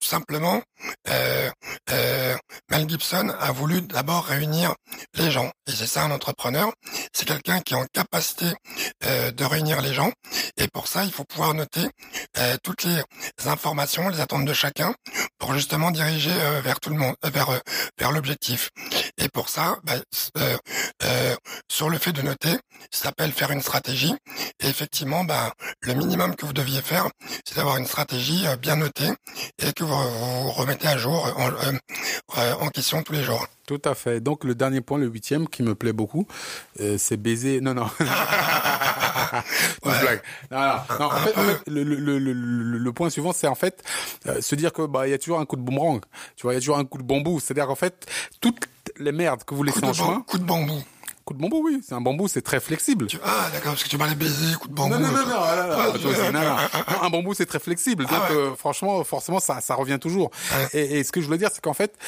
simplement, 0.00 0.62
euh, 1.08 2.36
Mel 2.70 2.88
Gibson 2.88 3.28
a 3.38 3.52
voulu 3.52 3.82
d'abord 3.82 4.24
réunir 4.24 4.74
les 5.14 5.30
gens. 5.30 5.50
Et 5.66 5.72
c'est 5.72 5.86
ça 5.86 6.04
un 6.04 6.10
entrepreneur, 6.10 6.72
c'est 7.12 7.26
quelqu'un 7.26 7.60
qui 7.60 7.74
est 7.74 7.76
en 7.76 7.86
capacité 7.86 8.46
euh, 9.04 9.30
de 9.30 9.44
réunir 9.44 9.80
les 9.80 9.94
gens. 9.94 10.12
Et 10.56 10.68
pour 10.68 10.88
ça, 10.88 11.04
il 11.04 11.12
faut 11.12 11.24
pouvoir 11.24 11.54
noter 11.54 11.86
euh, 12.38 12.56
toutes 12.62 12.84
les 12.84 13.02
informations, 13.46 14.08
les 14.08 14.20
attentes 14.20 14.44
de 14.44 14.52
chacun, 14.52 14.94
pour 15.38 15.54
justement 15.54 15.90
diriger 15.90 16.32
euh, 16.32 16.60
vers 16.60 16.80
tout 16.80 16.90
le 16.90 16.96
monde, 16.96 17.14
vers 17.22 17.60
vers 17.98 18.12
l'objectif. 18.12 18.70
Et 19.18 19.28
pour 19.28 19.48
ça, 19.48 19.78
bah, 19.84 19.94
sur 21.70 21.88
le 21.88 21.98
fait 21.98 22.12
de 22.12 22.22
noter, 22.22 22.52
ça 22.90 23.04
s'appelle 23.04 23.32
faire 23.32 23.50
une 23.50 23.62
stratégie. 23.62 24.14
Et 24.60 24.68
effectivement, 24.68 25.24
bah, 25.24 25.52
le 25.80 25.94
minimum 25.94 26.34
que 26.36 26.46
vous 26.46 26.52
deviez 26.52 26.82
faire, 26.82 27.08
c'est 27.44 27.56
d'avoir 27.56 27.76
une 27.76 27.86
stratégie 27.86 28.44
bien 28.60 28.76
notée 28.76 29.10
et 29.58 29.72
que 29.72 29.84
vous, 29.84 30.50
remettez 30.50 30.88
à 30.88 30.98
jour 30.98 31.28
en 32.36 32.68
question 32.68 33.02
tous 33.02 33.12
les 33.12 33.22
jours. 33.22 33.46
Tout 33.66 33.82
à 33.84 33.94
fait. 33.94 34.20
Donc 34.20 34.44
le 34.44 34.54
dernier 34.54 34.80
point, 34.80 34.98
le 34.98 35.06
huitième, 35.06 35.48
qui 35.48 35.62
me 35.64 35.74
plaît 35.74 35.92
beaucoup, 35.92 36.26
euh, 36.80 36.96
c'est 36.98 37.16
baiser. 37.16 37.60
Non, 37.60 37.74
non. 37.74 37.88
blague. 39.82 40.22
Non, 40.50 40.58
non. 41.00 41.06
en 41.06 41.10
fait, 41.10 41.34
le, 41.66 41.82
le, 41.82 42.18
le, 42.18 42.32
le, 42.78 42.92
point 42.92 43.10
suivant, 43.10 43.32
c'est 43.32 43.48
en 43.48 43.56
fait 43.56 43.82
euh, 44.26 44.40
se 44.40 44.54
dire 44.54 44.72
que 44.72 44.86
bah 44.86 45.08
il 45.08 45.10
y 45.10 45.14
a 45.14 45.18
toujours 45.18 45.40
un 45.40 45.46
coup 45.46 45.56
de 45.56 45.62
boomerang. 45.62 46.00
Tu 46.36 46.44
vois, 46.44 46.52
il 46.52 46.56
y 46.56 46.58
a 46.58 46.60
toujours 46.60 46.78
un 46.78 46.84
coup 46.84 46.98
de 46.98 47.02
bambou. 47.02 47.40
C'est-à-dire 47.40 47.66
qu'en 47.66 47.74
fait, 47.74 48.06
toutes 48.40 48.68
les 48.98 49.12
merdes 49.12 49.42
que 49.42 49.54
vous 49.54 49.64
laissez 49.64 49.84
en 49.84 49.92
chemin. 49.92 50.22
Coup 50.26 50.38
de 50.38 50.44
bambou 50.44 50.80
Coup 51.26 51.34
de 51.34 51.40
bambou, 51.40 51.60
oui. 51.64 51.80
C'est 51.82 51.94
un 51.94 52.00
bambou, 52.00 52.28
c'est 52.28 52.40
très 52.40 52.60
flexible. 52.60 53.08
Ah, 53.24 53.48
d'accord, 53.52 53.72
parce 53.72 53.82
que 53.82 53.88
tu 53.88 53.98
parlais 53.98 54.14
baiser, 54.14 54.54
coup 54.60 54.68
de 54.68 54.72
bambou. 54.72 54.94
Non, 54.94 55.00
non, 55.00 55.08
non, 55.08 55.26
non, 55.26 56.32
non, 56.32 56.32
non, 56.32 56.40
non, 56.40 56.56
Un 57.02 57.10
bambou, 57.10 57.34
c'est 57.34 57.46
très 57.46 57.58
flexible. 57.58 58.06
Ah 58.08 58.14
donc, 58.14 58.30
euh, 58.30 58.54
franchement, 58.54 59.02
forcément, 59.02 59.40
ça, 59.40 59.60
ça 59.60 59.74
revient 59.74 59.98
toujours. 60.00 60.30
Et, 60.72 61.00
et, 61.00 61.04
ce 61.04 61.10
que 61.10 61.20
je 61.20 61.26
voulais 61.26 61.38
dire, 61.38 61.50
c'est 61.52 61.60
qu'en 61.60 61.74
fait, 61.74 61.98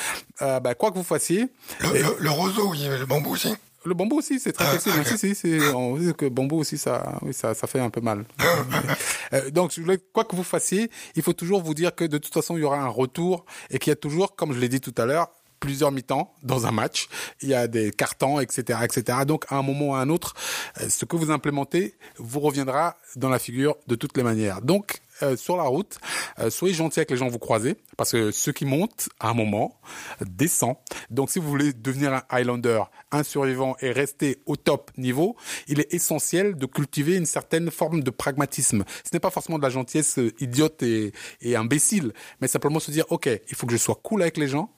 euh, 0.41 0.61
bah, 0.61 0.77
quoi 0.77 0.93
que 0.93 0.97
vous 0.99 1.03
fassiez. 1.03 1.49
Le, 1.81 2.17
le, 2.17 2.31
roseau, 2.31 2.71
oui, 2.71 2.87
le 2.87 3.07
bambou 3.07 3.33
aussi. 3.33 3.53
Le 3.85 3.95
bambou 3.95 4.19
aussi, 4.19 4.39
c'est 4.39 4.53
très 4.53 4.67
ah, 4.67 4.79
flexible. 4.79 5.01
Okay. 5.01 5.17
Si, 5.17 5.35
si, 5.35 5.59
on 5.75 5.97
dit 5.97 6.13
que 6.15 6.27
bambou 6.27 6.59
aussi, 6.59 6.79
ça, 6.79 7.19
oui, 7.23 7.35
ça, 7.35 7.55
ça 7.55 7.67
fait 7.67 7.81
un 7.81 7.91
peu 7.91 8.01
mal. 8.01 8.25
euh, 9.33 9.51
donc, 9.51 9.73
quoi 10.13 10.25
que 10.25 10.37
vous 10.37 10.45
fassiez, 10.45 10.93
il 11.17 11.23
faut 11.25 11.33
toujours 11.33 11.61
vous 11.61 11.75
dire 11.75 11.93
que 11.93 12.05
de 12.05 12.19
toute 12.19 12.33
façon, 12.33 12.57
il 12.57 12.61
y 12.61 12.65
aura 12.65 12.79
un 12.79 12.89
retour 12.89 13.45
et 13.71 13.81
qu'il 13.81 13.91
y 13.91 13.93
a 13.93 13.97
toujours, 13.97 14.37
comme 14.37 14.53
je 14.53 14.61
l'ai 14.61 14.69
dit 14.69 14.81
tout 14.81 14.95
à 14.97 15.07
l'heure, 15.07 15.29
plusieurs 15.61 15.93
mi-temps 15.93 16.33
dans 16.43 16.67
un 16.67 16.71
match. 16.71 17.09
Il 17.43 17.49
y 17.49 17.55
a 17.55 17.67
des 17.67 17.91
cartons, 17.91 18.41
etc., 18.41 18.81
etc. 18.85 19.19
Donc, 19.27 19.45
à 19.49 19.57
un 19.57 19.63
moment 19.63 19.89
ou 19.89 19.95
à 19.95 20.01
un 20.01 20.09
autre, 20.09 20.35
euh, 20.81 20.89
ce 20.89 21.05
que 21.05 21.17
vous 21.17 21.31
implémentez 21.31 21.95
vous 22.19 22.41
reviendra 22.41 22.97
dans 23.17 23.29
la 23.29 23.39
figure 23.39 23.77
de 23.87 23.95
toutes 23.95 24.17
les 24.17 24.23
manières. 24.23 24.63
Donc, 24.63 25.01
euh, 25.23 25.37
sur 25.37 25.57
la 25.57 25.65
route, 25.65 25.99
euh, 26.39 26.49
soyez 26.49 26.75
gentil 26.75 27.01
avec 27.01 27.11
les 27.11 27.17
gens 27.17 27.27
que 27.27 27.33
vous 27.33 27.41
croisez, 27.41 27.77
parce 27.97 28.13
que 28.13 28.31
ceux 28.31 28.53
qui 28.53 28.65
montent, 28.65 29.09
à 29.19 29.31
un 29.31 29.35
moment, 29.35 29.81
descendent. 30.21 30.77
Donc, 31.11 31.31
si 31.31 31.41
vous 31.41 31.49
voulez 31.49 31.73
devenir 31.73 32.13
un 32.13 32.23
Highlander, 32.31 32.83
un 33.11 33.25
survivant 33.25 33.77
et 33.81 33.91
rester 33.91 34.41
au 34.47 34.55
top 34.55 34.93
niveau, 34.97 35.37
il 35.67 35.81
est 35.81 35.93
essentiel 35.93 36.55
de 36.57 36.67
cultiver 36.67 37.17
une 37.17 37.27
certaine 37.27 37.71
forme 37.71 38.03
de 38.03 38.11
pragmatisme. 38.11 38.85
Ce 39.03 39.11
n'est 39.13 39.21
pas 39.21 39.31
forcément 39.31 39.59
de 39.59 39.63
la 39.65 39.71
gentillesse 39.71 40.21
idiote 40.39 40.83
et, 40.85 41.13
et 41.41 41.57
imbécile, 41.57 42.13
mais 42.41 42.47
simplement 42.47 42.79
se 42.79 42.93
dire, 42.93 43.05
OK, 43.11 43.27
il 43.27 43.57
faut 43.57 43.67
que 43.67 43.73
je 43.73 43.79
sois 43.79 43.99
cool 44.01 44.23
avec 44.23 44.37
les 44.37 44.47
gens, 44.47 44.71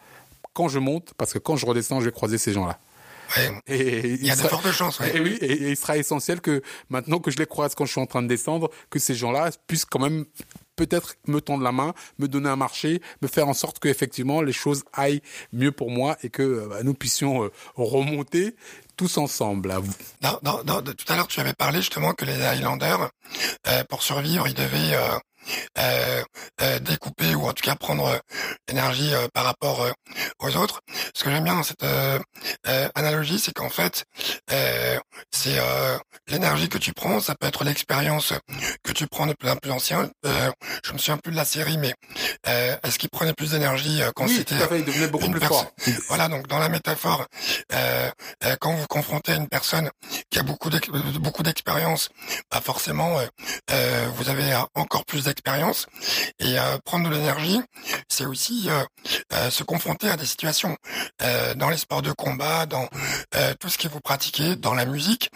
quand 0.53 0.69
je 0.69 0.79
monte, 0.79 1.13
parce 1.17 1.33
que 1.33 1.39
quand 1.39 1.57
je 1.57 1.67
redescends, 1.67 2.01
je 2.01 2.07
vais 2.07 2.13
croiser 2.13 2.39
ces 2.39 2.53
gens-là. 2.53 2.79
Et 3.67 4.09
il 4.09 4.27
y 4.27 4.31
a 4.31 4.37
de 4.37 4.41
fortes 4.41 4.73
chances. 4.73 4.99
Ouais. 4.99 5.17
Et 5.17 5.21
oui, 5.21 5.39
et, 5.41 5.71
il 5.71 5.77
sera 5.77 5.97
essentiel 5.97 6.41
que 6.41 6.63
maintenant 6.89 7.19
que 7.21 7.31
je 7.31 7.39
les 7.39 7.47
croise 7.47 7.75
quand 7.75 7.85
je 7.85 7.93
suis 7.93 8.01
en 8.01 8.07
train 8.07 8.23
de 8.23 8.29
descendre, 8.29 8.71
que 8.91 8.99
ces 8.99 9.15
gens-là 9.15 9.51
puissent 9.67 9.85
quand 9.85 10.01
même 10.01 10.25
peut-être 10.77 11.15
me 11.27 11.41
tendre 11.41 11.63
la 11.63 11.73
main, 11.73 11.95
me 12.19 12.27
donner 12.27 12.49
un 12.49 12.57
marché, 12.57 13.01
me 13.23 13.29
faire 13.29 13.49
en 13.49 13.55
sorte 13.55 13.79
que 13.79 13.89
effectivement 13.89 14.43
les 14.43 14.53
choses 14.53 14.83
aillent 14.93 15.23
mieux 15.53 15.73
pour 15.73 15.91
moi 15.91 16.17
et 16.23 16.31
que 16.31 16.67
bah, 16.69 16.83
nous 16.83 16.95
puissions 16.95 17.45
euh, 17.45 17.53
remonter 17.77 18.57
tous 18.97 19.19
ensemble. 19.19 19.73
Non, 20.23 20.39
non, 20.43 20.63
non, 20.67 20.83
tout 20.83 21.13
à 21.13 21.17
l'heure, 21.17 21.29
tu 21.29 21.41
avais 21.41 21.55
parlé 21.55 21.79
justement 21.79 22.15
que 22.15 22.25
les 22.25 22.43
Highlanders, 22.43 23.11
euh, 23.69 23.85
pour 23.85 24.03
survivre, 24.03 24.47
ils 24.49 24.55
devaient 24.55 24.95
euh, 24.95 25.19
euh, 25.79 26.23
euh, 26.63 26.79
découper 26.81 27.35
ou 27.35 27.49
en 27.49 27.53
tout 27.53 27.63
cas 27.63 27.75
prendre 27.75 28.07
euh, 28.07 28.19
l'énergie 28.69 29.15
euh, 29.15 29.29
par 29.33 29.45
rapport 29.45 29.87
aux 30.41 30.57
autres. 30.57 30.81
Ce 31.15 31.25
que 31.25 31.31
j'aime 31.31 31.45
bien 31.45 31.55
dans 31.55 31.63
cette 31.63 31.85
analogie, 32.95 33.39
c'est 33.39 33.53
qu'en 33.53 33.69
fait, 33.71 34.05
c'est 35.31 35.59
l'énergie 36.29 36.69
que 36.69 36.79
tu 36.79 36.93
prends, 36.93 37.21
ça 37.21 37.35
peut 37.35 37.47
être 37.47 37.65
l'expérience 37.65 38.33
que 38.83 38.93
tu 38.93 39.07
prends 39.07 39.27
de 39.27 39.35
plus 39.35 39.49
en 39.51 39.57
plus 39.57 39.71
ancien. 39.71 40.11
je 40.25 40.93
me 40.93 40.99
souviens 40.99 41.19
plus 41.19 41.33
de 41.33 41.37
la 41.37 41.45
série, 41.45 41.79
mais 41.79 41.95
est-ce 42.45 42.99
qu'il 42.99 43.11
prenait 43.11 43.35
plus 43.35 43.53
d'énergie 43.53 44.01
quand 44.15 44.27
oui, 44.27 44.37
c'était 44.37 44.57
il 44.79 44.85
devenait 44.85 45.09
beaucoup 45.09 45.31
plus 45.31 45.41
fort. 45.41 45.67
Voilà, 46.09 46.29
donc 46.29 46.47
dans 46.49 46.59
la 46.59 46.69
métaphore, 46.69 47.27
quand 48.61 48.75
vous 48.75 48.87
confrontez 48.87 49.35
une 49.35 49.49
personne 49.49 49.91
qui 50.31 50.39
a 50.39 50.43
beaucoup 50.43 50.71
beaucoup 51.21 51.43
d'expérience, 51.43 52.09
bah 52.51 52.61
forcément, 52.61 53.19
vous 54.17 54.29
avez 54.29 54.55
encore 54.75 55.05
plus 55.05 55.25
d'expérience 55.25 55.60
Et 56.39 56.59
euh, 56.59 56.79
prendre 56.85 57.09
de 57.09 57.15
l'énergie, 57.15 57.61
c'est 58.09 58.25
aussi 58.25 58.69
euh, 58.69 58.83
euh, 59.35 59.51
se 59.51 59.63
confronter 59.63 60.09
à 60.09 60.17
des 60.17 60.27
situations 60.27 60.77
dans 61.57 61.69
les 61.69 61.77
sports 61.77 62.03
de 62.03 62.13
combat, 62.13 62.67
dans 62.67 62.89
tout 63.61 63.69
ce 63.69 63.79
que 63.79 63.89
vous 63.89 64.01
pratiquez, 64.01 64.57
dans 64.57 64.75
la 64.75 64.85
musique. 64.85 65.31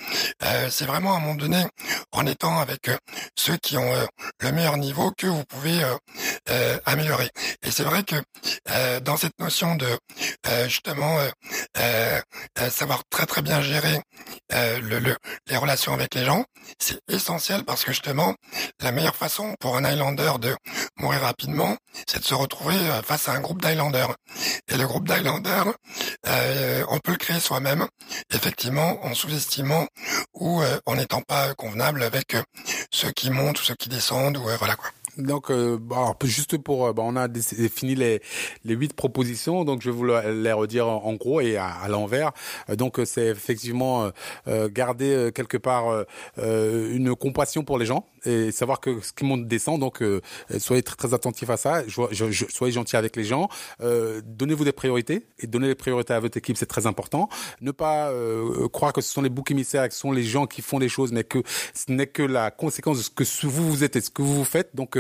c'est 0.71 0.87
vraiment 0.87 1.15
à 1.15 1.17
un 1.17 1.21
moment 1.21 1.35
donné, 1.35 1.65
en 2.13 2.27
étant 2.27 2.59
avec 2.59 2.91
ceux 3.37 3.57
qui 3.59 3.77
ont 3.77 3.93
le 4.41 4.53
meilleur 4.53 4.77
niveau, 4.77 5.13
que 5.17 5.27
vous 5.27 5.45
pouvez 5.45 5.83
améliorer. 6.87 7.31
Et 7.63 7.71
c'est 7.71 7.85
vrai 7.85 8.03
que 8.03 8.17
dans 9.01 9.17
cette 9.17 9.39
notion 9.39 9.77
de 9.77 9.87
justement 10.67 11.19
savoir 12.71 13.03
très 13.11 13.27
très 13.27 13.43
bien 13.43 13.61
gérer 13.61 14.01
le, 14.51 14.99
le, 14.99 15.17
les 15.49 15.57
relations 15.57 15.93
avec 15.93 16.15
les 16.15 16.25
gens, 16.25 16.45
c'est 16.79 17.01
essentiel 17.09 17.65
parce 17.65 17.85
que 17.85 17.93
justement, 17.93 18.35
la 18.81 18.93
meilleure 18.93 19.17
façon 19.17 19.55
pour 19.61 19.77
un 19.77 19.85
De 20.15 20.57
mourir 20.99 21.23
rapidement, 21.23 21.77
c'est 22.07 22.21
de 22.21 22.25
se 22.25 22.35
retrouver 22.35 22.77
euh, 22.77 23.03
face 23.03 23.29
à 23.29 23.33
un 23.33 23.41
groupe 23.41 23.61
d'Highlanders. 23.61 24.15
Et 24.69 24.77
le 24.77 24.87
groupe 24.87 25.09
d'Highlanders, 25.09 25.75
euh, 26.27 26.85
on 26.89 27.01
peut 27.01 27.13
le 27.13 27.19
créer 27.19 27.41
soi-même, 27.41 27.87
effectivement, 28.33 29.05
en 29.05 29.13
sous-estimant 29.13 29.87
ou 30.35 30.63
euh, 30.63 30.79
en 30.87 30.95
n'étant 30.95 31.23
pas 31.23 31.53
convenable 31.55 32.03
avec 32.05 32.37
ceux 32.93 33.11
qui 33.11 33.31
montent 33.31 33.61
ou 33.61 33.65
ceux 33.65 33.75
qui 33.75 33.89
descendent, 33.89 34.37
ou 34.37 34.47
voilà 34.59 34.77
quoi. 34.77 34.91
Donc, 35.19 35.51
euh, 35.51 35.79
alors, 35.91 36.17
juste 36.25 36.59
pour, 36.59 36.87
euh, 36.87 36.93
bah, 36.93 37.03
on 37.05 37.17
a 37.17 37.29
défini 37.29 37.95
les 37.95 38.21
les 38.65 38.75
huit 38.75 38.95
propositions, 38.95 39.65
donc 39.65 39.83
je 39.83 39.91
vais 39.91 39.97
vous 39.97 40.05
les 40.05 40.53
redire 40.53 40.89
en, 40.89 41.15
gros 41.15 41.41
et 41.41 41.57
à, 41.57 41.69
à 41.69 41.89
l'envers. 41.89 42.33
Euh, 42.69 42.77
donc, 42.77 43.01
c'est 43.05 43.27
effectivement 43.27 44.11
euh, 44.49 44.69
garder 44.71 45.31
quelque 45.35 45.57
part 45.57 46.05
une 46.39 47.15
compassion 47.15 47.65
pour 47.65 47.79
les 47.79 47.87
gens 47.87 48.07
et 48.25 48.51
savoir 48.53 48.81
que 48.81 49.01
ce 49.01 49.13
qui 49.13 49.25
monte 49.25 49.47
descend. 49.47 49.81
Donc, 49.81 50.03
soyez 50.59 50.83
très 50.83 50.97
très 50.97 51.15
attentifs 51.15 51.51
à 51.51 51.57
ça. 51.57 51.83
Je, 51.87 52.03
je, 52.11 52.45
soyez 52.49 52.73
gentil 52.73 52.97
avec 52.97 53.17
les 53.17 53.25
gens. 53.25 53.49
Donnez-vous 53.81 54.65
des 54.65 54.73
priorités 54.73 55.27
et 55.39 55.47
donner 55.47 55.69
les 55.69 55.75
priorités 55.75 56.15
à 56.15 56.21
votre 56.21 56.37
équipe, 56.37 56.57
c'est 56.57 56.67
très 56.67 56.87
important. 56.87 57.29
Ne 57.61 57.71
pas 57.71 58.13
croire 58.73 58.93
que 58.93 59.01
ce 59.01 59.13
sont 59.13 59.23
les 59.23 59.29
boucs 59.29 59.51
émissaires, 59.51 59.89
que 59.89 59.95
ce 59.95 60.01
sont 60.01 60.13
les 60.13 60.25
gens 60.25 60.47
qui 60.47 60.63
font 60.63 60.79
les 60.79 60.89
choses, 60.89 61.13
mais 61.13 61.25
que 61.25 61.43
ce 61.75 61.93
n'est 61.93 62.07
que 62.07 62.23
la 62.23 62.51
conséquence 62.51 62.99
de 62.99 63.03
ce 63.03 63.11
que 63.11 63.47
vous 63.47 63.71
vous 63.71 63.85
êtes 63.85 63.97
et 63.97 64.01
ce 64.01 64.11
que 64.11 64.23
vous 64.23 64.35
vous 64.35 64.45
faites. 64.45 64.75
Donc 64.75 64.97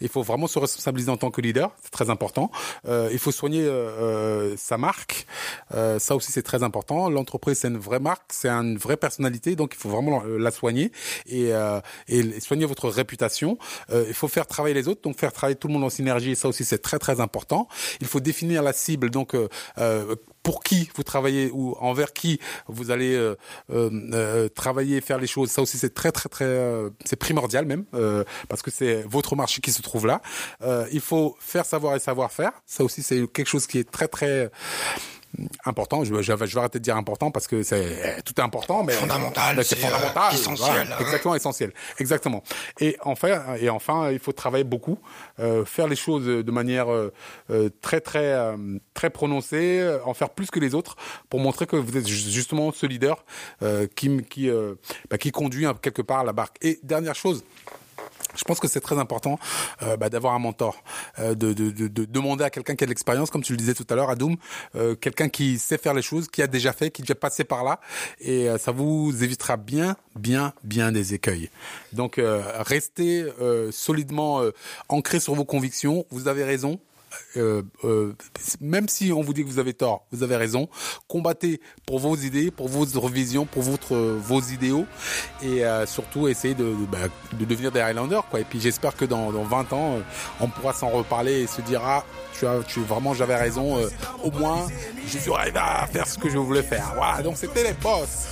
il 0.00 0.08
faut 0.08 0.22
vraiment 0.22 0.46
se 0.46 0.58
responsabiliser 0.58 1.10
en 1.10 1.16
tant 1.16 1.30
que 1.30 1.40
leader, 1.40 1.70
c'est 1.82 1.90
très 1.90 2.10
important. 2.10 2.50
Euh, 2.86 3.08
il 3.12 3.18
faut 3.18 3.32
soigner 3.32 3.64
euh, 3.64 3.70
euh, 3.70 4.54
sa 4.56 4.78
marque, 4.78 5.26
ça 5.98 6.16
aussi 6.16 6.32
c'est 6.32 6.42
très 6.42 6.62
important. 6.62 7.08
L'entreprise 7.10 7.58
c'est 7.58 7.68
une 7.68 7.78
vraie 7.78 8.00
marque, 8.00 8.32
c'est 8.32 8.48
une 8.48 8.76
vraie 8.78 8.96
personnalité, 8.96 9.56
donc 9.56 9.74
il 9.74 9.78
faut 9.78 9.88
vraiment 9.88 10.22
la 10.22 10.50
soigner 10.50 10.92
et, 11.26 11.52
soigner 12.40 12.66
votre 12.66 12.88
réputation. 12.88 13.58
il 13.92 14.14
faut 14.14 14.28
faire 14.28 14.46
travailler 14.46 14.74
les 14.74 14.88
autres, 14.88 15.02
donc 15.02 15.18
faire 15.18 15.32
travailler 15.32 15.56
tout 15.56 15.68
le 15.68 15.74
monde 15.74 15.84
en 15.84 15.90
synergie, 15.90 16.36
ça 16.36 16.48
aussi 16.48 16.64
c'est 16.64 16.78
très 16.78 16.98
très 16.98 17.20
important. 17.20 17.68
Il 18.00 18.06
faut 18.06 18.20
définir 18.20 18.62
la 18.62 18.72
cible, 18.72 19.10
donc 19.10 19.34
pour 20.46 20.62
qui 20.62 20.88
vous 20.94 21.02
travaillez 21.02 21.50
ou 21.52 21.74
envers 21.80 22.12
qui 22.12 22.38
vous 22.68 22.92
allez 22.92 23.16
euh, 23.16 23.34
euh, 23.72 23.90
euh 24.12 24.48
travailler, 24.48 25.00
faire 25.00 25.18
les 25.18 25.26
choses. 25.26 25.50
Ça 25.50 25.60
aussi, 25.60 25.76
c'est 25.76 25.92
très 25.92 26.12
très 26.12 26.28
très, 26.28 26.44
euh, 26.44 26.88
c'est 27.04 27.16
primordial 27.16 27.66
même 27.66 27.84
parce 28.48 28.62
que 28.62 28.70
c'est 28.70 29.02
votre 29.08 29.34
marché 29.34 29.60
qui 29.60 29.72
se 29.72 29.82
trouve 29.82 30.06
là. 30.06 30.22
il 30.92 31.00
faut 31.00 31.36
faire 31.40 31.66
savoir 31.66 31.96
et 31.96 31.98
savoir 31.98 32.30
faire. 32.30 32.52
Ça 32.64 32.84
aussi, 32.84 33.02
c'est 33.02 33.26
quelque 33.32 33.48
chose 33.48 33.66
qui 33.66 33.78
est 33.80 33.90
très 33.90 34.06
très 34.06 34.52
important. 35.64 36.04
Je, 36.04 36.22
je, 36.22 36.32
vais 36.32 36.58
arrêter 36.58 36.78
de 36.78 36.84
dire 36.84 36.96
important 36.96 37.30
parce 37.30 37.46
que 37.46 37.62
c'est 37.62 38.22
tout 38.24 38.34
est 38.36 38.44
important, 38.44 38.82
mais 38.82 38.92
fondamental, 38.92 39.64
c'est 39.64 39.78
fondamental, 39.78 40.34
essentiel, 40.34 40.88
hein. 40.92 40.96
exactement 41.00 41.34
essentiel, 41.34 41.72
exactement. 41.98 42.42
Et 42.80 42.96
enfin, 43.02 43.56
et 43.60 43.68
enfin, 43.68 44.10
il 44.10 44.18
faut 44.18 44.32
travailler 44.32 44.64
beaucoup, 44.64 44.98
euh, 45.40 45.64
faire 45.64 45.88
les 45.88 45.96
choses 45.96 46.26
de 46.26 46.50
manière 46.50 46.88
euh, 46.92 47.70
très 47.80 48.00
très 48.00 48.32
euh, 48.32 48.78
très 48.94 49.10
prononcée, 49.10 49.98
en 50.04 50.14
faire 50.14 50.30
plus 50.30 50.50
que 50.50 50.60
les 50.60 50.74
autres 50.74 50.96
pour 51.28 51.40
montrer 51.40 51.66
que 51.66 51.76
vous 51.76 51.96
êtes 51.96 52.06
justement 52.06 52.72
ce 52.72 52.86
leader 52.86 53.24
euh, 53.62 53.86
qui 53.94 54.22
qui 54.24 54.50
bah, 55.10 55.18
qui 55.18 55.30
conduit 55.30 55.66
quelque 55.82 56.02
part 56.02 56.24
la 56.24 56.32
barque. 56.32 56.56
Et 56.62 56.78
dernière 56.82 57.14
chose. 57.14 57.44
Je 58.36 58.44
pense 58.44 58.60
que 58.60 58.68
c'est 58.68 58.80
très 58.80 58.98
important 58.98 59.38
euh, 59.82 59.96
bah, 59.96 60.08
d'avoir 60.08 60.34
un 60.34 60.38
mentor, 60.38 60.82
euh, 61.18 61.34
de, 61.34 61.52
de, 61.52 61.70
de, 61.70 61.88
de, 61.88 62.04
demander 62.04 62.44
à 62.44 62.50
quelqu'un 62.50 62.74
qui 62.74 62.84
a 62.84 62.86
de 62.86 62.90
l'expérience, 62.90 63.30
comme 63.30 63.42
tu 63.42 63.52
le 63.52 63.58
disais 63.58 63.74
tout 63.74 63.86
à 63.90 63.94
l'heure, 63.94 64.10
Adoum, 64.10 64.36
euh, 64.74 64.94
quelqu'un 64.94 65.28
qui 65.28 65.58
sait 65.58 65.78
faire 65.78 65.94
les 65.94 66.02
choses, 66.02 66.28
qui 66.28 66.42
a 66.42 66.46
déjà 66.46 66.72
fait, 66.72 66.90
qui 66.90 67.02
est 67.02 67.04
déjà 67.04 67.14
passé 67.14 67.44
par 67.44 67.64
là, 67.64 67.80
et 68.20 68.48
euh, 68.48 68.58
ça 68.58 68.72
vous 68.72 69.22
évitera 69.22 69.56
bien, 69.56 69.96
bien, 70.14 70.52
bien 70.64 70.92
des 70.92 71.14
écueils. 71.14 71.50
Donc 71.92 72.18
euh, 72.18 72.42
restez 72.58 73.26
solidement 73.70 74.42
ancré 74.88 75.20
sur 75.20 75.34
vos 75.34 75.44
convictions. 75.44 76.06
Vous 76.10 76.28
avez 76.28 76.44
raison. 76.44 76.78
Euh, 77.36 77.62
euh, 77.84 78.14
même 78.60 78.88
si 78.88 79.12
on 79.12 79.20
vous 79.20 79.32
dit 79.32 79.44
que 79.44 79.48
vous 79.48 79.58
avez 79.58 79.74
tort, 79.74 80.06
vous 80.12 80.22
avez 80.22 80.36
raison. 80.36 80.68
Combattez 81.08 81.60
pour 81.86 81.98
vos 81.98 82.16
idées, 82.16 82.50
pour 82.50 82.68
votre 82.68 83.08
vision, 83.08 83.46
pour 83.46 83.62
votre 83.62 83.96
vos 83.96 84.40
idéaux, 84.40 84.86
et 85.42 85.64
euh, 85.64 85.86
surtout 85.86 86.28
essayez 86.28 86.54
bah, 86.54 86.98
de, 87.38 87.44
devenir 87.44 87.72
des 87.72 87.80
Highlanders, 87.80 88.26
quoi. 88.28 88.40
Et 88.40 88.44
puis 88.44 88.60
j'espère 88.60 88.96
que 88.96 89.04
dans, 89.04 89.32
dans 89.32 89.44
20 89.44 89.72
ans, 89.72 89.96
euh, 89.96 90.00
on 90.40 90.48
pourra 90.48 90.72
s'en 90.72 90.88
reparler 90.88 91.42
et 91.42 91.46
se 91.46 91.60
dire 91.60 91.82
ah, 91.84 92.04
tu 92.38 92.46
as, 92.46 92.62
tu 92.66 92.80
vraiment 92.80 93.14
j'avais 93.14 93.36
raison. 93.36 93.78
Euh, 93.78 93.88
au 94.22 94.30
moins, 94.30 94.66
je 95.06 95.18
suis 95.18 95.32
arrivé 95.32 95.58
à 95.58 95.86
faire 95.86 96.06
ce 96.06 96.18
que 96.18 96.28
je 96.28 96.38
voulais 96.38 96.62
faire. 96.62 96.92
Voilà. 96.96 97.22
Donc 97.22 97.36
c'était 97.36 97.62
les 97.62 97.72
boss. 97.72 98.26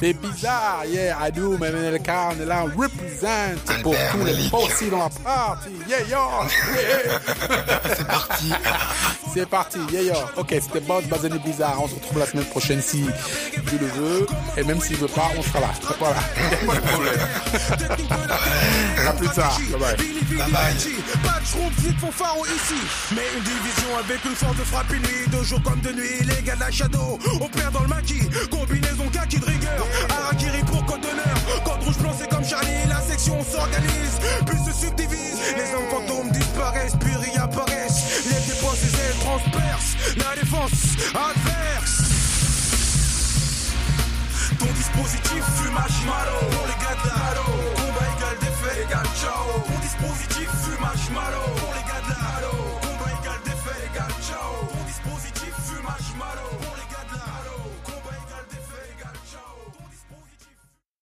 C'est 0.00 0.12
bizarre, 0.14 0.84
yeah. 0.86 1.18
Adou, 1.20 1.56
MNLK, 1.58 2.08
on 2.08 2.42
est 2.42 2.46
là, 2.46 2.64
on 2.64 2.80
représente 2.80 3.82
pour 3.82 3.94
tous 4.12 4.24
les 4.24 4.48
boss 4.48 4.82
dans 4.90 4.98
la 4.98 5.08
partie. 5.24 5.70
Yeah, 5.88 6.00
yo. 6.02 6.18
Yeah. 6.74 7.20
C'est 7.96 8.06
parti. 8.06 8.52
C'est 9.34 9.46
parti, 9.46 9.78
yeah, 9.92 10.02
yo. 10.02 10.14
Ok, 10.36 10.48
c'était 10.50 10.80
Boss, 10.80 11.04
Bazané 11.04 11.38
Bizarre. 11.38 11.82
On 11.82 11.88
se 11.88 11.94
retrouve 11.94 12.18
la 12.18 12.26
semaine 12.26 12.46
prochaine 12.46 12.80
si 12.80 13.02
Dieu 13.02 13.78
le 13.80 13.86
veut. 13.86 14.26
Et 14.56 14.64
même 14.64 14.80
s'il 14.80 14.96
veut 14.96 15.08
pas, 15.08 15.28
on 15.36 15.42
sera 15.42 15.60
là. 15.60 15.70
Voilà. 15.98 16.16
Pas 16.66 16.74
de 16.74 16.80
problème. 16.80 17.14
à 19.06 19.12
plus 19.12 19.28
tard. 19.28 19.58
Bye 19.70 19.80
bye. 19.80 19.96
Bye 19.96 20.50
bye. 20.50 20.74
Pas 21.22 21.40
de 21.40 21.46
schroom, 21.46 21.70
petite 21.70 21.98
fanfare 21.98 22.36
ici. 22.54 22.74
Mais 23.14 23.22
une 23.36 23.42
division 23.44 23.96
avec 23.98 24.24
une 24.24 24.34
force 24.34 24.56
de 24.56 24.64
frappe 24.64 24.90
nuit, 24.90 25.28
de 25.30 25.44
jour 25.44 25.62
comme 25.62 25.80
de 25.80 25.92
nuit. 25.92 26.24
Les 26.24 26.42
gars 26.42 26.56
de 26.56 26.60
la 26.60 26.70
shadow, 26.70 27.18
on 27.40 27.48
perd 27.48 27.72
dans 27.72 27.82
le 27.82 27.88
maquis. 27.88 28.28
Combinaison 28.50 29.08
kaki 29.12 29.38
de 29.38 29.44
rigueur. 29.44 29.86
Harakiri 30.10 30.62
pour 30.64 30.84
code 30.86 31.00
d'honneur. 31.00 31.64
Code 31.64 31.82
rouge 31.84 31.98
blanc, 31.98 32.12
c'est 32.18 32.28
comme 32.28 32.44
Charlie. 32.44 32.86
La 32.88 33.00
section 33.00 33.42
s'organise, 33.44 34.18
puis 34.46 34.58
se 34.58 34.86
subdivise. 34.86 35.38
Les 35.56 35.74
hommes 35.74 35.88
fantômes 35.90 36.30
disparaissent, 36.32 36.96
puis 36.98 37.14
réapparaissent. 37.14 38.26
Les 38.26 38.52
dépenses, 38.52 38.82
ailes 38.82 39.20
transpercent. 39.20 39.96
La 40.16 40.40
défense 40.40 40.96
adverse. 41.14 42.16
Ton 44.58 44.72
dispositif 44.72 45.44
fume 45.58 45.74
marshmallow 45.74 46.40
Pour 46.50 46.66
les 46.66 46.78
gars 46.82 46.96
de 47.04 47.76
Combat 47.76 48.06
égal 48.16 48.36
défait 48.40 48.82
égal 48.84 49.06
ciao 49.14 49.60
Ton 49.66 49.78
dispositif 49.80 50.48
fume 50.64 50.80
marshmallow 50.80 51.85